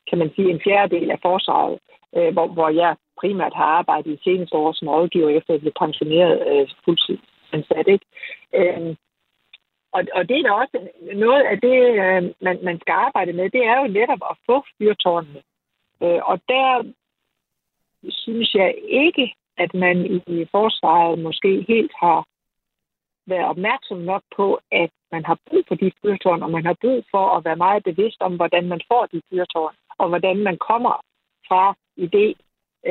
[0.09, 1.79] kan man sige, en fjerdedel af forsvaret,
[2.15, 5.61] øh, hvor, hvor jeg primært har arbejdet i seneste år som rådgiver, efter at jeg
[5.61, 7.87] blev pensioneret øh, fuldtidsansat.
[7.87, 8.05] Ikke?
[8.59, 8.95] Øh,
[9.95, 10.77] og, og det er da også
[11.15, 14.63] noget af det, øh, man, man skal arbejde med, det er jo netop at få
[14.77, 15.41] fyrtårnene.
[16.03, 16.93] Øh, og der
[18.09, 18.75] synes jeg
[19.05, 22.25] ikke, at man i forsvaret måske helt har
[23.27, 27.03] været opmærksom nok på, at man har brug for de fyrtårn, og man har brug
[27.11, 30.93] for at være meget bevidst om, hvordan man får de fyrtårn, og hvordan man kommer
[31.47, 31.63] fra
[32.05, 32.25] idé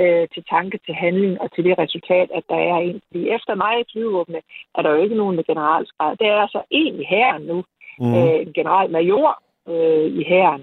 [0.01, 3.01] øh, til tanke, til handling og til det resultat, at der er en.
[3.07, 4.41] Fordi efter mig i flyvåbne
[4.75, 6.17] er der jo ikke nogen med generalsgrad.
[6.17, 7.65] Det er altså en i hæren nu,
[7.99, 8.15] mm.
[8.15, 9.33] øh, en generalmajor
[9.73, 10.63] øh, i hæren,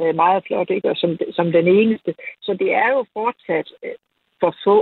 [0.00, 0.90] øh, meget flot, ikke?
[0.90, 2.14] Og som, som den eneste.
[2.42, 3.96] Så det er jo fortsat øh,
[4.40, 4.78] for få.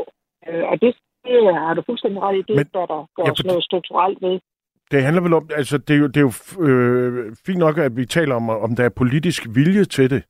[0.48, 2.42] Øh, og det, det har du fuldstændig ret i.
[2.48, 4.40] Det Men, der, der gør ja, noget strukturelt ved.
[4.90, 6.32] Det handler vel om, altså det er jo, det er jo
[6.66, 10.22] øh, fint nok, at vi taler om, om der er politisk vilje til det,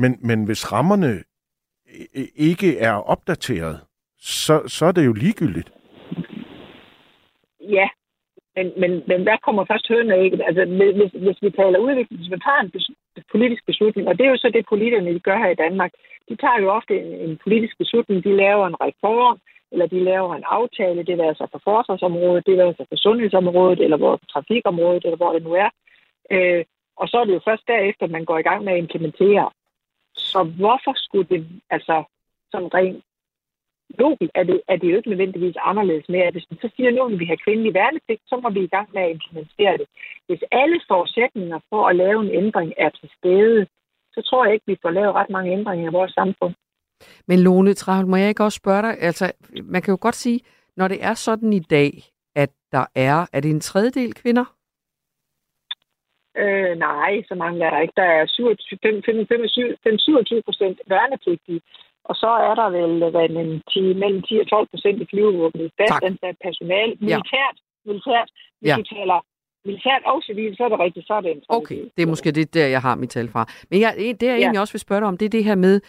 [0.00, 1.12] men, men hvis rammerne
[2.36, 3.80] ikke er opdateret,
[4.18, 5.72] så, så er det jo ligegyldigt.
[7.60, 7.88] Ja,
[8.56, 10.44] men, men, men der kommer først høren ikke?
[10.48, 12.72] Altså, hvis, hvis vi taler udvikling, hvis vi tager en
[13.32, 15.92] politisk beslutning, og det er jo så det, politikerne de gør her i Danmark.
[16.28, 19.38] De tager jo ofte en, en politisk beslutning, de laver en reform,
[19.72, 23.80] eller de laver en aftale, det er altså på forsvarsområdet, det er altså på sundhedsområdet,
[23.84, 25.70] eller på trafikområdet, eller hvor det nu er.
[26.30, 26.64] Øh,
[26.96, 29.50] og så er det jo først derefter, man går i gang med at implementere.
[30.14, 32.04] Så hvorfor skulle det, altså
[32.50, 33.02] som rent
[33.98, 36.94] logisk er det, er det jo ikke nødvendigvis anderledes med, hvis man så siger, at
[36.94, 39.86] nu vil vi have kvindelig værnepligt, så må vi i gang med at implementere det.
[40.26, 43.66] Hvis alle forudsætninger for at lave en ændring er til stede,
[44.14, 46.54] så tror jeg ikke, vi får lavet ret mange ændringer i vores samfund.
[47.26, 49.32] Men Lone Travl, må jeg ikke også spørge dig, altså
[49.64, 50.40] man kan jo godt sige,
[50.76, 52.02] når det er sådan i dag,
[52.34, 54.44] at der er, er det en tredjedel kvinder?
[56.36, 57.94] Øh, nej, så mange er der ikke.
[57.96, 61.60] Der er 27 procent værnepligtige,
[62.04, 65.72] og så er der vel hvad, en 10, mellem 10 og 12 procent i flyvevåbnet.
[65.80, 66.92] Fastansat personale.
[67.00, 67.56] Militært.
[67.58, 67.88] Ja.
[67.88, 68.30] Militært.
[68.60, 68.76] Hvis ja.
[68.76, 69.18] du taler
[69.64, 71.06] militært og civil, så er det rigtigt.
[71.06, 73.46] Så er det en Okay, det er måske det, der jeg har mit tal fra.
[73.70, 74.36] Men jeg, det, jeg ja.
[74.36, 75.80] egentlig også vil spørge dig om, det er det her med,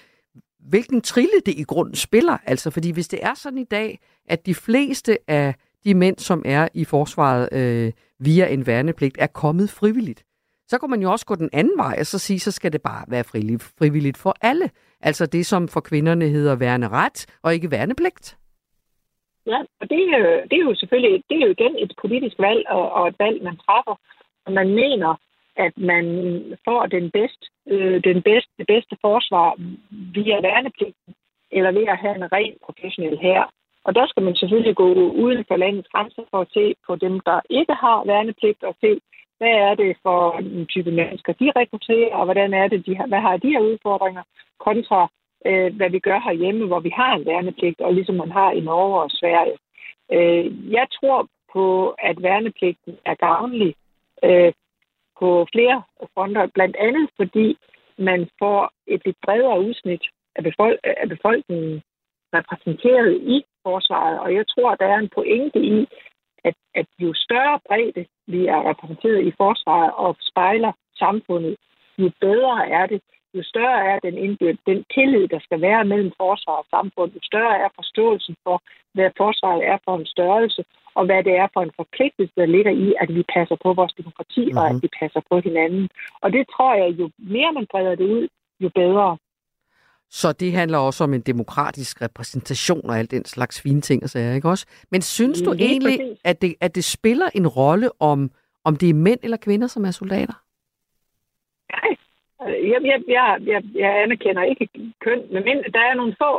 [0.60, 2.38] hvilken trille det i grunden spiller.
[2.46, 6.42] Altså, fordi hvis det er sådan i dag, at de fleste af de mænd, som
[6.46, 10.24] er i forsvaret øh, via en værnepligt, er kommet frivilligt,
[10.72, 12.82] så kunne man jo også gå den anden vej og så sige, så skal det
[12.82, 13.24] bare være
[13.80, 14.68] frivilligt for alle.
[15.02, 18.38] Altså det, som for kvinderne hedder værneret og ikke værnepligt.
[19.52, 20.00] Ja, og det,
[20.50, 23.44] det er jo selvfølgelig det er jo igen et politisk valg og, og et valg,
[23.44, 23.96] man træffer.
[24.46, 25.12] Og man mener,
[25.66, 26.06] at man
[26.66, 29.50] får den bedste, øh, den bedste, det bedste forsvar
[30.16, 31.14] via værnepligten,
[31.52, 33.42] eller ved at have en ren professionel her.
[33.86, 34.88] Og der skal man selvfølgelig gå
[35.24, 38.92] uden for landets grænser for at se på dem, der ikke har værnepligt, og se
[39.42, 43.08] hvad er det for en type mennesker, de rekrutterer, og hvordan er det, de har,
[43.08, 44.24] hvad har de her udfordringer,
[44.60, 45.02] kontra
[45.46, 48.60] øh, hvad vi gør herhjemme, hvor vi har en værnepligt, og ligesom man har i
[48.60, 49.58] Norge og Sverige.
[50.16, 53.76] Øh, jeg tror på, at værnepligten er gavnlig
[54.24, 54.54] øh,
[55.20, 55.82] på flere
[56.14, 57.58] fronter, blandt andet fordi
[57.98, 60.04] man får et lidt bredere udsnit
[60.36, 61.82] af, befol- af befolkningen
[62.34, 65.88] repræsenteret i forsvaret, og jeg tror, der er en pointe i,
[66.44, 70.72] at, at jo større bredde vi er repræsenteret i forsvaret og spejler
[71.04, 71.56] samfundet,
[71.98, 73.02] jo bedre er det,
[73.34, 77.20] jo større er den, indbyrd, den tillid, der skal være mellem forsvar og samfund, jo
[77.24, 78.58] større er forståelsen for,
[78.94, 80.64] hvad forsvaret er for en størrelse,
[80.96, 83.94] og hvad det er for en forpligtelse, der ligger i, at vi passer på vores
[83.94, 84.58] demokrati, mm-hmm.
[84.58, 84.82] og at Mhm.
[84.84, 85.90] vi passer på hinanden.
[86.24, 88.28] Og det tror jeg, jo mere man breder det ud,
[88.64, 89.18] jo bedre.
[90.12, 94.10] Så det handler også om en demokratisk repræsentation og alt den slags fine ting og
[94.10, 94.66] sager, ikke også?
[94.92, 96.22] Men synes du Lige egentlig, præcis.
[96.24, 98.32] at det, at det spiller en rolle, om,
[98.64, 100.34] om det er mænd eller kvinder, som er soldater?
[101.74, 101.96] Nej.
[102.72, 104.70] Jeg, jeg, jeg, jeg, jeg anerkender ikke
[105.02, 106.32] køn, men der er nogle få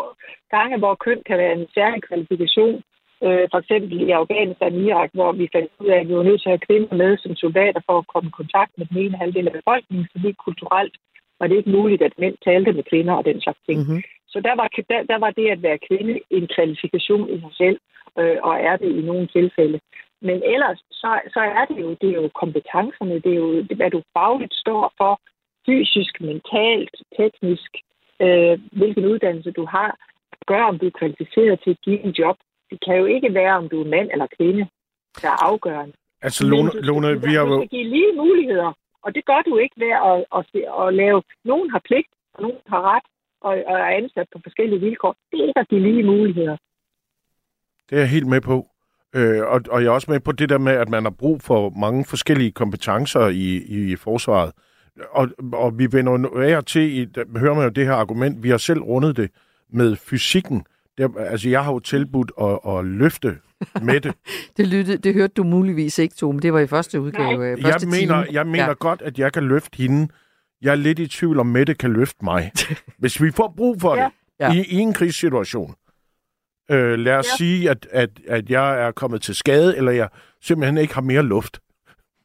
[0.51, 2.83] gange, hvor køn kan være en særlig kvalifikation.
[3.25, 6.23] Øh, for eksempel i Afghanistan og Irak, hvor vi fandt ud af, at vi var
[6.23, 8.99] nødt til at have kvinder med som soldater for at komme i kontakt med den
[8.99, 10.97] ene halvdel af befolkningen, fordi kulturelt
[11.43, 13.79] var det ikke muligt, at mænd talte med kvinder og den slags ting.
[13.81, 14.03] Mm-hmm.
[14.33, 17.79] Så der var, der, der var det at være kvinde en kvalifikation i sig selv,
[18.21, 19.79] øh, og er det i nogle tilfælde.
[20.29, 23.91] Men ellers, så, så er det jo, det er jo kompetencerne, det er jo, hvad
[23.91, 25.13] du fagligt står for,
[25.67, 27.71] fysisk, mentalt, teknisk,
[28.25, 29.91] øh, hvilken uddannelse du har,
[30.47, 32.37] gør, om du er kvalificeret til at give en job.
[32.71, 34.63] Det kan jo ikke være, om du er mand eller kvinde,
[35.23, 35.95] der er afgørende.
[36.27, 37.67] Altså, Lone, Lone vi har jo...
[37.71, 38.73] give lige muligheder,
[39.03, 41.23] og det gør du ikke ved at, at, at, at lave...
[41.45, 43.07] Nogen har pligt, og nogen har ret,
[43.41, 45.17] og, og er ansat på forskellige vilkår.
[45.31, 46.57] Det er ikke at give lige muligheder.
[47.91, 48.67] Det er jeg helt med på.
[49.15, 51.43] Øh, og, og jeg er også med på det der med, at man har brug
[51.43, 53.49] for mange forskellige kompetencer i,
[53.93, 54.53] i forsvaret.
[55.11, 57.95] Og, og vi vender jo af og til, i, der hører man jo det her
[57.95, 59.31] argument, vi har selv rundet det
[59.69, 60.65] med fysikken.
[60.99, 63.39] Der, altså, jeg har jo tilbudt at, at løfte
[63.83, 64.15] med det.
[64.57, 66.41] Det, lyttede, det hørte du muligvis ikke, Tome.
[66.41, 67.53] Det var i første udgave.
[67.53, 68.27] øh, jeg første mener, time.
[68.35, 68.73] jeg mener ja.
[68.73, 70.09] godt, at jeg kan løfte hende.
[70.63, 72.53] Jeg er lidt i tvivl om, Mette kan løfte mig.
[72.99, 74.03] Hvis vi får brug for Ja.
[74.05, 74.11] det
[74.41, 74.53] Ja.
[74.53, 75.75] i, i en krigssituation.
[76.71, 77.37] Øh, lad os ja.
[77.37, 80.09] sige, at, at, at jeg er kommet til skade, eller jeg
[80.43, 81.61] simpelthen ikke har mere luft.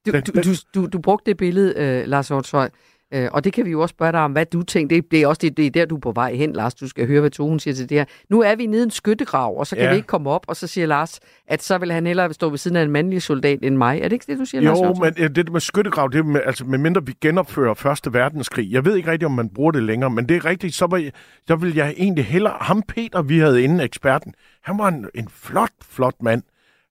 [0.06, 2.70] Du, du, du, du, du brugte det billede, øh, Lars Hortshøj,
[3.14, 4.96] øh, og det kan vi jo også spørge dig om, hvad du tænkte.
[4.96, 6.76] Det, det er også det, det er der, du er på vej hen, Lars.
[6.76, 8.06] Du skal høre, hvad Tone siger til det her.
[8.30, 9.90] Nu er vi nede i en skyttegrav, og så kan Ja.
[9.92, 12.58] vi ikke komme op, og så siger Lars, at så vil han hellere stå ved
[12.58, 14.00] siden af en mandlig soldat end mig.
[14.00, 16.42] Er det ikke det, du siger, Lars Jo, men det med skyttegrav, det er med,
[16.46, 18.72] altså med mindre vi genopfører Første Verdenskrig.
[18.72, 20.98] Jeg ved ikke rigtigt, om man bruger det længere, men det er rigtigt, så, var
[20.98, 21.12] jeg,
[21.48, 22.54] så vil jeg egentlig hellere...
[22.62, 26.42] Ham Peter, vi havde inden eksperten, han var en, en flot, flot mand.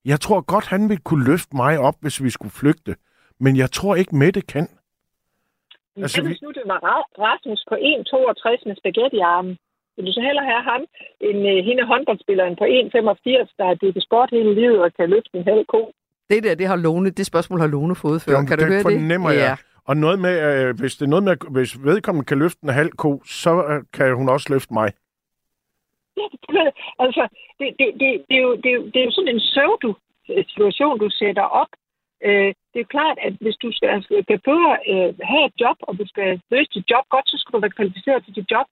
[0.05, 2.95] Jeg tror godt, han ville kunne løfte mig op, hvis vi skulle flygte.
[3.41, 4.69] Men jeg tror ikke, Mette kan.
[5.97, 9.55] Altså, Altså, nu det var Ra- Rasmus på 1,62 med spaghettiarmen,
[9.97, 10.83] vil du så hellere have ham,
[11.29, 15.35] end uh, hende håndboldspilleren på 1,85, der har dykket sport hele livet og kan løfte
[15.39, 15.81] en halv ko?
[16.31, 18.33] Det der, det har Lone, det spørgsmål har Lone fået før.
[18.33, 19.39] Jamen, kan du det høre fornemmer det?
[19.39, 19.57] jeg.
[19.91, 22.91] Og noget med, øh, hvis det er noget med, hvis vedkommende kan løfte en halv
[22.91, 24.89] ko, så øh, kan hun også løfte mig.
[26.17, 26.27] Ja,
[26.59, 26.73] jeg.
[27.05, 27.29] altså,
[27.59, 30.99] det, det, det, det, er jo, det, er jo, det er jo sådan en pseudo-situation,
[30.99, 31.73] du sætter op.
[32.25, 35.79] Øh, det er klart, at hvis du skal, skal prøve at øh, have et job,
[35.89, 38.67] og du skal løse dit job godt, så skal du være kvalificeret til dit job.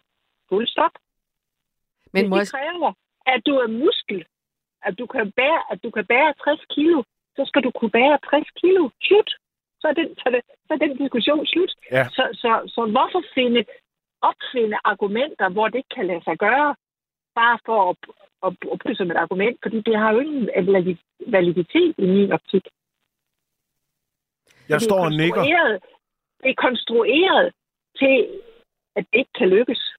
[0.49, 0.95] Fuld stop.
[2.15, 2.47] Men Hvis må jeg...
[2.47, 2.91] det kræver,
[3.33, 4.21] at du er muskel,
[4.87, 6.99] at du kan bære, at du kan bære 60 kilo,
[7.37, 8.83] så skal du kunne bære 60 kilo.
[9.07, 9.31] Slut.
[9.81, 11.73] Så er den, så er det, så er den diskussion slut.
[11.91, 12.05] Ja.
[12.17, 13.65] Så, så, så hvorfor finde,
[14.31, 16.71] opfinde argumenter, hvor det ikke kan lade sig gøre,
[17.41, 17.97] bare for at,
[18.47, 21.07] at, at bruge som et argument, fordi det har jo ingen valid-
[21.37, 22.65] validitet i min optik.
[24.69, 25.43] Jeg Det står og nikker.
[26.43, 27.53] Det er konstrueret
[27.99, 28.27] til,
[28.97, 29.95] at det ikke kan lykkes.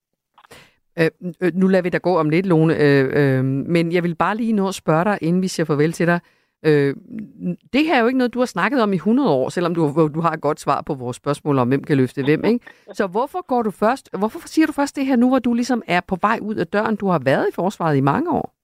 [0.99, 1.09] Øh,
[1.41, 4.37] øh, nu lader vi dig gå om lidt, Lone, øh, øh, men jeg vil bare
[4.37, 6.19] lige nå at spørge dig, inden vi siger farvel til dig.
[6.65, 6.95] Øh,
[7.73, 10.09] det her er jo ikke noget, du har snakket om i 100 år, selvom du,
[10.15, 12.45] du har et godt svar på vores spørgsmål om, hvem kan løfte hvem.
[12.45, 12.65] Ikke?
[12.93, 15.81] Så hvorfor går du først, hvorfor siger du først det her nu, hvor du ligesom
[15.87, 16.95] er på vej ud af døren?
[16.95, 18.54] Du har været i forsvaret i mange år.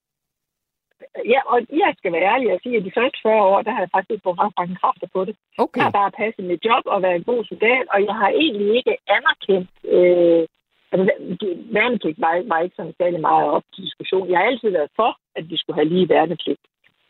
[1.34, 3.82] Ja, og jeg skal være ærlig og sige, at de første 40 år, der har
[3.84, 5.36] jeg faktisk brugt ret mange kræfter på det.
[5.64, 5.78] Okay.
[5.78, 8.68] Jeg har bare passet mit job og været en god soldat, og jeg har egentlig
[8.80, 9.70] ikke anerkendt...
[9.96, 10.44] Øh,
[10.92, 11.04] altså,
[11.78, 14.30] værnepligt var, var ikke sådan særlig meget op til diskussion.
[14.30, 16.64] Jeg har altid været for, at vi skulle have lige værnepligt.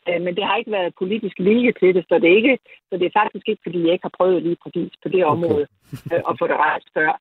[0.07, 2.57] Øh, men det har ikke været politisk vilje til det, så det er, ikke,
[2.89, 5.65] så det er faktisk ikke, fordi jeg ikke har prøvet lige præcis på det område
[6.13, 7.11] øh, at få det rejst før.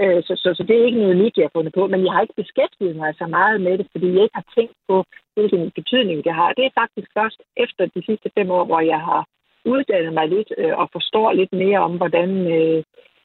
[0.00, 2.12] Øh, så, så, så det er ikke noget nyt, jeg har fundet på, men jeg
[2.12, 4.96] har ikke beskæftiget mig så meget med det, fordi jeg ikke har tænkt på,
[5.34, 6.52] hvilken betydning det har.
[6.52, 9.22] Det er faktisk først efter de sidste fem år, hvor jeg har
[9.64, 10.50] uddannet mig lidt
[10.82, 12.30] og forstår lidt mere om, hvordan,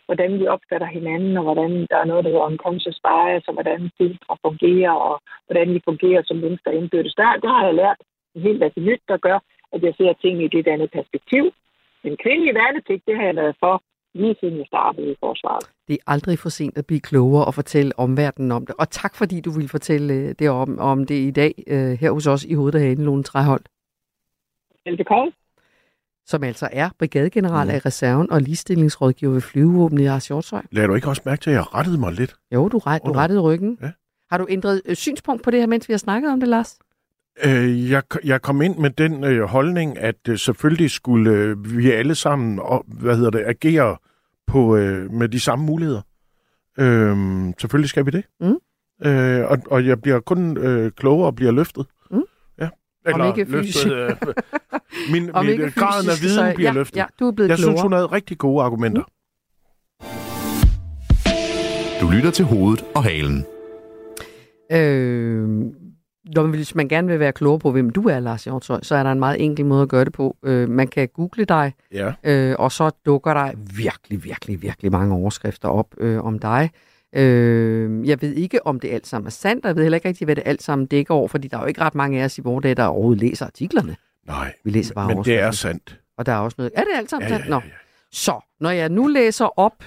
[0.07, 3.91] hvordan vi opfatter hinanden, og hvordan der er noget, der hedder unconscious bias, og hvordan
[3.97, 5.15] filtre fungerer, og
[5.47, 7.15] hvordan vi fungerer som mennesker indbyrdes.
[7.15, 7.99] Der, der har jeg lært
[8.35, 9.39] en hel masse nyt, der gør,
[9.73, 11.43] at jeg ser tingene i et lidt andet perspektiv.
[12.03, 13.83] Men kvindelig værnepligt, det har jeg været for
[14.15, 15.65] lige siden jeg startede i forsvaret.
[15.87, 18.75] Det er aldrig for sent at blive klogere og fortælle omverdenen om det.
[18.79, 22.11] Og tak fordi du vil fortælle øh, det om, om det i dag øh, her
[22.11, 23.61] hos os i Hovedet af Lone Træhold.
[24.85, 25.31] Velbekomme.
[26.25, 27.73] Som altså er brigadegeneral mm.
[27.73, 30.61] af reserven og ligestillingsrådgiver ved flyvevåbnet i Hjortøj.
[30.71, 32.35] Lad du ikke også mærke til, at jeg rettede mig lidt?
[32.53, 33.77] Jo, du, ret, du rettede ryggen.
[33.81, 33.91] Ja.
[34.31, 36.79] Har du ændret øh, synspunkt på det her, mens vi har snakket om det, Lars?
[37.45, 41.91] Øh, jeg, jeg kom ind med den øh, holdning, at øh, selvfølgelig skulle øh, vi
[41.91, 43.97] alle sammen og, hvad hedder det, agere
[44.47, 46.01] på, øh, med de samme muligheder.
[46.79, 47.17] Øh,
[47.59, 48.23] selvfølgelig skal vi det.
[48.41, 48.55] Mm.
[49.07, 51.85] Øh, og, og jeg bliver kun øh, klogere og bliver løftet.
[52.11, 52.21] Mm.
[52.59, 52.69] Ja.
[53.13, 53.87] Om ikke fysisk.
[53.87, 54.11] øh,
[55.11, 56.97] min, Om min ikke øh, graden af viden så- bliver ja, løftet.
[56.97, 57.81] ja, du er blevet jeg synes, klogere.
[57.83, 59.03] hun havde rigtig gode argumenter.
[62.01, 63.45] Du lytter til hovedet og halen.
[64.71, 65.65] Øh,
[66.35, 68.95] når man, hvis man gerne vil være klogere på, hvem du er, Lars Hjortøj, så
[68.95, 70.37] er der en meget enkel måde at gøre det på.
[70.43, 72.13] Øh, man kan google dig, Ja.
[72.23, 76.69] øh, og så dukker der virkelig, virkelig, virkelig mange overskrifter op øh, om dig.
[77.15, 80.07] Øh, jeg ved ikke, om det alt sammen er sandt, og jeg ved heller ikke
[80.07, 82.25] rigtig, hvad det alt sammen dækker over, fordi der er jo ikke ret mange af
[82.25, 83.95] os i vores dag, der overhovedet læser artiklerne.
[84.27, 85.99] Nej, Vi læser bare men det er sandt.
[86.17, 86.71] Og der er også noget...
[86.75, 87.49] Er det alt sammen Ja, sandt?
[87.49, 87.61] Nå.
[88.11, 89.83] Så, når jeg nu læser op,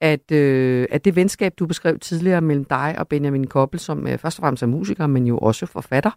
[0.00, 4.18] at, øh, at det venskab, du beskrev tidligere mellem dig og Benjamin Koppel, som øh,
[4.18, 6.10] først og fremmest er musiker, men jo også forfatter,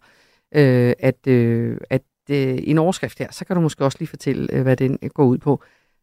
[0.54, 4.52] øh, at, øh, at øh, en overskrift her, så kan du måske også lige fortælle,
[4.52, 5.62] øh, hvad den øh, går ud på.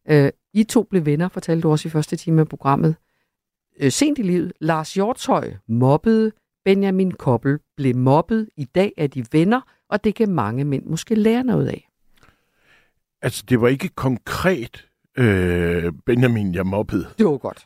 [0.10, 2.96] Øh, I to blev venner, fortalte du også i første time af programmet.
[3.80, 6.32] Øh, sent i livet, Lars Hjortøj mobbede,
[6.66, 8.50] Benjamin Koppel blev mobbet.
[8.58, 11.88] I dag er de venner, og det kan mange mænd måske lære noget af.
[13.22, 17.06] Altså, det var ikke konkret øh, Benjamin, jeg mobbede.
[17.18, 17.66] Det var godt.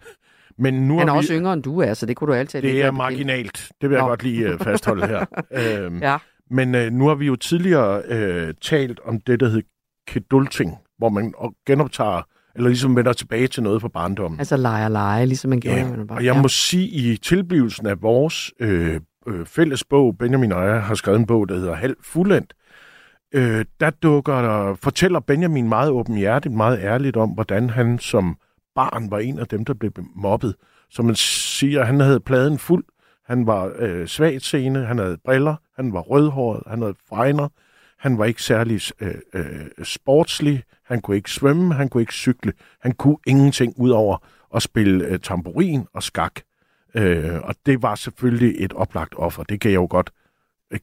[0.58, 1.18] Men nu Han er vi...
[1.18, 3.72] også yngre end du er, så det kunne du altid Det er marginalt.
[3.82, 4.08] Det vil jeg Nå.
[4.08, 5.26] godt lige øh, fastholde her.
[5.86, 6.18] øhm, Ja.
[6.52, 9.62] Men øh, nu har vi jo tidligere øh, talt om det, der hedder
[10.08, 12.22] kedulting, hvor man og- genoptager,
[12.56, 14.40] eller ligesom vender tilbage til noget fra barndommen.
[14.40, 15.78] Altså leger leje, ligesom man gjorde.
[15.80, 16.42] Ja, man var- og jeg ja.
[16.42, 21.20] må sige, i tilblivelsen af vores øh, øh, fælles bog, Benjamin og jeg har skrevet
[21.20, 22.54] en bog, der hedder Halv Fuldendt,
[23.31, 28.38] øh, der dukker der, fortæller Benjamin meget åbenhjertigt, meget ærligt om, hvordan han som
[28.76, 30.56] barn var en af dem, der blev mobbet.
[30.89, 32.85] Som man siger, han havde pladen fuld,
[33.26, 37.47] han var øh, svagt seende, han havde briller, han var rødhåret, han havde fregner,
[37.97, 42.53] han var ikke særlig øh, øh, sportslig, han kunne ikke svømme, han kunne ikke cykle,
[42.81, 44.18] han kunne ingenting ud over
[44.56, 46.39] at spille øh, tamburin og skak.
[46.95, 50.24] Øh, og det var selvfølgelig et oplagt offer, det kan jeg jo godt øh,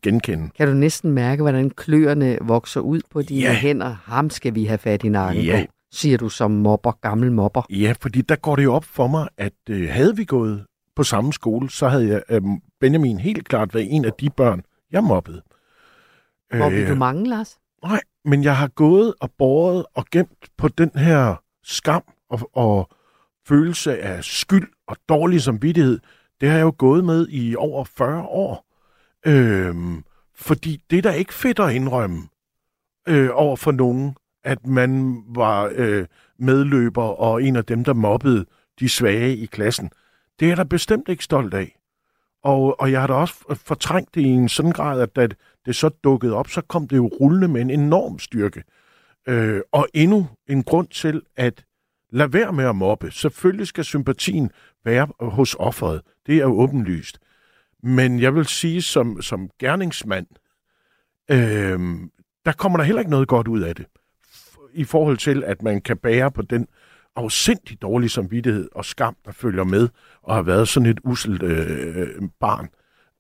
[0.02, 0.50] genkende.
[0.56, 3.54] Kan du næsten mærke, hvordan kløerne vokser ud på dine Ja.
[3.54, 3.96] hænder?
[4.04, 5.64] Ham skal vi have fat i nakken Ja.
[5.66, 7.62] på, siger du som mobber, gammel mobber.
[7.70, 10.64] Ja, fordi der går det jo op for mig, at øh, havde vi gået
[10.96, 12.42] på samme skole, så havde jeg, øh,
[12.80, 15.42] Benjamin helt klart været en af de børn, jeg mobbede.
[16.54, 17.58] Mobbede du mange, Lars?
[17.84, 21.34] Nej, men jeg har gået og båret og gemt på den her
[21.64, 22.88] skam og, og
[23.48, 25.98] følelse af skyld og dårlig samvittighed.
[26.40, 28.66] Det har jeg jo gået med i over 40 år.
[29.26, 30.04] Øhm,
[30.34, 32.28] fordi det er da ikke fedt at indrømme
[33.08, 36.06] øh, over for nogen, at man var øh,
[36.38, 38.46] medløber og en af dem, der mobbede
[38.80, 39.90] de svage i klassen.
[40.40, 41.78] Det er jeg da bestemt ikke stolt af.
[42.44, 43.34] Og, og jeg har da også
[43.66, 45.28] fortrængt det i en sådan grad, at da
[45.66, 48.62] det så dukkede op, så kom det jo rullende med en enorm styrke.
[49.28, 51.64] Øh, og endnu en grund til at
[52.10, 53.10] lade være med at mobbe.
[53.10, 54.50] Selvfølgelig skal sympatien
[54.84, 56.02] være hos offeret.
[56.26, 57.18] Det er jo åbenlyst.
[57.82, 60.26] Men jeg vil sige, som, som gerningsmand,
[61.30, 61.80] øh,
[62.44, 63.86] der kommer der heller ikke noget godt ud af det.
[64.74, 66.66] I forhold til, at man kan bære på den
[67.16, 69.88] afsindig dårlige samvittighed og skam, der følger med,
[70.22, 72.68] og har været sådan et uselt øh, barn.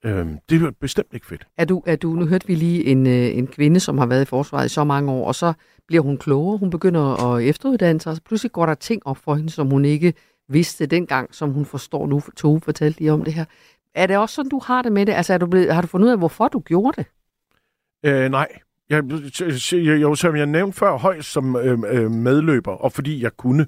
[0.04, 1.46] Øh, det er bestemt ikke fedt.
[1.58, 4.22] Er du, er du, nu hørte vi lige en, øh, en kvinde, som har været
[4.22, 5.52] i forsvaret i så mange år, og så
[5.86, 9.16] bliver hun klogere, hun begynder at efteruddanne sig, og så pludselig går der ting op
[9.16, 10.14] for hende, som hun ikke
[10.48, 12.22] vidste dengang, som hun forstår nu.
[12.36, 13.44] Tove fortalte lige om det her.
[13.94, 15.12] Er det også sådan, du har det med det?
[15.12, 17.06] Altså, er du blevet, har du fundet ud af, hvorfor du gjorde det?
[18.04, 18.48] Øh, nej.
[18.90, 19.04] Jeg,
[19.72, 23.66] jeg, jeg, som jeg nævnte før, højst som øh, øh, medløber, og fordi jeg kunne.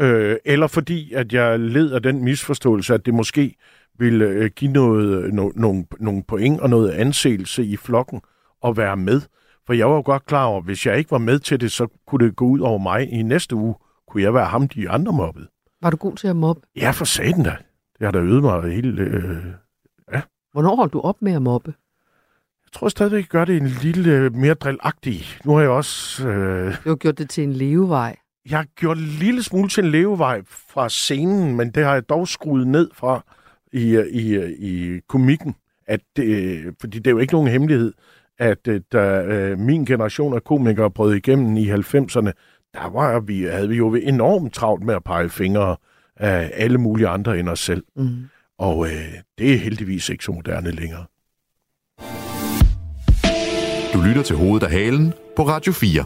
[0.00, 3.56] Øh, eller fordi, at jeg led af den misforståelse, at det måske
[3.98, 8.20] ville øh, give noget, no, nogle, nogle point og noget anseelse i flokken
[8.64, 9.20] at være med.
[9.66, 11.72] For jeg var jo godt klar over, at hvis jeg ikke var med til det,
[11.72, 13.12] så kunne det gå ud over mig.
[13.12, 13.74] I næste uge
[14.08, 15.46] kunne jeg være ham, de andre mobbede.
[15.82, 16.60] Var du god til at mobbe?
[16.76, 17.56] Ja, for satan da.
[17.98, 18.98] Det har da øvet mig helt...
[19.00, 19.36] Øh,
[20.52, 21.74] Hvornår holdt du op med at mobbe?
[22.64, 25.22] jeg tror stadigvæk, jeg gør det en lille øh, mere drillagtig.
[25.44, 26.28] Nu har jeg også...
[26.28, 28.16] Øh, Du har gjort det til en levevej.
[28.50, 32.08] jeg har gjort en lille smule til en levevej fra scenen, men det har jeg
[32.08, 33.24] dog skruet ned fra
[33.72, 35.54] i, øh, i, øh, i komikken.
[35.86, 37.92] At det, øh, fordi det er jo ikke nogen hemmelighed,
[38.38, 42.32] at øh, da øh, min generation af komikere brød igennem i 90'erne,
[42.74, 45.76] der var vi, havde vi jo enormt travlt med at pege fingre
[46.16, 47.84] af alle mulige andre end os selv.
[47.96, 48.28] Mm.
[48.58, 51.04] Og øh, det er heldigvis ikke så moderne længere.
[53.94, 56.04] Du lytter til Hovedet af Halen på Radio 4.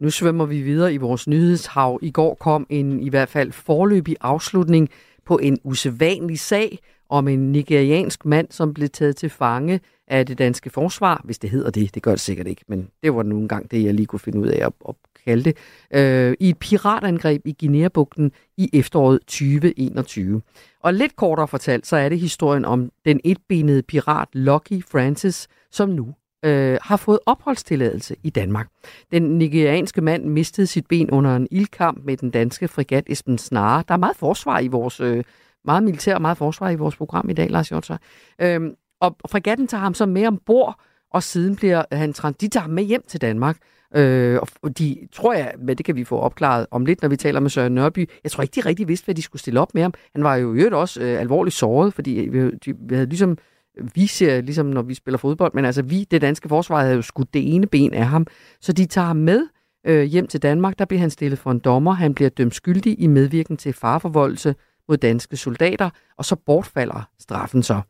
[0.00, 1.98] Nu svømmer vi videre i vores nyhedshav.
[2.02, 4.88] I går kom en i hvert fald forløbig afslutning
[5.26, 6.78] på en usædvanlig sag
[7.08, 11.50] om en nigeriansk mand, som blev taget til fange af det danske forsvar, hvis det
[11.50, 11.94] hedder det.
[11.94, 14.38] Det gør det sikkert ikke, men det var nu engang det, jeg lige kunne finde
[14.38, 14.94] ud af at, at
[15.26, 15.56] kalde det.
[15.94, 20.42] Øh, I et piratangreb i Guinea-bugten i efteråret 2021.
[20.82, 25.88] Og lidt kortere fortalt, så er det historien om den etbenede pirat Lucky Francis, som
[25.88, 28.68] nu øh, har fået opholdstilladelse i Danmark.
[29.12, 33.84] Den nigerianske mand mistede sit ben under en ildkamp med den danske frigat Esben Snare.
[33.88, 35.24] Der er meget forsvar i vores, øh,
[35.64, 37.96] meget militær og meget forsvar i vores program i dag, Lars Hjortøj.
[38.38, 40.80] Øhm, og fregatten tager ham så med ombord,
[41.10, 43.56] og siden bliver han trans- de tager ham med hjem til Danmark.
[43.94, 47.16] Øh, og de, tror jeg, men det kan vi få opklaret om lidt, når vi
[47.16, 48.10] taler med Søren Nørby.
[48.24, 49.94] Jeg tror ikke, de rigtig vidste, hvad de skulle stille op med ham.
[50.14, 53.08] Han var jo i øvrigt også øh, alvorligt såret, fordi øh, vi, de, vi havde
[53.08, 53.38] ligesom
[53.78, 56.94] øh, vi ser ligesom, når vi spiller fodbold, men altså vi, det danske forsvar, havde
[56.94, 58.26] jo skudt det ene ben af ham.
[58.60, 59.46] Så de tager ham med
[59.86, 60.78] øh, hjem til Danmark.
[60.78, 61.92] Der bliver han stillet for en dommer.
[61.92, 64.54] Han bliver dømt skyldig i medvirken til farforvoldelse
[64.88, 67.80] mod danske soldater, og så bortfalder straffen så.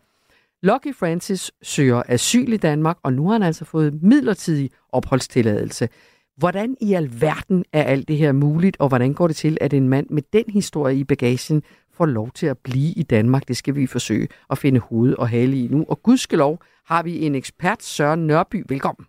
[0.63, 5.89] Lucky Francis søger asyl i Danmark, og nu har han altså fået midlertidig opholdstilladelse.
[6.37, 9.89] Hvordan i alverden er alt det her muligt, og hvordan går det til, at en
[9.89, 11.63] mand med den historie i bagagen
[11.93, 13.49] får lov til at blive i Danmark?
[13.49, 15.85] Det skal vi forsøge at finde hoved og hale i nu.
[15.89, 18.65] Og gudskelov har vi en ekspert, Søren Nørby.
[18.69, 19.07] Velkommen.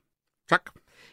[0.49, 0.61] Tak.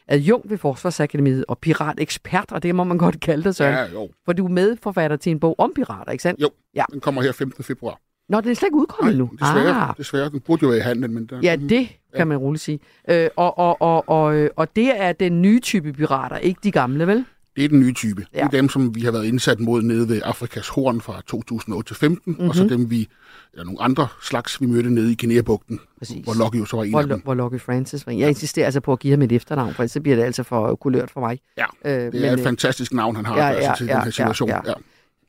[0.09, 3.75] Adjunkt ved Forsvarsakademiet og piratekspert, og det må man godt kalde dig, Søren.
[3.75, 4.11] Ja, jo.
[4.25, 6.41] For du er medforfatter til en bog om pirater, ikke sandt?
[6.41, 6.85] Jo, ja.
[6.93, 7.65] den kommer her 15.
[7.65, 8.01] februar.
[8.29, 9.31] Nå, den er slet ikke udkommet nu.
[9.33, 9.95] Desværre, Ah.
[9.99, 10.29] desværre.
[10.31, 12.81] Den burde jo være i handlen, men der, Ja, det kan man roligt sige.
[13.11, 16.71] Øh, og, og, og, og, øh, og det er den nye type pirater, ikke de
[16.71, 17.25] gamle, vel?
[17.57, 18.27] det er den nye type.
[18.35, 18.39] Ja.
[18.39, 18.45] Ja.
[18.45, 21.89] Det er dem, som vi har været indsat mod nede ved Afrikas Horn fra 2008
[21.89, 22.49] til 15, mm-hmm.
[22.49, 22.69] og så Mhm.
[22.69, 23.09] dem, vi,
[23.53, 25.81] eller nogle andre slags, vi mødte nede i Guinea-bugten,
[26.25, 27.21] hvor Lucky jo så var en Hvor, af dem.
[27.25, 28.13] hvor Lucky Francis var.
[28.13, 30.43] Jeg insisterer altså på at give ham et efternavn, for ellers så bliver det altså
[30.43, 31.39] for kulørt for mig.
[31.59, 34.49] Ja, øh, Det er et fantastisk navn, han har ja, altså, til den her situation.
[34.49, 34.75] Ja, Ja, ja.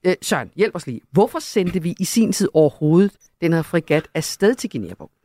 [0.06, 1.02] Øh, Søren, hjælp os lige.
[1.12, 3.12] Hvorfor sendte vi i sin tid overhovedet
[3.42, 5.18] den her frigat afsted til Guinea-bugten?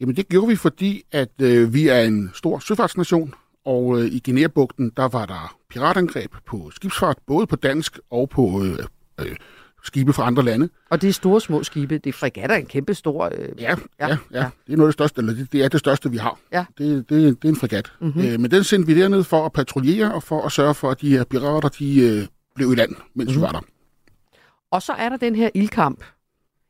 [0.00, 3.34] Jamen det gjorde vi, fordi at øh, vi er en stor søfartsnation,
[3.64, 8.64] og øh, i Guinea-bugten, der var der piratangreb på skibsfart, både på dansk og på
[8.64, 8.78] øh,
[9.20, 9.36] øh,
[9.84, 10.68] skibe fra andre lande.
[10.90, 11.98] Og det er store små skibe.
[11.98, 13.24] Det er fregatter, en kæmpe stor...
[13.24, 14.50] Øh, ja, ja, ja, ja.
[14.66, 16.38] Det er noget af det største, eller det, det er det største, vi har.
[16.52, 16.64] Ja.
[16.78, 17.92] Det, det, det er en fregat.
[18.00, 18.08] Mhm.
[18.08, 18.32] Mm-hmm.
[18.32, 21.00] Øh, men den sendte vi derned for at patruljere og for at sørge for, at
[21.00, 23.40] de her pirater, de øh, blev i land, mens mm-hmm.
[23.40, 23.60] vi var der.
[24.72, 26.04] Og så er der den her ildkamp.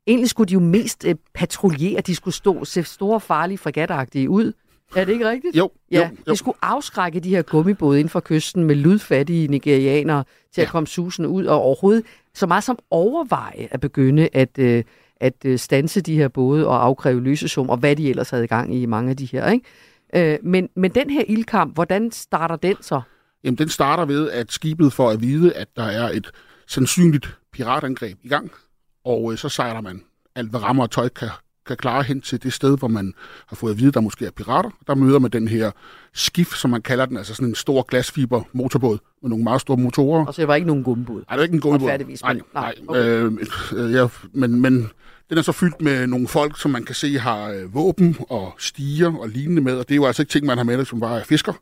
[0.07, 2.01] Egentlig skulle de jo mest øh, patruljere.
[2.01, 4.53] De skulle stå, se store, farlige fregatagtige ud.
[4.97, 5.57] Er det ikke rigtigt?
[5.57, 6.33] Jo, Ja, jo, jo.
[6.33, 10.25] de skulle afskrække de her gummibåde inden for kysten med ludfattige nigerianere
[10.55, 10.63] til ja.
[10.63, 12.05] at komme susende ud og overhovedet
[12.35, 14.85] så meget som overveje at begynde at, øh,
[15.17, 18.47] at øh, stanse de her både og afkræve løsesum og hvad de ellers havde i
[18.47, 19.51] gang i mange af de her.
[19.51, 20.33] Ikke?
[20.33, 23.01] Øh, men, men den her ildkamp, hvordan starter den så?
[23.45, 26.31] Jamen, den starter ved, at skibet får at vide, at der er et
[26.67, 28.51] sandsynligt piratangreb i gang,
[29.05, 30.03] og øh, så sejler man
[30.35, 31.29] alt, hvad rammer og tøj kan,
[31.67, 33.15] kan klare hen til det sted, hvor man
[33.47, 34.71] har fået at vide, der måske er pirater.
[34.87, 35.71] Der møder man den her
[36.15, 39.77] skif, som man kalder den, altså sådan en stor glasfiber motorbåd med nogle meget store
[39.77, 40.27] motorer.
[40.27, 41.25] Og så det var ikke nogen gummibåd?
[41.29, 41.89] Nej, det er ikke en gummibåd.
[42.23, 42.75] Nej, nej.
[42.89, 43.33] nej, Øh,
[43.77, 44.91] øh, ja, men, men
[45.31, 48.55] den er så fyldt med nogle folk, som man kan se har øh, våben og
[48.59, 51.01] stiger og lignende med, og det er jo altså ikke ting, man har med, som
[51.01, 51.53] bare er fisker.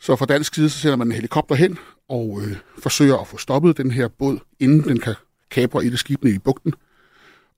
[0.00, 3.36] Så fra dansk side, så sender man en helikopter hen og øh, forsøger at få
[3.36, 5.14] stoppet den her båd, inden den kan
[5.50, 6.74] kapre et af skibene i bugten.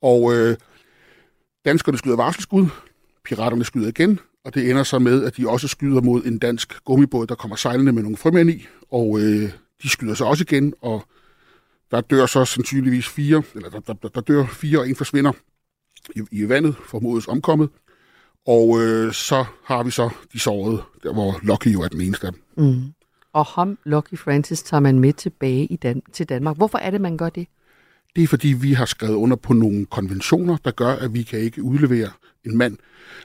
[0.03, 0.57] Og øh,
[1.65, 2.67] danskerne skyder varselskud,
[3.25, 6.85] piraterne skyder igen, og det ender så med, at de også skyder mod en dansk
[6.85, 9.53] gummibåd, der kommer sejlende med nogle frømænd i, og øh,
[9.83, 11.05] de skyder så også igen, og
[11.91, 15.33] der dør så sandsynligvis fire, eller der, der, der dør fire, og en forsvinder
[16.17, 17.69] i, i vandet, formodes omkommet.
[18.51, 22.27] Og øh, så har vi så de sårede, der hvor Lucky jo er den eneste
[22.27, 22.43] af dem.
[22.57, 22.83] Mm.
[23.33, 26.57] Og ham, Lucky Francis, tager man med tilbage i Dan- til Danmark.
[26.57, 27.47] Hvorfor er det, man gør det?
[28.17, 31.39] Det er fordi, vi har skrevet under på nogle konventioner, der gør, at vi kan
[31.39, 32.09] ikke udlevere
[32.45, 32.77] en mand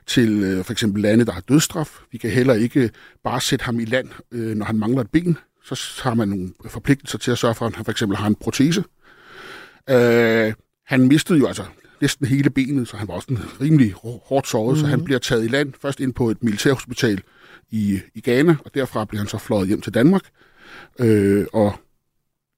[0.08, 2.00] til øh, for eksempel lande, der har dødsstraf.
[2.12, 2.90] Vi kan heller ikke
[3.24, 5.38] bare sætte ham i land, øh, når han mangler et ben.
[5.64, 8.36] Så har man nogle forpligtelser til at sørge for, at han for eksempel har en
[8.36, 8.84] protese.
[9.90, 10.54] Øh,
[10.86, 11.64] han mistede jo altså,
[12.02, 14.80] næsten hele benet, så han var også en rimelig hår- hårdt såret, mm.
[14.82, 15.06] så han Mhm.
[15.06, 17.22] bliver taget i land, først ind på et militærhospital
[17.72, 20.22] i, i Ghana, og derfra bliver han så fløjet hjem til Danmark.
[21.00, 21.74] Øh, og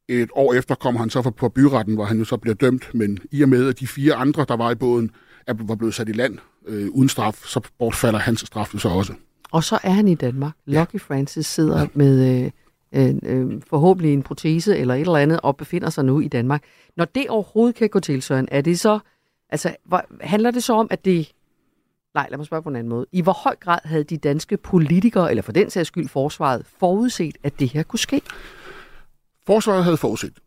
[0.10, 2.94] et år efter kommer han så fra- på byretten, hvor han jo så bliver dømt,
[2.94, 5.12] men i og med, at de fire andre, der var i båden,
[5.48, 6.38] er, var blevet sat i land
[6.68, 9.14] øh, uden straf, så bortfalder hans straf jo så også.
[9.52, 10.54] Og så er han i Danmark.
[10.66, 11.88] Lucky Francis sidder ja.
[11.94, 12.52] med øh,
[13.10, 16.64] øh, øh, forhåbentlig en protese eller et eller andet, og befinder sig nu i Danmark.
[16.98, 19.00] Når det overhovedet kan gå til, Søren, er det så,
[19.50, 21.32] altså, hvor, handler det så om, at det,
[22.14, 24.58] nej, lad mig spørge på en anden måde, i hvor høj grad havde de danske
[24.58, 28.22] politikere, eller for den sags skyld forsvaret, forudset, at det her kunne ske?
[29.46, 30.40] Forsvaret havde forudset.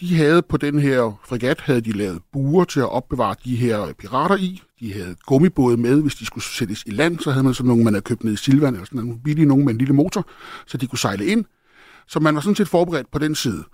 [0.00, 3.92] De havde på den her fregat, havde de lavet buer til at opbevare de her
[3.92, 4.62] pirater i.
[4.80, 7.18] De havde gummibåde med, hvis de skulle sættes i land.
[7.18, 9.46] Så havde man sådan nogle, man havde købt ned i Silvan, eller sådan nogle billige
[9.46, 10.28] nogen med en lille motor,
[10.66, 11.44] så de kunne sejle ind.
[12.08, 13.64] Så man var sådan set forberedt på den side.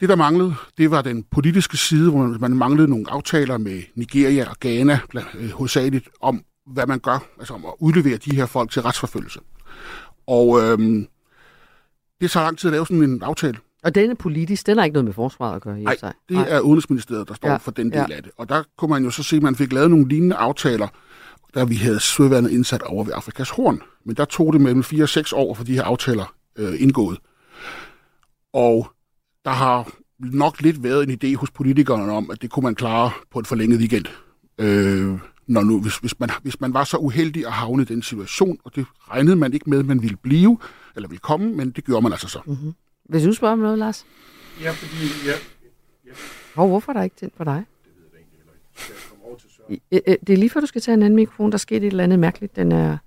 [0.00, 3.82] Det, der manglede, det var den politiske side, hvor man- man manglede nogle aftaler med
[3.94, 4.98] Nigeria og Ghana,
[5.34, 9.40] øh, hovedsageligt, om hvad man gør, altså om at udlevere de her folk til retsforfølgelse.
[10.26, 11.06] Og øhm,
[12.20, 13.58] det tager lang tid at lave sådan en aftale.
[13.84, 16.12] Og denne politisk, den har ikke noget med forsvaret at gøre i Nej, sig.
[16.28, 18.16] det er Udenrigsministeriet, der står Ja, for den del ja.
[18.16, 18.32] af det.
[18.38, 20.88] Og der kunne man jo så se, at man fik lavet nogle lignende aftaler,
[21.54, 23.80] da vi havde søværnet indsat over ved Afrikas Horn.
[24.04, 27.18] Men der tog det mellem 4 og 6 år for de her aftaler øh, indgået.
[28.52, 28.90] Og
[29.46, 33.10] der har nok lidt været en idé hos politikerne om, at det kunne man klare
[33.32, 34.04] på en forlænget weekend.
[34.58, 38.02] Øh, når nu, hvis, hvis, man, hvis man var så uheldig at havne i den
[38.02, 40.58] situation, og det regnede man ikke med, at man ville blive,
[40.96, 42.38] eller ville komme, men det gjorde man altså så.
[42.46, 42.74] Mm-hmm.
[43.04, 44.06] Hvis du spørger om noget, Lars?
[44.62, 45.06] Ja, fordi...
[45.26, 45.32] Ja,
[46.54, 47.64] Og hvorfor er der ikke tændt på dig?
[49.70, 51.52] I- øh, øh, Det er lige før, du skal tage en anden mikrofon.
[51.52, 52.56] Der skete et eller andet mærkeligt.
[52.56, 52.98] Den er...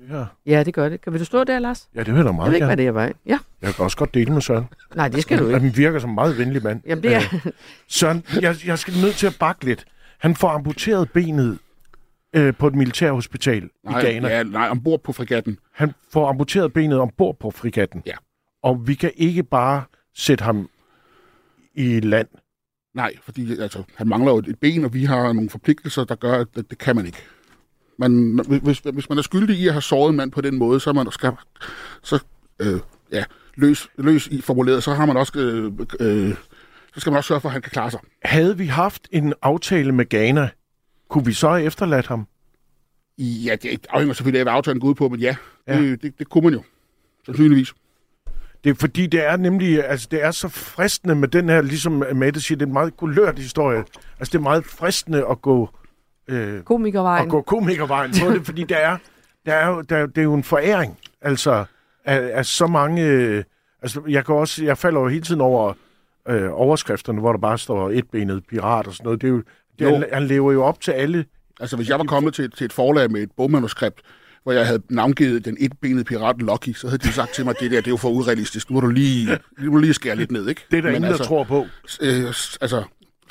[0.00, 0.26] Det her.
[0.46, 1.00] Ja, det gør det.
[1.00, 1.88] Kan vil du stå der, Lars?
[1.94, 2.68] Ja, det vil jeg da meget Jeg ved ikke, gerne.
[2.68, 3.12] hvad det er vej.
[3.26, 3.38] Ja.
[3.62, 4.64] Jeg kan også godt dele med Søren.
[4.98, 5.60] Nej, det skal du ikke.
[5.60, 6.82] Han virker som en meget venlig mand.
[6.86, 7.20] Jamen, det er...
[7.34, 7.52] Øh,
[7.88, 9.84] Søren, jeg, jeg skal nødt til at bakke lidt.
[10.18, 11.58] Han får amputeret benet
[12.36, 14.28] øh, på et militærhospital Nej, i Ghana.
[14.28, 15.58] ja, nej, ombord på fregatten.
[15.74, 18.02] Han får amputeret benet ombord på frigatten.
[18.06, 18.14] Ja.
[18.62, 19.82] Og vi kan ikke bare
[20.14, 20.68] sætte ham
[21.74, 22.28] i land.
[22.94, 26.40] Nej, fordi altså, han mangler jo et ben, og vi har nogle forpligtelser, der gør,
[26.40, 27.18] at det, det kan man ikke.
[27.98, 30.80] Man, hvis, hvis man er skyldig i at have såret en mand på den måde,
[30.80, 31.32] så er man skal,
[32.02, 32.24] så,
[32.60, 32.80] øh,
[33.12, 33.24] ja,
[33.58, 36.34] løs, løs i formuleret, så har man også, øh, øh,
[36.94, 38.00] så skal man også sørge for, at han kan klare sig.
[38.24, 40.48] Havde vi haft en aftale med Ghana,
[41.08, 42.26] kunne vi så have efterladt ham?
[43.18, 45.36] Ja, det afhænger selvfølgelig af, hvad aftalen går ud på, men ja,
[45.68, 45.80] Ja.
[45.80, 46.62] Det, det, det kunne man jo.
[47.26, 47.74] Sandsynligvis.
[48.64, 52.04] Det er fordi, det er nemlig, altså det er så fristende med den her, ligesom
[52.14, 53.78] Mette siger, det er en meget kulørt historie.
[54.18, 55.70] Altså det er meget fristende at gå...
[56.28, 57.24] Øh, Komikervejen.
[57.24, 58.96] At gå komikervejen på det, fordi der er,
[59.46, 61.64] der er jo, der, det er jo en foræring, altså,
[62.08, 63.02] af, af så mange...
[63.02, 63.44] Øh,
[63.82, 65.72] altså, jeg kan også, jeg falder jo hele tiden over
[66.28, 69.20] øh, overskrifterne, hvor der bare står etbenet pirat og sådan noget.
[69.20, 69.42] Det er jo,
[69.78, 69.90] det, Jo.
[69.94, 71.24] han, han lever jo op til alle...
[71.60, 74.00] Altså, hvis jeg var kommet til, til et forlag med et bogmanuskript,
[74.42, 77.70] hvor jeg havde navngivet den etbenede pirat Lucky, så havde de sagt til mig, det
[77.70, 78.70] der, det er jo for urealistisk.
[78.70, 80.64] Nu må du lige, nu må du lige skære lidt ned, ikke?
[80.70, 81.66] Det er der Men ingen, der tror på.
[82.02, 82.24] Øh,
[82.60, 82.82] altså,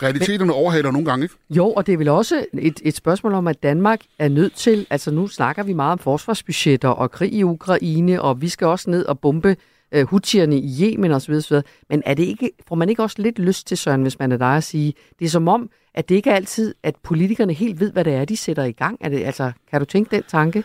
[0.04, 1.36] realiteterne overhaler nogle gange, ikke?
[1.50, 4.88] Jo, og det er vel også et, et spørgsmål om, at Danmark er nødt til,
[4.90, 8.90] altså nu snakker vi meget om forsvarsbudgetter og krig i Ukraine, og vi skal også
[8.90, 9.56] ned og bombe
[9.92, 11.34] øh, hutierne i Yemen osv.
[11.34, 11.62] osv.
[11.90, 14.38] Men er det ikke, får man ikke også lidt lyst til, Søren, hvis man er
[14.38, 17.80] dig at sige, det er som om, at det ikke er altid, at politikerne helt
[17.80, 18.98] ved, hvad det er, de sætter i gang?
[19.02, 20.64] Er det, altså, kan du tænke den tanke?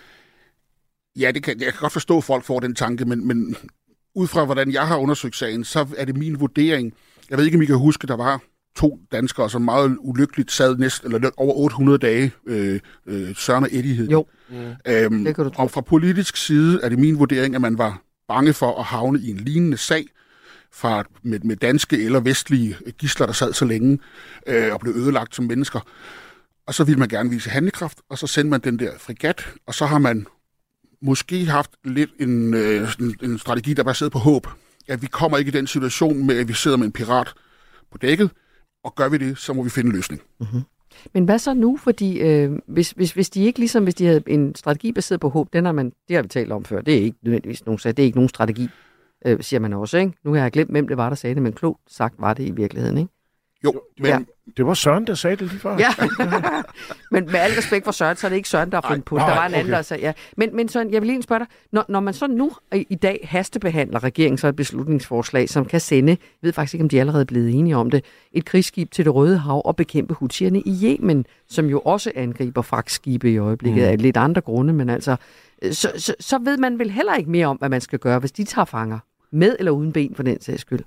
[1.16, 3.56] Ja, det kan, jeg kan godt forstå, at folk får den tanke, men, men
[4.14, 6.92] ud fra, hvordan jeg har undersøgt sagen, så er det min vurdering.
[7.30, 8.42] Jeg ved ikke, om I kan huske, der var
[8.76, 13.70] to danskere, som meget ulykkeligt sad næsten, eller over 800 dage, øh, øh, Søren og
[13.72, 14.08] Eddie hed.
[14.08, 14.26] Jo,
[14.88, 15.62] Øhm, det kan du tro.
[15.62, 19.20] og fra politisk side er det min vurdering, at man var bange for at havne
[19.20, 20.04] i en lignende sag
[20.72, 23.98] fra, med, med danske eller vestlige gisler, der sad så længe
[24.46, 25.80] øh, og blev ødelagt som mennesker.
[26.66, 29.74] Og så ville man gerne vise handlekraft, og så sendte man den der frigat, og
[29.74, 30.26] så har man
[31.02, 34.46] måske haft lidt en, øh, en, en strategi, der er baseret på håb.
[34.88, 37.32] At vi kommer ikke i den situation med, at vi sidder med en pirat
[37.92, 38.30] på dækket,
[38.84, 40.22] og gør vi det, så må vi finde en løsning.
[40.40, 40.60] Mm-hmm.
[41.14, 41.76] Men hvad så nu?
[41.76, 45.28] Fordi øh, hvis, hvis, hvis de ikke ligesom, hvis de havde en strategi baseret på
[45.28, 47.78] håb, den har man, det har vi talt om før, det er ikke nødvendigvis nogen,
[47.78, 48.68] det er ikke nogen strategi,
[49.26, 50.12] øh, siger man også, ikke?
[50.24, 52.46] Nu har jeg glemt, hvem det var, der sagde det, men klogt sagt var det
[52.46, 53.10] i virkeligheden, ikke?
[53.64, 54.18] Jo, men Ja.
[54.56, 55.78] Det var Søren, der sagde det lige før.
[55.78, 55.88] Ja,
[57.12, 59.16] men med al respekt for Søren, så er det ikke Søren, der har fundet på
[59.16, 59.24] det.
[59.26, 59.76] Der var en anden, okay.
[59.76, 60.12] der sagde, ja.
[60.36, 62.94] Men, men Søren, jeg vil lige spørge dig, når, når man så nu i i
[62.94, 67.00] dag hastebehandler regeringen så et beslutningsforslag, som kan sende, jeg ved faktisk ikke, om de
[67.00, 70.60] allerede er blevet enige om det, et krigsskib til det Røde Hav og bekæmpe hutierne
[70.60, 73.88] i Yemen, som jo også angriber fragtskibe i øjeblikket Mm.
[73.88, 75.16] af lidt andre grunde, men altså,
[75.62, 78.18] øh, så, så, så ved man vel heller ikke mere om, hvad man skal gøre,
[78.18, 78.98] hvis de tager fanger.
[79.32, 80.80] Med eller uden ben, for den sags skyld.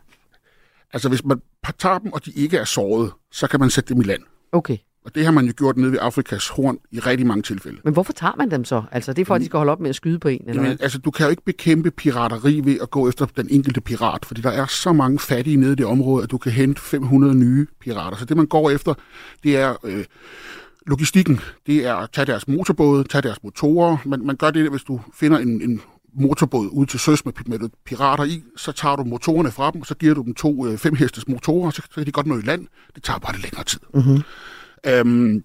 [0.95, 1.41] Altså, hvis man
[1.79, 4.21] tager dem, og de ikke er såret, så kan man sætte dem i land.
[4.51, 4.77] Okay.
[5.05, 7.77] Og det har man jo gjort nede ved Afrikas horn i rigtig mange tilfælde.
[7.83, 8.83] Men hvorfor tager man dem så?
[8.91, 10.53] Altså, det er for, at de skal holde op med at skyde på en, eller
[10.53, 10.83] Jamen, hvad?
[10.83, 14.41] altså, du kan jo ikke bekæmpe pirateri ved at gå efter den enkelte pirat, fordi
[14.41, 17.67] der er så mange fattige nede i det område, at du kan hente 500 nye
[17.79, 18.17] pirater.
[18.17, 18.93] Så det, man går efter,
[19.43, 20.05] det er øh,
[20.87, 21.39] logistikken.
[21.67, 23.97] Det er at tage deres motorbåde, tage deres motorer.
[24.05, 25.81] Man, man gør det, hvis du finder en, en
[26.15, 29.87] motorbåd ud til søs med, med pirater i, så tager du motorerne fra dem, og
[29.87, 32.41] så giver du dem to øh, femhestes motorer, så, så kan de godt nå i
[32.41, 32.67] land.
[32.95, 33.79] Det tager bare lidt længere tid.
[33.93, 34.21] Mm-hmm.
[34.87, 35.43] Øhm,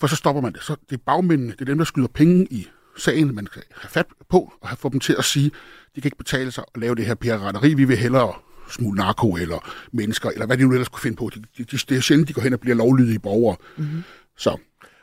[0.00, 0.62] for så stopper man det.
[0.62, 3.90] Så det er bagmændene, det er dem, der skyder penge i sagen, man kan have
[3.90, 5.50] fat på, og have få dem til at sige,
[5.94, 8.32] de kan ikke betale sig at lave det her pirateri, vi vil hellere
[8.70, 11.30] smule narko eller mennesker, eller hvad de nu ellers kunne finde på.
[11.34, 13.56] De, de, de, det er sjældent, de går hen og bliver lovlydige borgere.
[13.76, 14.02] Mm-hmm.
[14.36, 14.56] Så.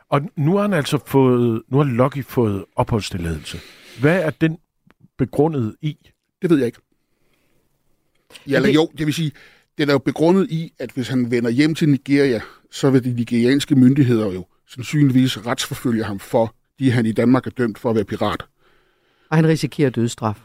[0.10, 3.60] Og nu har han altså fået, nu har Lucky fået opholdstilladelse.
[4.00, 4.58] Hvad er den
[5.18, 5.98] begrundet i?
[6.42, 6.80] Det ved jeg ikke.
[8.48, 9.32] Ja, eller jo, det vil sige,
[9.78, 12.42] det er jo begrundet i, at hvis han vender hjem til Nigeria,
[12.72, 17.52] så vil de nigerianske myndigheder jo sandsynligvis retsforfølge ham for de, han i Danmark er
[17.52, 18.46] dømt for at være pirat.
[19.30, 20.42] Og han risikerer dødsstraf.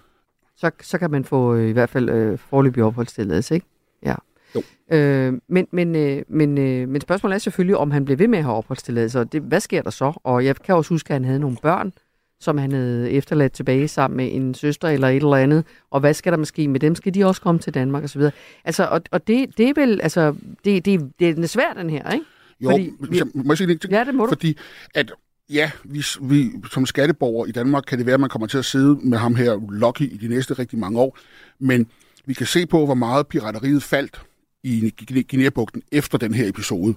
[0.56, 3.66] Så, så kan man få øh, i hvert fald øh, forløbig opholdstilladelse, ikke?
[4.02, 4.14] Ja.
[4.54, 4.62] Jo.
[4.96, 8.38] Øh, men, men, øh, men, øh, men spørgsmålet er selvfølgelig, om han bliver ved med
[8.38, 10.12] at have opholdstilladelse, og det, hvad sker der så?
[10.24, 11.92] Og jeg kan også huske, at han havde nogle børn,
[12.40, 16.14] som han havde efterladt tilbage sammen med en søster eller et eller andet, og hvad
[16.14, 16.94] skal der måske med dem?
[16.94, 18.22] Skal de også komme til Danmark osv.?
[18.64, 20.34] Altså, og, og det, det er vel, altså,
[20.64, 22.24] det, det, det er svært, den her, ikke?
[22.60, 23.92] Jo, Fordi, vi, må jeg sige ting?
[23.92, 24.30] Ja, det må du.
[24.30, 24.58] Fordi
[24.94, 25.12] at
[25.50, 28.64] ja, vi, vi, som skatteborger i Danmark kan det være, at man kommer til at
[28.64, 31.18] sidde med ham her, Lucky, i de næste rigtig mange år.
[31.58, 31.86] Men
[32.26, 34.22] vi kan se på, hvor meget pirateriet faldt
[34.62, 34.94] i
[35.30, 36.94] Guinea-bugten efter den her episode.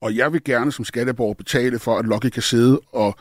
[0.00, 3.16] Og jeg vil gerne som skatteborger betale for, at Lucky kan sidde og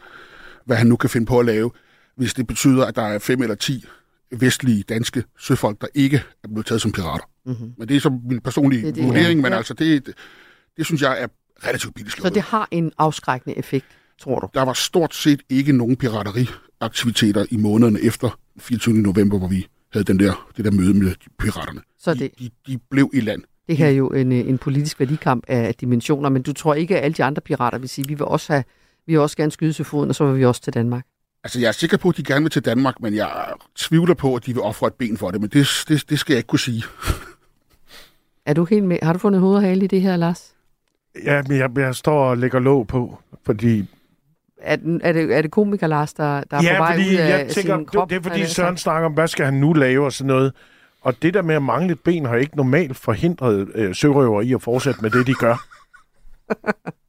[0.66, 1.72] hvad han nu kan finde på at lave,
[2.16, 3.86] hvis det betyder, at der er fem eller ti
[4.32, 7.26] vestlige danske søfolk, der ikke er blevet taget som pirater.
[7.46, 7.74] Mm-hmm.
[7.78, 9.42] Men det er som min personlige Det det, er vurdering, ja.
[9.42, 9.58] men Ja.
[9.58, 10.14] altså det, det,
[10.78, 11.28] det synes jeg er
[11.68, 12.34] relativt billigt Så slået.
[12.34, 13.86] det har en afskrækkende effekt,
[14.22, 14.48] tror du?
[14.54, 18.96] Der var stort set ikke nogen pirateriaktiviteter i månederne efter 24.
[18.96, 21.82] november, hvor vi havde den der, det der møde med piraterne.
[22.00, 23.42] Så det, De, de blev i land.
[23.68, 26.98] det her er jo en, øh, en politisk værdikamp af dimensioner, men du tror ikke,
[26.98, 28.64] at alle de andre pirater vil sige, at vi vil også have
[29.12, 31.06] vil også gerne skyde til foden, og så vil vi også til Danmark.
[31.44, 33.30] Altså, jeg er sikker på, at de gerne vil til Danmark, men jeg
[33.78, 36.34] tvivler på, at de vil ofre et ben for det, men det, det, det skal
[36.34, 36.84] jeg ikke kunne sige.
[38.46, 38.98] Er du helt med?
[39.04, 40.54] Har du fundet hoved og hale i det her, Lars?
[41.26, 43.86] Ja, men jeg, jeg står og lægger låg på, fordi...
[44.62, 47.10] Er, den- er, det, er det komiker Lars, der, der er ja, på vej fordi
[47.10, 48.10] ud af jeg tænker, sin krop?
[48.10, 48.80] det, det er fordi Søren sagt?
[48.80, 50.54] snakker om, hvad skal han nu lave og sådan noget.
[51.02, 54.54] Og det der med at mangle et ben har ikke normalt forhindret øh, sørøver i
[54.54, 55.56] at fortsætte med det, de gør.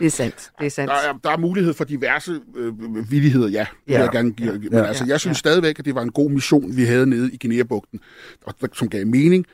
[0.00, 0.90] Det er sandt, det er sandt.
[0.90, 3.66] Der er, der er mulighed for diverse øh, villigheder, ja.
[3.88, 4.00] Ja.
[4.00, 4.52] jeg gerne give.
[4.52, 4.84] Men Ja.
[4.84, 5.10] altså, Ja.
[5.10, 8.00] jeg synes stadigvæk, at det var en god mission, vi havde nede i Guinea-bugten,
[8.46, 9.46] og som gav mening.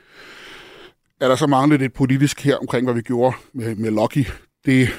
[1.21, 4.25] Er der så manglet lidt politisk her omkring, hvad vi gjorde med, med Lucky?
[4.65, 4.89] Det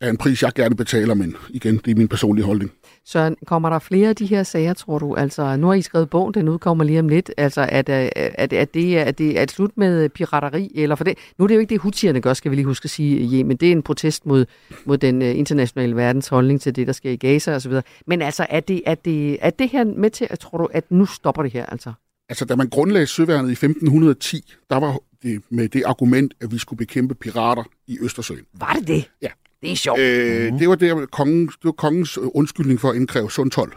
[0.00, 2.72] er en pris, jeg gerne betaler, men igen, det er min personlige holdning.
[3.04, 5.14] Søren, kommer der flere af de her sager, tror du?
[5.14, 7.30] Altså, nu har I skrevet bogen, den udkommer lige om lidt.
[7.36, 10.72] Altså, det, er det, er det, er det, er det slut med pirateri?
[10.74, 12.86] Eller for det, nu er det jo ikke det, hutierne gør, skal vi lige huske
[12.86, 14.46] at sige, men det er en protest mod,
[14.84, 17.72] mod den uh, internationale verdens holdning til det, der sker i Gaza osv.
[18.06, 20.90] Men altså, er det, er, det, er det her med til, at tror du, at
[20.90, 21.92] nu stopper det her, altså?
[22.28, 26.58] Altså, da man grundlagde Søværnet i 1510, der var det med det argument, at vi
[26.58, 28.44] skulle bekæmpe pirater i Østersøen.
[28.54, 29.10] Var det det?
[29.22, 29.28] Ja.
[29.60, 30.00] Det er sjovt.
[30.00, 33.74] Øh, det, var der, kongen, det var kongens øh, undskyldning for at indkræve sundtol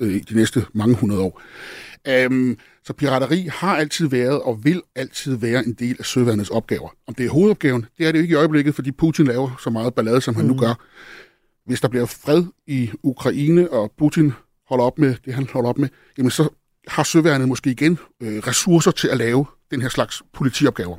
[0.00, 1.42] øh, de næste mange hundrede år.
[2.08, 6.88] Øhm, så pirateri har altid været og vil altid være en del af søværnets opgaver.
[7.06, 9.70] Om det er hovedopgaven, det er det jo ikke i øjeblikket, fordi Putin laver så
[9.70, 10.74] meget ballade, som han nu gør.
[11.66, 14.32] Hvis der bliver fred i Ukraine, og Putin
[14.68, 15.88] holder op med det, han holder op med,
[16.18, 16.48] jamen så
[16.88, 20.96] har søværnet måske igen øh, ressourcer til at lave den her slags politiopgaver.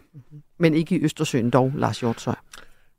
[0.60, 2.36] Men ikke i Østersøen dog, Lars Hjortøj.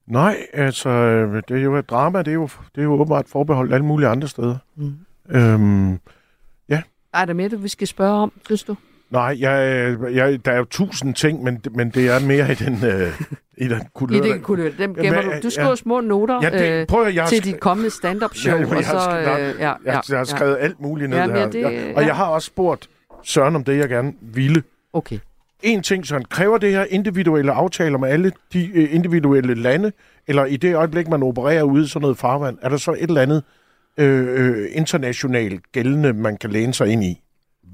[0.07, 3.27] Nej, altså, øh, det er jo et drama, det er jo, det er jo åbenbart
[3.29, 4.57] forbeholdt alle mulige andre steder.
[4.77, 4.93] Mm.
[5.31, 5.99] Øhm,
[6.69, 6.83] ja.
[7.15, 8.77] Er der mere, du vi skal spørge om, synes du?
[9.11, 12.85] Nej, jeg, jeg, der er jo tusind ting, men, men det er mere i den,
[12.85, 13.21] øh,
[13.59, 14.35] i den kulør.
[14.35, 15.39] I kunne det, dem gemmer Jamen, du.
[15.43, 17.91] Du skriver små noter Ja, det- øh, prøv at- jeg har til sk- dit kommende
[17.91, 18.57] stand-up show.
[18.59, 20.61] Ja, og jeg, har, så, skrevet, øh, ja, jeg, ja, jeg har skrevet ja.
[20.63, 21.51] alt muligt ned Ja, her.
[21.51, 21.67] det- Ja,
[21.97, 22.07] og ja.
[22.07, 22.89] jeg har også spurgt
[23.25, 24.63] Søren om det, jeg gerne ville.
[24.93, 25.19] Okay.
[25.63, 29.93] En ting, Søren, kræver det her individuelle aftaler med alle de øh, individuelle lande,
[30.27, 33.03] eller i det øjeblik, man opererer ude i sådan noget farvand, er der så et
[33.03, 33.43] eller andet
[33.97, 37.21] øh, øh internationalt gældende, man kan læne sig ind i?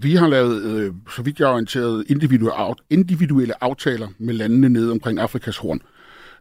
[0.01, 4.91] Vi har lavet, øh, så vidt jeg er orienteret, individuelle, individuelle aftaler med landene nede
[4.91, 5.81] omkring Afrikas horn.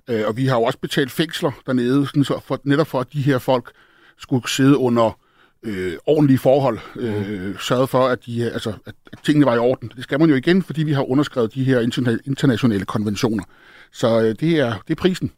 [0.10, 3.14] Øh, og vi har jo også betalt fængsler dernede, sådan så for, netop for, at
[3.14, 3.72] de her folk
[4.18, 5.20] skulle sidde under
[5.64, 6.80] øh, ordentlige forhold.
[6.96, 9.92] Øh, sørget for, at, de, altså, at, at tingene var i orden.
[9.96, 13.44] Det skal man jo igen, fordi vi har underskrevet de her interna- internationale konventioner.
[13.92, 15.32] Så øh, det, er, det er prisen.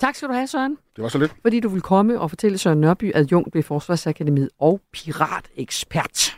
[0.00, 0.76] Tak skal du have, Søren.
[0.96, 1.32] Det var så lidt.
[1.42, 6.36] Fordi du vil komme og fortælle Søren Nørby, adjunkt ved Forsvarsakademiet og piratekspert.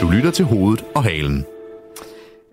[0.00, 1.44] Du lytter til hovedet og halen.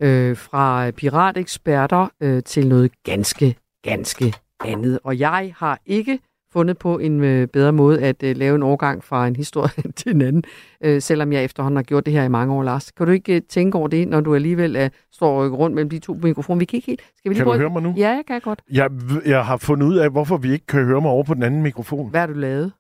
[0.02, 4.34] øh, fra pirateksperter øh, til noget ganske, ganske
[4.66, 5.00] andet.
[5.04, 6.20] Og jeg har ikke
[6.56, 10.16] fundet på en øh, bedre måde at øh, lave en overgang fra en historie til
[10.16, 10.44] en anden,
[10.84, 12.92] øh, selvom jeg efterhånden har gjort det her i mange år, Lars.
[12.92, 15.76] Kan du ikke øh, tænke over det, når du alligevel øh, står og rykker rundt
[15.76, 16.60] mellem de to mikrofoner?
[16.60, 17.02] Vi kan ikke helt...
[17.18, 17.94] Skal vi lige Kan du prøve- høre mig nu?
[17.98, 18.62] Ja, jeg kan godt.
[18.72, 18.90] Jeg,
[19.26, 21.62] jeg har fundet ud af, hvorfor vi ikke kan høre mig over på den anden
[21.64, 22.10] mikrofon.
[22.10, 22.72] Hvad har du lavet?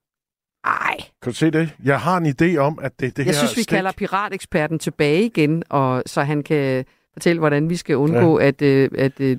[0.65, 0.95] Ej.
[1.22, 1.76] Kan du se det?
[1.84, 4.80] Jeg har en idé om, at det, det jeg her synes, vi stik, kalder pirateksperten
[4.80, 6.85] tilbage igen, og så han kan
[7.16, 8.48] fortælle, hvordan vi skal undgå, ja.
[8.48, 9.38] at, øh, at øh,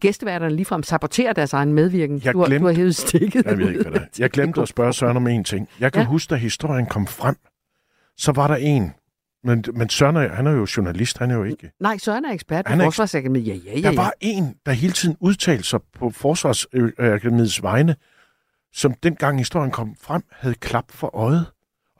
[0.00, 2.20] gæsteværterne ligefrem saboterer deres egen medvirken.
[2.24, 3.44] Jeg du, har, glemte- du har hævet stikket.
[3.46, 4.06] Jeg ved ikke, hvad det er.
[4.18, 5.68] Jeg glemte at spørge Søren om en ting.
[5.80, 6.08] Jeg kan Ja.
[6.08, 7.36] huske, da historien kom frem,
[8.16, 8.92] så var der en,
[9.44, 11.70] men, men Søren er, han er jo journalist, han er jo ikke.
[11.80, 13.46] Nej, Søren er ekspert på er Forsvarsakademiet.
[13.46, 13.88] Ja, ja, ja.
[13.90, 17.96] Der var en, der hele tiden udtalte sig på Forsvarsakademiets vegne,
[18.72, 21.46] som dengang historien kom frem, havde klap for øjet.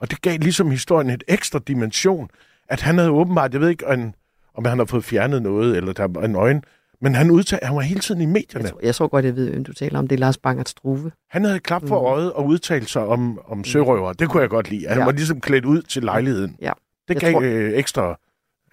[0.01, 2.29] Og det gav ligesom historien et ekstra dimension,
[2.69, 4.15] at han havde åbenbart, jeg ved ikke, en,
[4.55, 6.63] om han har fået fjernet noget, eller der var en øjen,
[7.01, 8.63] men han udtalte, han var hele tiden i medierne.
[8.63, 10.07] Jeg tror, jeg tror godt, jeg ved, hvem du taler om.
[10.07, 11.11] Det er Lars Bangert Struve.
[11.29, 12.05] Han havde klap for Mm.
[12.05, 14.13] øjet og udtalt sig om, om sørøver.
[14.13, 14.87] Det kunne jeg godt lide.
[14.87, 15.05] Han Ja.
[15.05, 16.57] var ligesom klædt ud til lejligheden.
[16.61, 16.71] Ja.
[17.07, 18.19] Det Jeg gav tror- øh, ekstra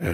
[0.00, 0.08] øh,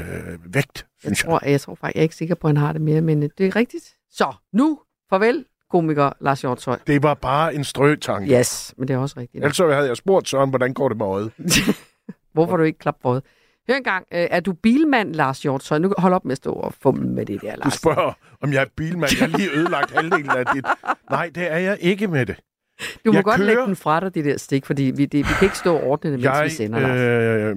[0.55, 1.31] vægt, Jeg synes jeg.
[1.31, 3.23] tror, jeg tror faktisk, jeg er ikke sikker på, at han har det mere, men
[3.23, 3.85] øh, det er rigtigt.
[4.11, 4.79] Så, nu,
[5.11, 6.79] farvel, komiker Lars Hjortshøj.
[6.87, 8.39] Det var bare en strøtanke.
[8.39, 9.45] Yes, men det er også rigtigt.
[9.45, 11.31] Ellers havde jeg spurgt Søren, hvordan går det med øjet?
[12.35, 13.21] Hvorfor du ikke klap på
[13.69, 15.79] Hør engang, øh, er du bilmand, Lars Hjortshøj?
[15.79, 17.73] Nu hold op med at stå og fumle med det der, Du Lars.
[17.75, 18.13] spørger,
[18.43, 19.13] om jeg er bilmand.
[19.21, 20.65] Jeg har lige ødelagt halvdelen af dit.
[21.11, 22.37] Nej, det er jeg ikke med det.
[23.05, 25.19] Du må jeg godt kører- lægge den fra dig, det der stik, fordi vi, det,
[25.19, 27.01] vi kan ikke stå og ordne det, mens Jeg, vi sender, Lars.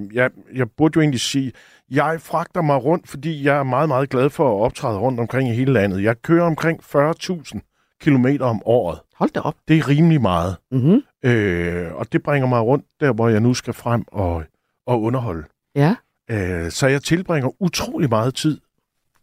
[0.14, 1.52] jeg, jeg burde jo egentlig sige,
[1.90, 5.48] jeg fragter mig rundt, fordi jeg er meget, meget glad for at optræde rundt omkring
[5.48, 6.02] i hele landet.
[6.02, 8.98] Jeg kører omkring 40.000 kilometer om året.
[9.16, 9.54] Hold da op.
[9.68, 10.56] Det er rimelig meget.
[10.70, 11.02] Mm-hmm.
[11.24, 14.42] Øh, og det bringer mig rundt der, hvor jeg nu skal frem og,
[14.86, 15.44] og underholde.
[15.74, 15.94] Ja.
[16.30, 18.60] Øh, så jeg tilbringer utrolig meget tid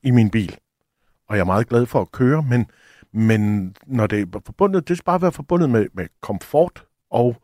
[0.03, 0.57] i min bil.
[1.29, 2.65] Og jeg er meget glad for at køre, men,
[3.13, 7.35] men når det er forbundet, det skal bare være forbundet med, med komfort og,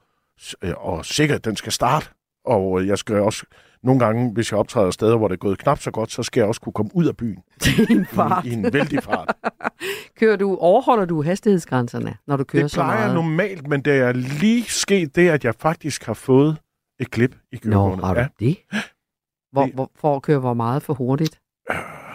[0.61, 1.39] øh, og sikkerhed.
[1.39, 2.07] Den skal starte.
[2.45, 3.45] Og jeg skal også
[3.84, 6.41] nogle gange, hvis jeg optræder steder, hvor det er gået knap så godt, så skal
[6.41, 7.43] jeg også kunne komme ud af byen.
[7.89, 8.45] I en fart.
[8.45, 9.35] I, i en vældig fart.
[10.19, 13.05] Kører du, overholder du hastighedsgrænserne, når du kører det så plejer meget?
[13.05, 16.57] jeg normalt, men det er lige sket det, at jeg faktisk har fået
[16.99, 18.05] et klip i Nå, kørekortet.
[18.05, 18.57] har du det?
[19.53, 21.39] Hvor, hvor, for at køre hvor meget for hurtigt?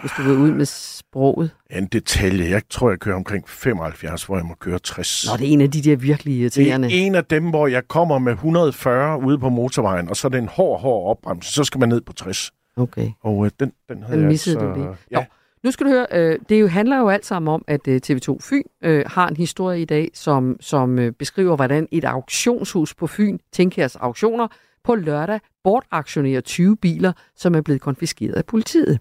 [0.01, 1.51] Hvis du vil ud med sproget.
[1.71, 2.49] En detalje.
[2.49, 5.25] Jeg tror, jeg kører omkring 75, hvor jeg må køre 60.
[5.31, 6.87] Nå, det er en af de der virkelig Det irriterende.
[6.87, 10.29] er en af dem, hvor jeg kommer med 140 ude på motorvejen, og så er
[10.29, 11.53] det en hård, hård opbremse.
[11.53, 12.51] Så skal man ned på 60.
[12.77, 13.09] Okay.
[13.21, 14.95] Og øh, den, den havde Den jeg missede altså, du lige.
[15.11, 15.25] Ja.
[15.63, 18.37] Nu skal du høre, øh, det jo handler jo alt sammen om, at øh, TV2
[18.41, 23.07] Fyn øh, har en historie i dag, som, som øh, beskriver, hvordan et auktionshus på
[23.07, 24.47] Fyn, Tinkers Auktioner,
[24.89, 28.99] på lørdag bortaktionerer 20 biler, som er blevet konfiskeret af politiet.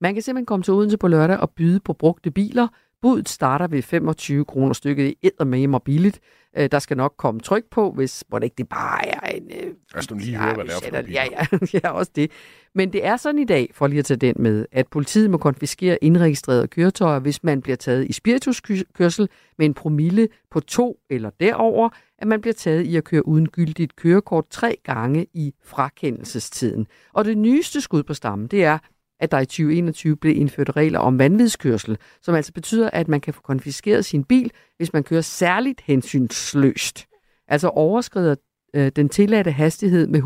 [0.00, 2.68] Man kan simpelthen komme til Odense på lørdag og byde på brugte biler.
[3.02, 5.14] Budet starter ved 25 kroner stykket.
[5.22, 6.20] Det er med og billigt.
[6.56, 9.50] Øh, der skal nok komme tryk på, hvis hvor det ikke det bare er en...
[9.50, 12.30] Øh, Altså, nu lige høre, hvad det er for Ja, ja, ja, også det.
[12.74, 15.38] Men det er sådan i dag, for lige at tage den med, at politiet må
[15.38, 19.28] konfiskere indregistrerede køretøjer, hvis man bliver taget i spirituskørsel
[19.58, 23.48] med en promille på to eller derover, at man bliver taget i at køre uden
[23.48, 26.86] gyldigt kørekort tre gange i frakendelsestiden.
[27.12, 28.78] Og det nyeste skud på stammen, det er,
[29.20, 33.34] at der i 2021 blev indført regler om vanvidskørsel, som altså betyder, at man kan
[33.34, 37.06] få konfiskeret sin bil, hvis man kører særligt hensynsløst.
[37.48, 38.34] Altså overskrider
[38.74, 40.22] øh, den tilladte hastighed med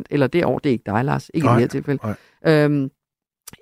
[0.00, 2.00] 100% eller derover, det er ikke dig, Lars, ikke i Nej, det her tilfælde.
[2.44, 2.64] nej.
[2.64, 2.90] Øhm,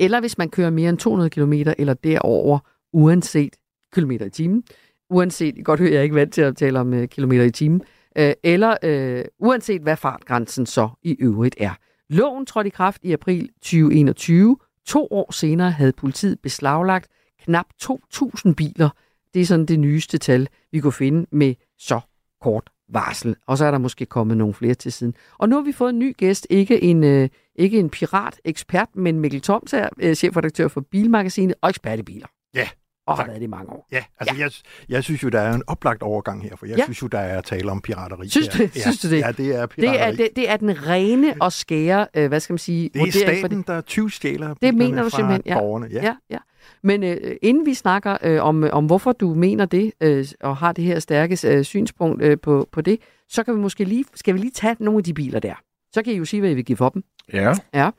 [0.00, 2.58] eller hvis man kører mere end 200 km eller derover,
[2.92, 3.56] uanset
[3.94, 4.64] kilometer i timen,
[5.10, 7.82] uanset, godt høre, jeg er ikke vant til at tale om øh, kilometer i timen,
[8.18, 11.70] øh, eller øh, uanset hvad fartgrænsen så i øvrigt er.
[12.10, 14.56] Loven trådte i kraft i april 2021.
[14.90, 17.08] To år senere havde politiet beslaglagt
[17.42, 18.90] knap 2.000 biler.
[19.34, 22.00] Det er sådan det nyeste tal, vi kunne finde med så
[22.40, 23.36] kort varsel.
[23.46, 25.14] Og så er der måske kommet nogle flere til siden.
[25.38, 29.20] Og nu har vi fået en ny gæst, ikke en, øh, ikke en pirat-ekspert, men
[29.20, 32.26] Mikkel Toms øh, chefredaktør for Bilmagasinet og ekspert i biler.
[32.54, 32.68] Ja.
[33.10, 33.86] Og har været det i mange år.
[33.92, 34.42] Ja, altså ja.
[34.42, 34.50] Jeg,
[34.88, 36.84] jeg synes jo, der er en oplagt overgang her, for jeg Ja.
[36.84, 38.28] synes jo, der er tale om pirateri.
[38.28, 38.68] Synes du, ja.
[38.80, 39.18] synes du det?
[39.20, 39.96] Ja, det er det pirateri.
[39.98, 43.12] er, det, det er den rene og skære, øh, hvad skal man sige, det er
[43.12, 45.58] staten, der 20 stjæler Det mener du fra simpelthen, ja.
[45.58, 45.88] borgerne.
[45.92, 46.02] Ja.
[46.04, 46.38] ja, ja.
[46.82, 50.72] Men øh, inden vi snakker øh, om, om, hvorfor du mener det, øh, og har
[50.72, 54.34] det her stærke øh, synspunkt øh, på, på det, så kan vi måske lige, skal
[54.34, 55.54] vi lige tage nogle af de biler der.
[55.92, 57.04] Så kan I jo sige, hvad I vil give for dem.
[57.32, 57.52] Ja.
[57.74, 57.90] Ja.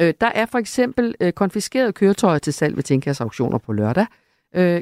[0.00, 4.02] Øh, der er for eksempel øh, konfiskeret køretøjer til salg ved Tinkers auktioner på lørdag.
[4.02, 4.06] Øh,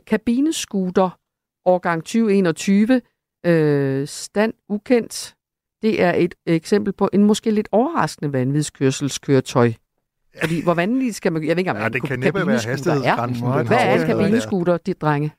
[0.06, 1.18] kabinescooter
[1.64, 3.00] årgang 2021,
[3.46, 5.34] øh, stand ukendt.
[5.82, 9.72] Det er et eksempel på en måske lidt overraskende vanvidskørselskøretøj.
[10.40, 11.42] Fordi hvor vanvittigt skal man...
[11.42, 12.68] Jeg ved ikke, om Ja, det kan næppe være er.
[12.68, 15.32] hastighedsgrænsen, Hvad er en kabinescooter, det drenge?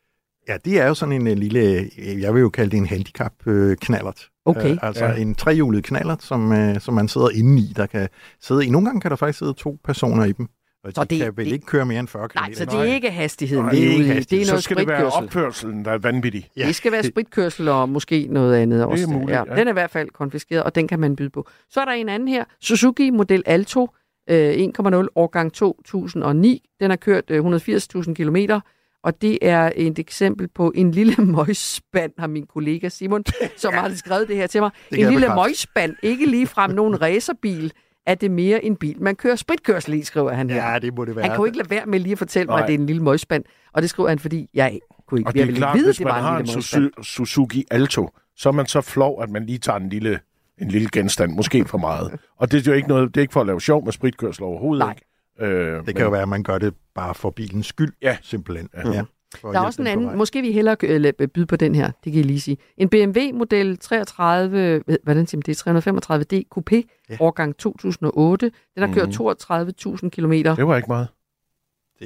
[0.47, 1.59] Ja, det er jo sådan en, øh, lille,
[1.99, 4.29] øh, jeg vil jo kalde det en handicap-knallert.
[4.45, 4.77] Okay.
[4.81, 5.15] altså Ja.
[5.15, 7.73] en trehjulet knallert, som, øh, som man sidder inde i.
[7.75, 8.09] Der kan
[8.41, 8.69] sidde i.
[8.69, 10.47] Nogle gange kan der faktisk sidde to personer i dem.
[10.83, 12.37] Og Så de det- kan vel det- ikke køre mere end 40 km.
[12.37, 14.11] Nej, så det er ikke hastigheden, Nej, det er er ikke ude i.
[14.13, 14.39] hastighed.
[14.39, 16.49] Det er Så noget skal det være opførselen, der er vanvittig.
[16.57, 16.67] Ja.
[16.67, 19.09] Det skal være spritkørsel og måske noget andet også.
[19.09, 19.43] muligt, ja.
[19.55, 21.47] Den er i hvert fald konfiskeret, og den kan man byde på.
[21.69, 22.43] Så er der en anden her.
[22.61, 23.87] Suzuki Model Alto
[24.29, 26.61] øh, 1,0 årgang 2009.
[26.79, 28.59] Den har kørt øh, 180.000 kilometer,
[29.03, 33.23] og det er et eksempel på en lille møgspand, har min kollega Simon,
[33.57, 34.71] som har skrevet det her til mig.
[34.91, 37.73] En lille møgspand, ikke lige frem nogen racerbil,
[38.05, 39.01] er det mere en bil.
[39.01, 40.71] Man kører spritkørsel i, skriver han her.
[40.71, 41.25] Ja, det må det være.
[41.27, 42.61] Han kunne ikke lade være med lige at fortælle mig, Nej.
[42.63, 43.43] at det er en lille møgspand.
[43.73, 45.79] Og det skriver han, fordi jeg kunne ikke, Og det jeg er ville klart, ikke
[45.83, 46.59] vide, hvis det man var en har lille en.
[46.61, 50.19] Suzu- Suzuki Alto, så er man så flov, at man lige tager en lille,
[50.61, 52.19] en lille genstand, måske for meget.
[52.37, 54.43] Og det er jo ikke noget, det er ikke for at lave sjov med spritkørsel
[54.43, 54.85] overhovedet.
[54.85, 54.95] Nej.
[55.41, 55.53] Ikke?
[55.55, 58.17] Øh, Det kan jo være, at man gør det bare for bilens skyld, ja.
[58.21, 58.69] simpelthen.
[58.75, 58.81] Ja.
[58.81, 59.05] For at
[59.41, 62.15] Der er også en anden, måske vi hellere øh, byde på den her, det kan
[62.15, 62.57] jeg lige sige.
[62.77, 67.17] En BMW model 33, hvad- hvordan siger man det, 335D Coupé, ja.
[67.19, 68.51] årgang 2008.
[68.75, 69.11] Den har kørt Mhm.
[69.13, 70.55] 32.000 kilometer.
[70.55, 71.07] Det var ikke meget.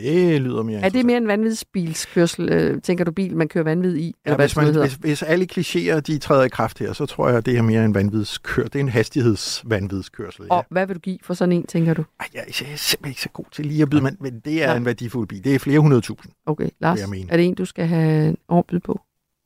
[0.01, 3.95] Det lyder mere Er det mere en vanvidsbilskørsel, øh, tænker du bil, man kører vanvid
[3.97, 4.05] i?
[4.05, 5.07] Ja, Eller hvad hvis, sådan man, noget hvis, hedder?
[5.07, 7.85] hvis alle klichéer de træder i kraft her, så tror jeg, at det er mere
[7.85, 8.63] en vanvidskør.
[8.63, 10.45] Det er en hastighedsvanvidskørsel.
[10.45, 10.55] Ja.
[10.55, 12.03] Og hvad vil du give for sådan en, tænker du?
[12.19, 14.67] Ej, jeg er simpelthen ikke så god til lige at byde, men, men det er
[14.67, 14.77] Nej.
[14.77, 15.43] en værdifuld bil.
[15.43, 16.33] Det er flere hundrede tusind.
[16.45, 17.31] Okay, Lars, jeg mene.
[17.31, 19.01] er det en, du skal have en overbyde på?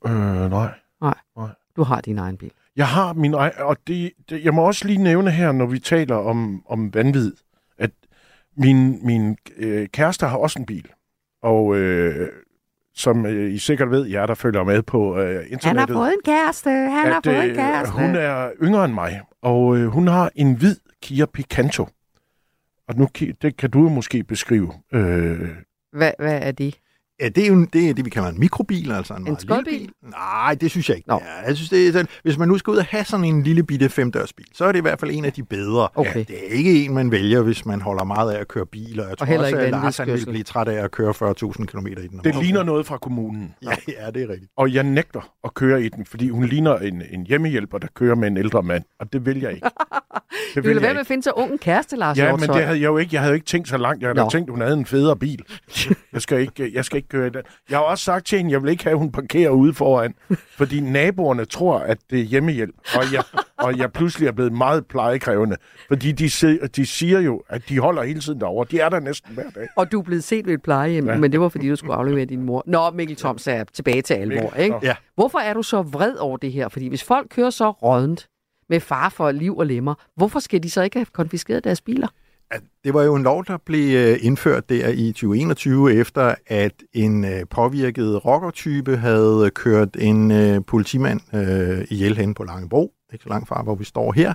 [0.08, 0.70] Øh, nej.
[1.02, 1.14] Nej.
[1.38, 1.48] Nej.
[1.76, 2.52] Du har din egen bil.
[2.76, 5.80] Jeg har min egen, og det, det, jeg må også lige nævne her, når vi
[5.80, 7.32] taler om, om vanvid,
[7.78, 7.92] at
[8.58, 10.92] min, min øh, kæreste har også en bil.
[11.44, 12.30] Og øh,
[12.96, 15.64] som øh, I sikkert ved, jer der følger med på øh, internettet.
[15.64, 17.94] Han har fået en kæreste, han har at, fået en øh, kæreste.
[17.94, 21.88] Hun er yngre end mig, og øh, hun har en hvid Kia Picanto.
[22.88, 23.08] Og nu
[23.42, 24.74] det kan du måske beskrive.
[24.94, 25.50] Øh,
[25.94, 26.80] Hvad, hvad er det?
[27.22, 29.66] Ja, det er jo det, er det vi kalder en mikrobil, altså en, En meget
[29.68, 29.90] lille bil.
[30.12, 31.14] Nej, det synes jeg ikke.
[31.14, 33.44] Ja, jeg synes, det er sådan, hvis man nu skal ud og have sådan en
[33.44, 35.88] lille bitte femdørsbil, så er det i hvert fald en af de bedre.
[35.96, 36.26] Okay.
[36.28, 39.10] Det er ikke en, man vælger, hvis man holder meget af at køre bil, og
[39.10, 40.32] jeg tror heller også, ikke at Lars han vil vanvidskørsel.
[40.32, 42.22] blive træt af at køre 40.000 km i den.
[42.24, 43.54] det ligner noget fra kommunen.
[43.64, 44.52] Ja, ja, det er rigtigt.
[44.58, 48.16] Og jeg nægter at køre i den, fordi hun ligner en, en hjemmehjælper, der kører
[48.16, 48.84] med en ældre mand.
[49.00, 49.68] Og det vil jeg ikke.
[50.56, 52.58] Du ville være med at finde så ung en kæreste, Lars Ja, men Hjortshøj.
[52.58, 53.10] det havde jeg jo ikke.
[53.14, 54.04] Jeg havde jo ikke tænkt så langt.
[54.04, 55.44] Jeg havde tænkt, hun havde en federe bil.
[56.14, 57.42] Jeg skal ikke, jeg skal ikke køre den.
[57.70, 60.14] Jeg har også sagt til hende, jeg vil ikke have, at hun parkerer ude foran.
[60.58, 62.76] Fordi naboerne tror, at det er hjemmehjælp.
[62.96, 63.24] Og jeg,
[63.58, 65.58] og jeg pludselig er blevet meget plejekrævende.
[65.88, 68.66] Fordi de, se- de siger jo, at de holder hele tiden derovre.
[68.72, 69.68] De er der næsten hver dag.
[69.76, 71.18] Og du er blevet set ved et plejehjem, ja.
[71.18, 72.64] Men det var, fordi du skulle aflevere din mor.
[72.68, 74.76] Nå, Mikkel Toms er tilbage til alvor, Mikkel, ikke?
[74.84, 74.96] Ja.
[75.16, 76.70] Hvorfor er du så vred over det her?
[76.70, 78.28] Fordi hvis folk kører så rådent
[78.70, 82.08] med far for liv og lemmer, hvorfor skal de så ikke have konfiskeret deres biler?
[82.84, 87.26] Det var jo en lov, der blev øh, indført der i 2021, efter at en
[87.26, 93.30] øh, påvirket rockertype havde øh, kørt en politimand i ihjel hen på Langebro, ikke så
[93.30, 94.34] langt fra, hvor vi står her.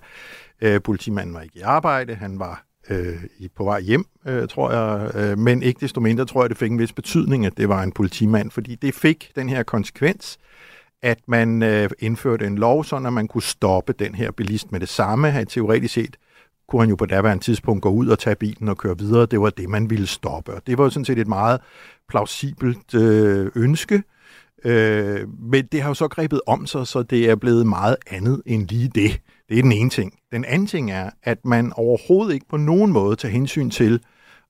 [0.79, 3.23] Politimanden var ikke i arbejde, han var øh,
[3.57, 6.71] på vej hjem, øh, tror jeg, øh, men ikke desto mindre tror jeg, det fik
[6.71, 10.39] en vis betydning, at det var en politimand, fordi det fik den her konsekvens,
[11.03, 14.81] at man øh, indførte en lov, så at man kunne stoppe den her bilist med
[14.81, 15.31] det samme.
[15.31, 16.17] Han teoretisk set
[16.69, 19.27] kunne han jo på daværende tidspunkt gå ud og tage bilen og køre videre.
[19.27, 20.55] Det var det, man ville stoppe.
[20.55, 21.61] Og det var jo sådan set et meget
[22.09, 24.03] plausibelt øh, ønske.
[24.65, 28.43] Øh, men det har jo så grebet om sig, så det er blevet meget andet
[28.47, 29.21] end lige det.
[29.49, 30.19] Det er den ene ting.
[30.33, 34.01] Den anden ting er, at man overhovedet ikke på nogen måde tager hensyn til,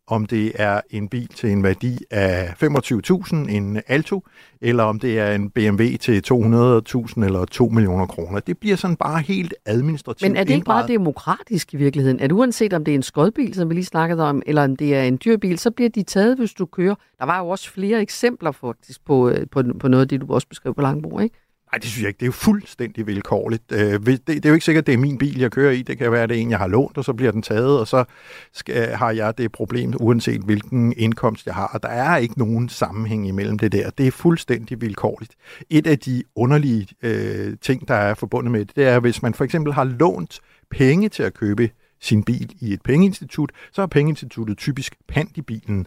[0.08, 4.24] om det er en bil til en værdi af 25.000, en Alto,
[4.60, 8.40] eller om det er en BMW til 200.000 eller 2 millioner kroner.
[8.40, 10.98] Det bliver sådan bare helt administrativt Men er det ikke meget inddraget.
[10.98, 12.20] demokratisk i virkeligheden?
[12.20, 14.94] At uanset om det er en skodbil, som vi lige snakkede om, eller om det
[14.94, 16.94] er en dyrbil, så bliver de taget, hvis du kører.
[17.18, 20.34] Der var jo også flere eksempler faktisk på, øh, på, på noget af det, du
[20.34, 21.36] også beskrev på Langebro, ikke?
[21.72, 22.18] Nej, det synes jeg ikke.
[22.18, 23.72] Det er jo fuldstændig vilkårligt.
[23.72, 25.82] Øh, det, det er jo ikke sikkert, at det er min bil, jeg kører i.
[25.82, 27.80] Det kan være, at det er en, jeg har lånt, og så bliver den taget,
[27.80, 28.04] og så
[28.52, 31.66] skal, har jeg det problem, uanset hvilken indkomst jeg har.
[31.66, 33.90] Og der er ikke nogen sammenhæng imellem det der.
[33.90, 35.32] Det er fuldstændig vilkårligt.
[35.70, 39.34] Et af de underlige øh, ting, der er forbundet med det, det er, hvis man
[39.34, 40.40] for eksempel har lånt
[40.70, 41.70] penge til at købe
[42.00, 45.86] sin bil i et pengeinstitut, så har pengeinstituttet typisk pant i bilen.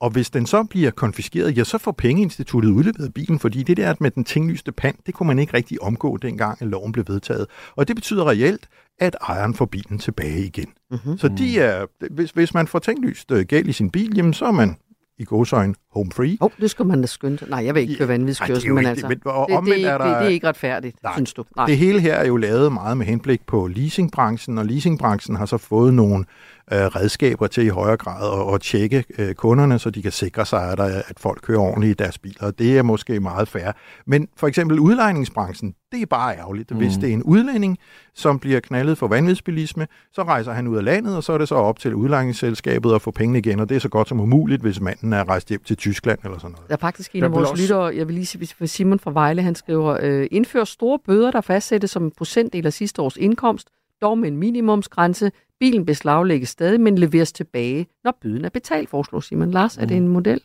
[0.00, 3.94] Og hvis den så bliver konfiskeret, ja, så får pengeinstituttet udleveret bilen, fordi det der
[4.00, 7.46] med den tinglyste pant, det kunne man ikke rigtig omgå, dengang at loven blev vedtaget.
[7.76, 8.68] Og det betyder reelt,
[9.00, 10.66] at ejeren får bilen tilbage igen.
[10.90, 11.00] Mhm.
[11.04, 11.18] Mm-hmm.
[11.18, 14.44] Så de er, hvis, hvis man får tinglyst øh, gæld i sin bil, jamen, så
[14.44, 14.76] er man
[15.18, 16.36] i godsøjen home free.
[16.40, 17.38] Oh, det skal man da skynde.
[17.50, 20.16] Nej, jeg vil ikke køre vanvidskørsel, men altså, det, og det, det, er der- det,
[20.16, 21.44] det er ikke retfærdigt, Nej, synes du?
[21.56, 21.66] Nej.
[21.66, 25.58] Det hele her er jo lavet meget med henblik på leasingbranchen, og leasingbranchen har så
[25.58, 26.24] fået nogle
[26.72, 30.46] øh, redskaber til i højere grad at, at tjekke øh, kunderne, så de kan sikre
[30.46, 32.50] sig, at, der, at folk kører ordentligt i deres biler.
[32.50, 33.72] Det er måske meget fair.
[34.06, 36.70] Men for eksempel udlejningsbranchen, det er bare ærgerligt.
[36.70, 36.76] Mm.
[36.76, 37.78] Hvis det er en udlænding,
[38.14, 41.48] som bliver knaldet for vanvidsbilisme, så rejser han ud af landet, og så er det
[41.48, 44.62] så op til udlejningsselskabet at få pengene igen, og det er så godt som umuligt,
[44.62, 46.68] hvis manden er rejst hjem til Tyskland eller sådan noget.
[46.68, 49.10] Der er faktisk en af vores også- lyttere, jeg vil lige sige, for Simon fra
[49.12, 53.16] Vejle, han skriver, øh, indfør store bøder, der fastsættes som en procentdel af sidste års
[53.16, 53.68] indkomst,
[54.04, 55.32] dog med en minimumsgrænse.
[55.60, 59.50] Bilen beslaglægges stadig, men leveres tilbage, når bøden er betalt, foreslår Simon.
[59.50, 60.40] Lars, er det en model?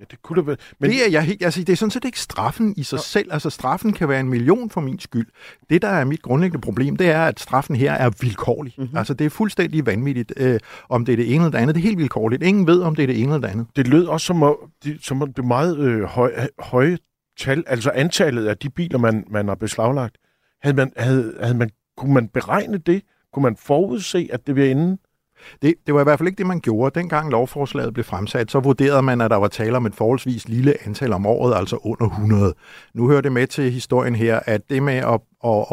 [0.00, 0.56] Ja, det kunne det være.
[0.80, 3.02] Men det er, jeg, helt- altså, det er sådan set ikke straffen i sig ja.
[3.02, 3.32] selv.
[3.32, 5.26] Altså, straffen kan være en million for min skyld.
[5.70, 8.74] Det, der er mit grundlæggende problem, det er, at straffen her er vilkårlig.
[8.76, 8.84] Mhm.
[8.84, 8.98] Mm-hmm.
[8.98, 11.74] Altså, det er fuldstændig vanvittigt, øh, om det er det ene eller det andet.
[11.74, 12.42] Det er helt vilkårligt.
[12.42, 13.66] Ingen ved, om det er det ene eller det andet.
[13.76, 16.98] Det lød også som, om, de, som om det meget øh, høj, høje
[17.38, 20.16] tal, altså antallet af de biler, man, man har beslaglagt.
[20.62, 23.02] Havde man, havde, havde man, kunne man beregne det?
[23.32, 24.98] Kunne man forudse, at det ville ende?
[25.62, 27.00] Det, det var i hvert fald ikke det, man gjorde.
[27.00, 30.74] Dengang lovforslaget blev fremsat, så vurderede man, at der var tale om et forholdsvis lille
[30.86, 32.54] antal om året, altså under 100.
[32.94, 35.66] Nu hører det med til historien her, at det med at, at,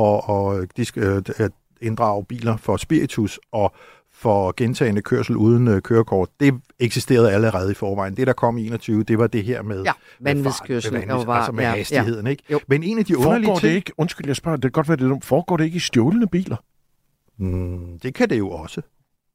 [0.97, 3.73] at, at, at inddrage biler for spiritus og
[4.17, 8.17] for gentagende kørsel uden øh, kørekort, det eksisterede allerede i forvejen.
[8.17, 10.91] Det, der kom i 21, det var det her med Ja, med vanvidskørsel.
[10.91, 11.75] fart, med vanvids, Og var- altså med ja, ja.
[11.77, 12.27] hastigheden.
[12.27, 12.43] Ikke?
[12.51, 12.59] Jo.
[12.67, 13.75] Men en af de underlige Foregår det ting...
[13.75, 15.25] ikke, undskyld, jeg spørger, det kan godt være, det dumt.
[15.25, 16.57] foregår det ikke i stjålne biler?
[17.37, 18.81] Mm, det kan det jo også.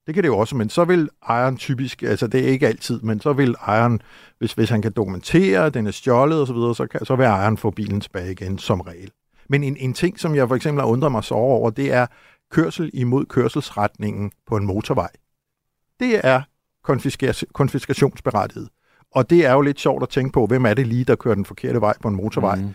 [0.06, 3.00] Det kan det jo også, men så vil ejeren typisk, altså det er ikke altid,
[3.00, 4.00] men så vil ejeren,
[4.38, 7.24] hvis, hvis han kan dokumentere, at den er stjålet osv., så, så, kan, så vil
[7.24, 9.10] ejeren få bilen tilbage igen som regel.
[9.48, 12.06] Men en, en ting, som jeg for eksempel har undret mig så over, det er
[12.50, 15.10] kørsel imod kørselsretningen på en motorvej.
[16.00, 16.42] Det er
[17.52, 18.68] konfiskationsberettiget.
[19.12, 21.34] Og det er jo lidt sjovt at tænke på, hvem er det lige, der kører
[21.34, 22.56] den forkerte vej på en motorvej.
[22.56, 22.74] Mm.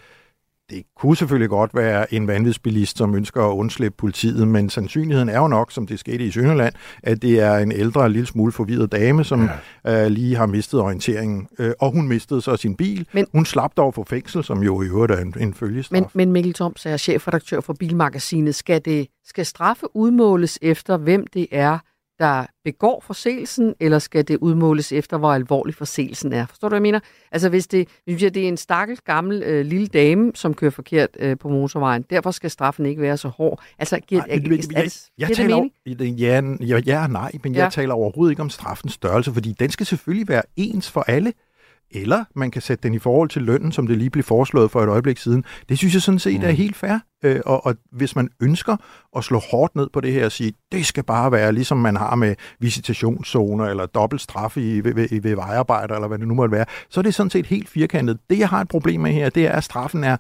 [0.70, 5.40] Det kunne selvfølgelig godt være en vanvidsbilist, som ønsker at undslippe politiet, men sandsynligheden er
[5.40, 6.74] jo nok, som det skete i Sønderland,
[7.04, 9.50] at det er en ældre, en lille smule forvirret dame, som
[9.86, 10.06] ja.
[10.06, 11.48] øh, lige har mistet orienteringen.
[11.60, 13.08] Øh, og hun mistede så sin bil.
[13.14, 16.02] Men, hun slap dog for fængsel, som jo i øvrigt er en, en følgestraf.
[16.02, 18.56] Men, men Mikkel Toms er chefredaktør for Bilmagasinet.
[18.56, 21.80] Skal, det, skal straffe udmåles efter, hvem det er,
[22.20, 26.46] der begår forseelsen, eller skal det udmåles efter, hvor alvorlig forseelsen er?
[26.46, 27.00] Forstår du, hvad jeg mener?
[27.32, 31.10] Altså, hvis det, hvis det er en stakkels gammel øh, lille dame, som kører forkert
[31.20, 33.62] øh, på motorvejen, derfor skal straffen ikke være så hård.
[33.80, 35.68] Altså, giver, Nej, er, men- er, jeg, det- jeg det taler over,
[36.18, 37.56] ja, ja, ja nej, men.
[37.56, 37.64] Ja.
[37.64, 41.34] jeg taler overhovedet ikke om straffens størrelse, fordi den skal selvfølgelig være ens for alle.
[41.92, 44.84] Eller man kan sætte den i forhold til lønnen, som det lige blev foreslået for
[44.84, 45.44] et øjeblik siden.
[45.70, 46.46] Det synes jeg sådan set mm.
[46.46, 47.00] er helt fair.
[47.24, 48.78] Øh, og, og hvis man ønsker
[49.18, 51.98] at slå hårdt ned på det her og sige, det skal bare være ligesom man
[51.98, 56.34] har med visitationszoner eller dobbelt straf i, ved, ved, ved vejarbejder, eller hvad det nu
[56.34, 58.20] måtte være, så er det sådan set helt firkantet.
[58.30, 60.18] Det, jeg har et problem med her, det er, at straffen er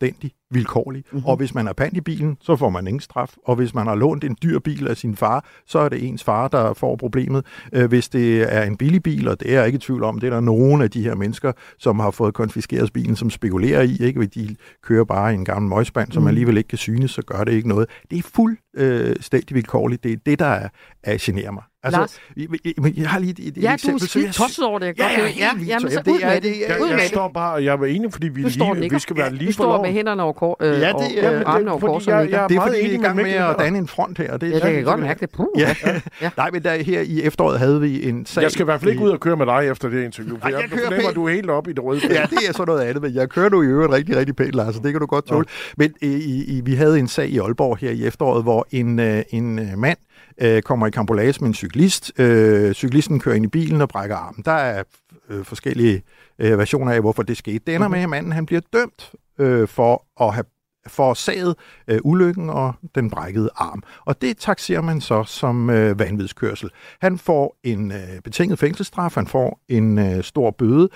[0.00, 1.02] fuldstændig vilkårlig.
[1.06, 1.16] Mhm.
[1.16, 1.26] Mm-hmm.
[1.28, 3.34] Og hvis man er pant i bilen, så får man ingen straf.
[3.44, 6.24] Og hvis man har lånt en dyr bil af sin far, så er det ens
[6.24, 7.46] far, der får problemet.
[7.72, 10.20] Øh, Hvis det er en billig bil, og det er jeg ikke i tvivl om,
[10.20, 13.82] det er der nogle af de her mennesker, som har fået konfiskeret bilen, som spekulerer
[13.82, 14.26] i, ikke?
[14.26, 16.28] De kører bare i en gammel møgspand, som Mhm.
[16.28, 17.88] alligevel ikke kan synes, så gør det ikke noget.
[18.10, 20.04] Det er fuldstændig vilkårligt.
[20.04, 20.68] Det er det, der er,
[21.02, 21.62] er generer mig.
[21.92, 22.18] Lars?
[22.36, 24.00] jeg, jeg, jeg har lige et, et Ja, du er eksempel.
[24.00, 24.86] så skide jeg- tosset over det.
[24.86, 25.38] Jeg Ja, ja, vildt.
[25.38, 26.50] ja, jamen, så Det ud er- med det.
[26.70, 27.08] er- Jeg, jeg det.
[27.08, 29.30] står bare, og jeg var enig, fordi vi, Du står lige, vi skal være Ja,
[29.32, 29.82] lige du for står loven.
[29.82, 32.06] med hænderne over, kor, øh, Ja, det er- øh, armene over fordi korset.
[32.12, 34.36] jeg- jeg- Det er fordi, vi er i gang med at danne en front her.
[34.36, 35.30] Det, Ja, det kan jeg godt mærke det.
[35.30, 35.74] Puh, Ja.
[35.86, 36.00] ja.
[36.22, 36.30] Ja.
[36.36, 38.42] Nej, men der, her i efteråret havde vi en sag...
[38.42, 40.48] Jeg skal i hvert fald ikke ud og køre med dig efter det interview, for
[40.48, 42.00] jeg, jeg jeg kører fornemmer, du er helt oppe i det røde.
[42.10, 44.54] Ja, det er så noget andet, men jeg kører nu i øvrigt rigtig, rigtig pænt,
[44.54, 45.46] Lars, så det kan du godt tåle.
[45.76, 49.58] Men øh, vi havde en sag i Aalborg her i efteråret, hvor en, øh, en
[49.58, 49.98] øh, mand
[50.40, 52.20] øh, kommer i kambolage med en cyklist.
[52.20, 54.42] Øh, cyklisten kører ind i bilen og brækker armen.
[54.44, 54.82] Der er
[55.28, 56.02] øh, forskellige
[56.38, 57.58] øh, versioner af, hvorfor det skete.
[57.66, 60.44] Det ender med, at manden han bliver dømt øh, for at have
[60.86, 61.54] forårsaget
[61.88, 63.82] øh, ulykken og den brækkede arm.
[64.04, 66.70] Og det taxerer man så som øh, vanvidskørsel.
[67.00, 70.88] Han får en øh, betinget fængselsstraf, han får en øh, stor bøde.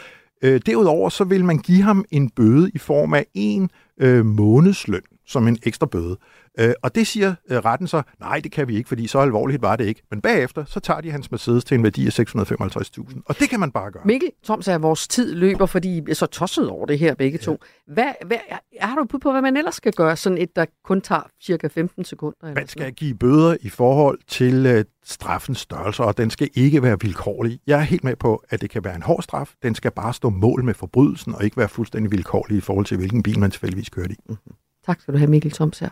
[0.43, 5.03] Øh, derudover så vil man give ham en bøde i form af en øh, månedsløn
[5.27, 6.11] som en ekstra bøde.
[6.11, 6.17] Øh,
[6.83, 9.77] og det siger øh, retten så, nej, det kan vi ikke, fordi så alvorligt var
[9.77, 10.03] det ikke.
[10.11, 13.21] Men bagefter, så tager de hans Mercedes til en værdi af 655.000.
[13.27, 14.03] Og det kan man bare gøre.
[14.05, 17.15] Mikkel, Tom sagde, at vores tid løber, fordi I er så tosset over det her
[17.15, 17.59] begge to.
[17.87, 18.39] Hvad, hvad,
[18.81, 21.67] har du bud på, hvad man ellers skal gøre, sådan et, der kun tager cirka
[21.67, 22.37] 15 sekunder?
[22.43, 26.83] Eller Man skal give bøder i forhold til øh, straffens størrelse, og den skal ikke
[26.83, 27.61] være vilkårlig.
[27.67, 29.55] Jeg er helt med på, at det kan være en hård straf.
[29.63, 32.97] Den skal bare stå mål med forbrydelsen, og ikke være fuldstændig vilkårlig i forhold til,
[32.97, 34.17] hvilken bil man tilfældigvis kørte i.
[34.29, 34.55] Mm-hmm.
[34.87, 35.91] Tak skal du have, Mikkel Toms her,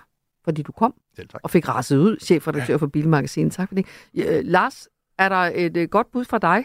[0.48, 1.40] fordi du kom Selv tak.
[1.44, 2.76] og fik rasset ud, chefredaktør ja.
[2.78, 3.52] for Bilmagasinet.
[3.52, 3.86] Tak for det.
[4.14, 4.88] Ja, øh, Lars,
[5.18, 6.64] er der et øh, godt bud fra dig?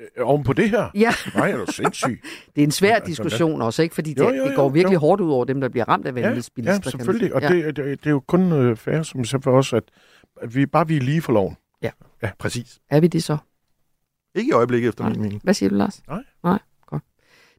[0.00, 0.90] Øh, Oven på det her?
[0.94, 1.12] Ja.
[1.34, 2.20] Nej, er du sindssyg?
[2.56, 3.94] Det er en svær Altså, diskussion hvad- også, ikke?
[3.94, 5.00] Fordi Jo, det, jo, det går jo, virkelig jo.
[5.00, 6.72] hårdt ud over dem, der bliver ramt af Ja, vanvidsbilister.
[6.72, 7.34] ja, man selvfølgelig.
[7.34, 7.48] Og Ja.
[7.48, 9.84] det, det, det er jo kun øh, fair, som sagde for os, at,
[10.42, 11.56] at vi bare vi er lige for loven.
[11.82, 11.90] Ja.
[12.22, 12.78] Ja, præcis.
[12.90, 13.36] Er vi det så?
[14.34, 15.40] Ikke i øjeblikket, efter min mening.
[15.44, 16.02] Hvad siger du, Lars?
[16.08, 16.22] Nej.
[16.44, 17.02] Nej, godt.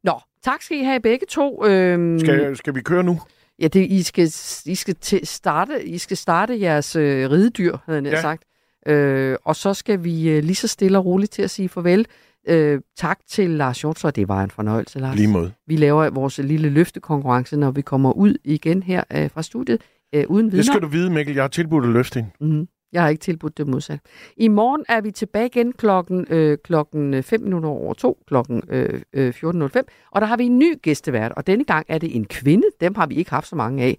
[0.03, 0.13] Nå,
[0.43, 1.65] tak skal I have begge to.
[1.65, 3.21] Øhm, Skal, skal vi køre nu?
[3.61, 4.31] Ja, det, I skal,
[4.65, 8.21] I skal til starte, I skal starte jeres øh, ridedyr, havde jeg Ja.
[8.21, 8.43] sagt.
[8.87, 12.07] Øh, og så skal vi øh, lige så stille og roligt til at sige farvel.
[12.49, 15.15] Øh, tak til Lars Hjortser, det var en fornøjelse, Lars.
[15.15, 15.51] Lige måde.
[15.67, 19.81] Vi laver vores lille løftekonkurrence, når vi kommer ud igen her øh, fra studiet,
[20.15, 20.57] øh, uden vidner.
[20.57, 21.35] Det skal du vide, Mikkel.
[21.35, 22.29] Jeg har tilbudt at løfte hende.
[22.41, 22.67] Mm-hmm.
[22.93, 23.99] Jeg har ikke tilbudt det modsat.
[24.37, 29.01] I morgen er vi tilbage igen klokken, øh, klokken 5 minutter over 2, klokken øh,
[29.13, 29.81] øh, 14.05,
[30.11, 32.67] og der har vi en ny gæstevært, og denne gang er det en kvinde.
[32.81, 33.97] Dem har vi ikke haft så mange af.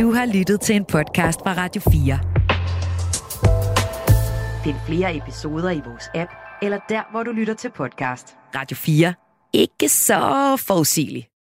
[0.00, 2.18] Du har lyttet til en podcast fra Radio 4.
[4.64, 6.30] Find flere episoder i vores app,
[6.62, 8.36] eller der, hvor du lytter til podcast.
[8.54, 9.14] Radio 4.
[9.52, 11.31] Ikke så forudsigeligt.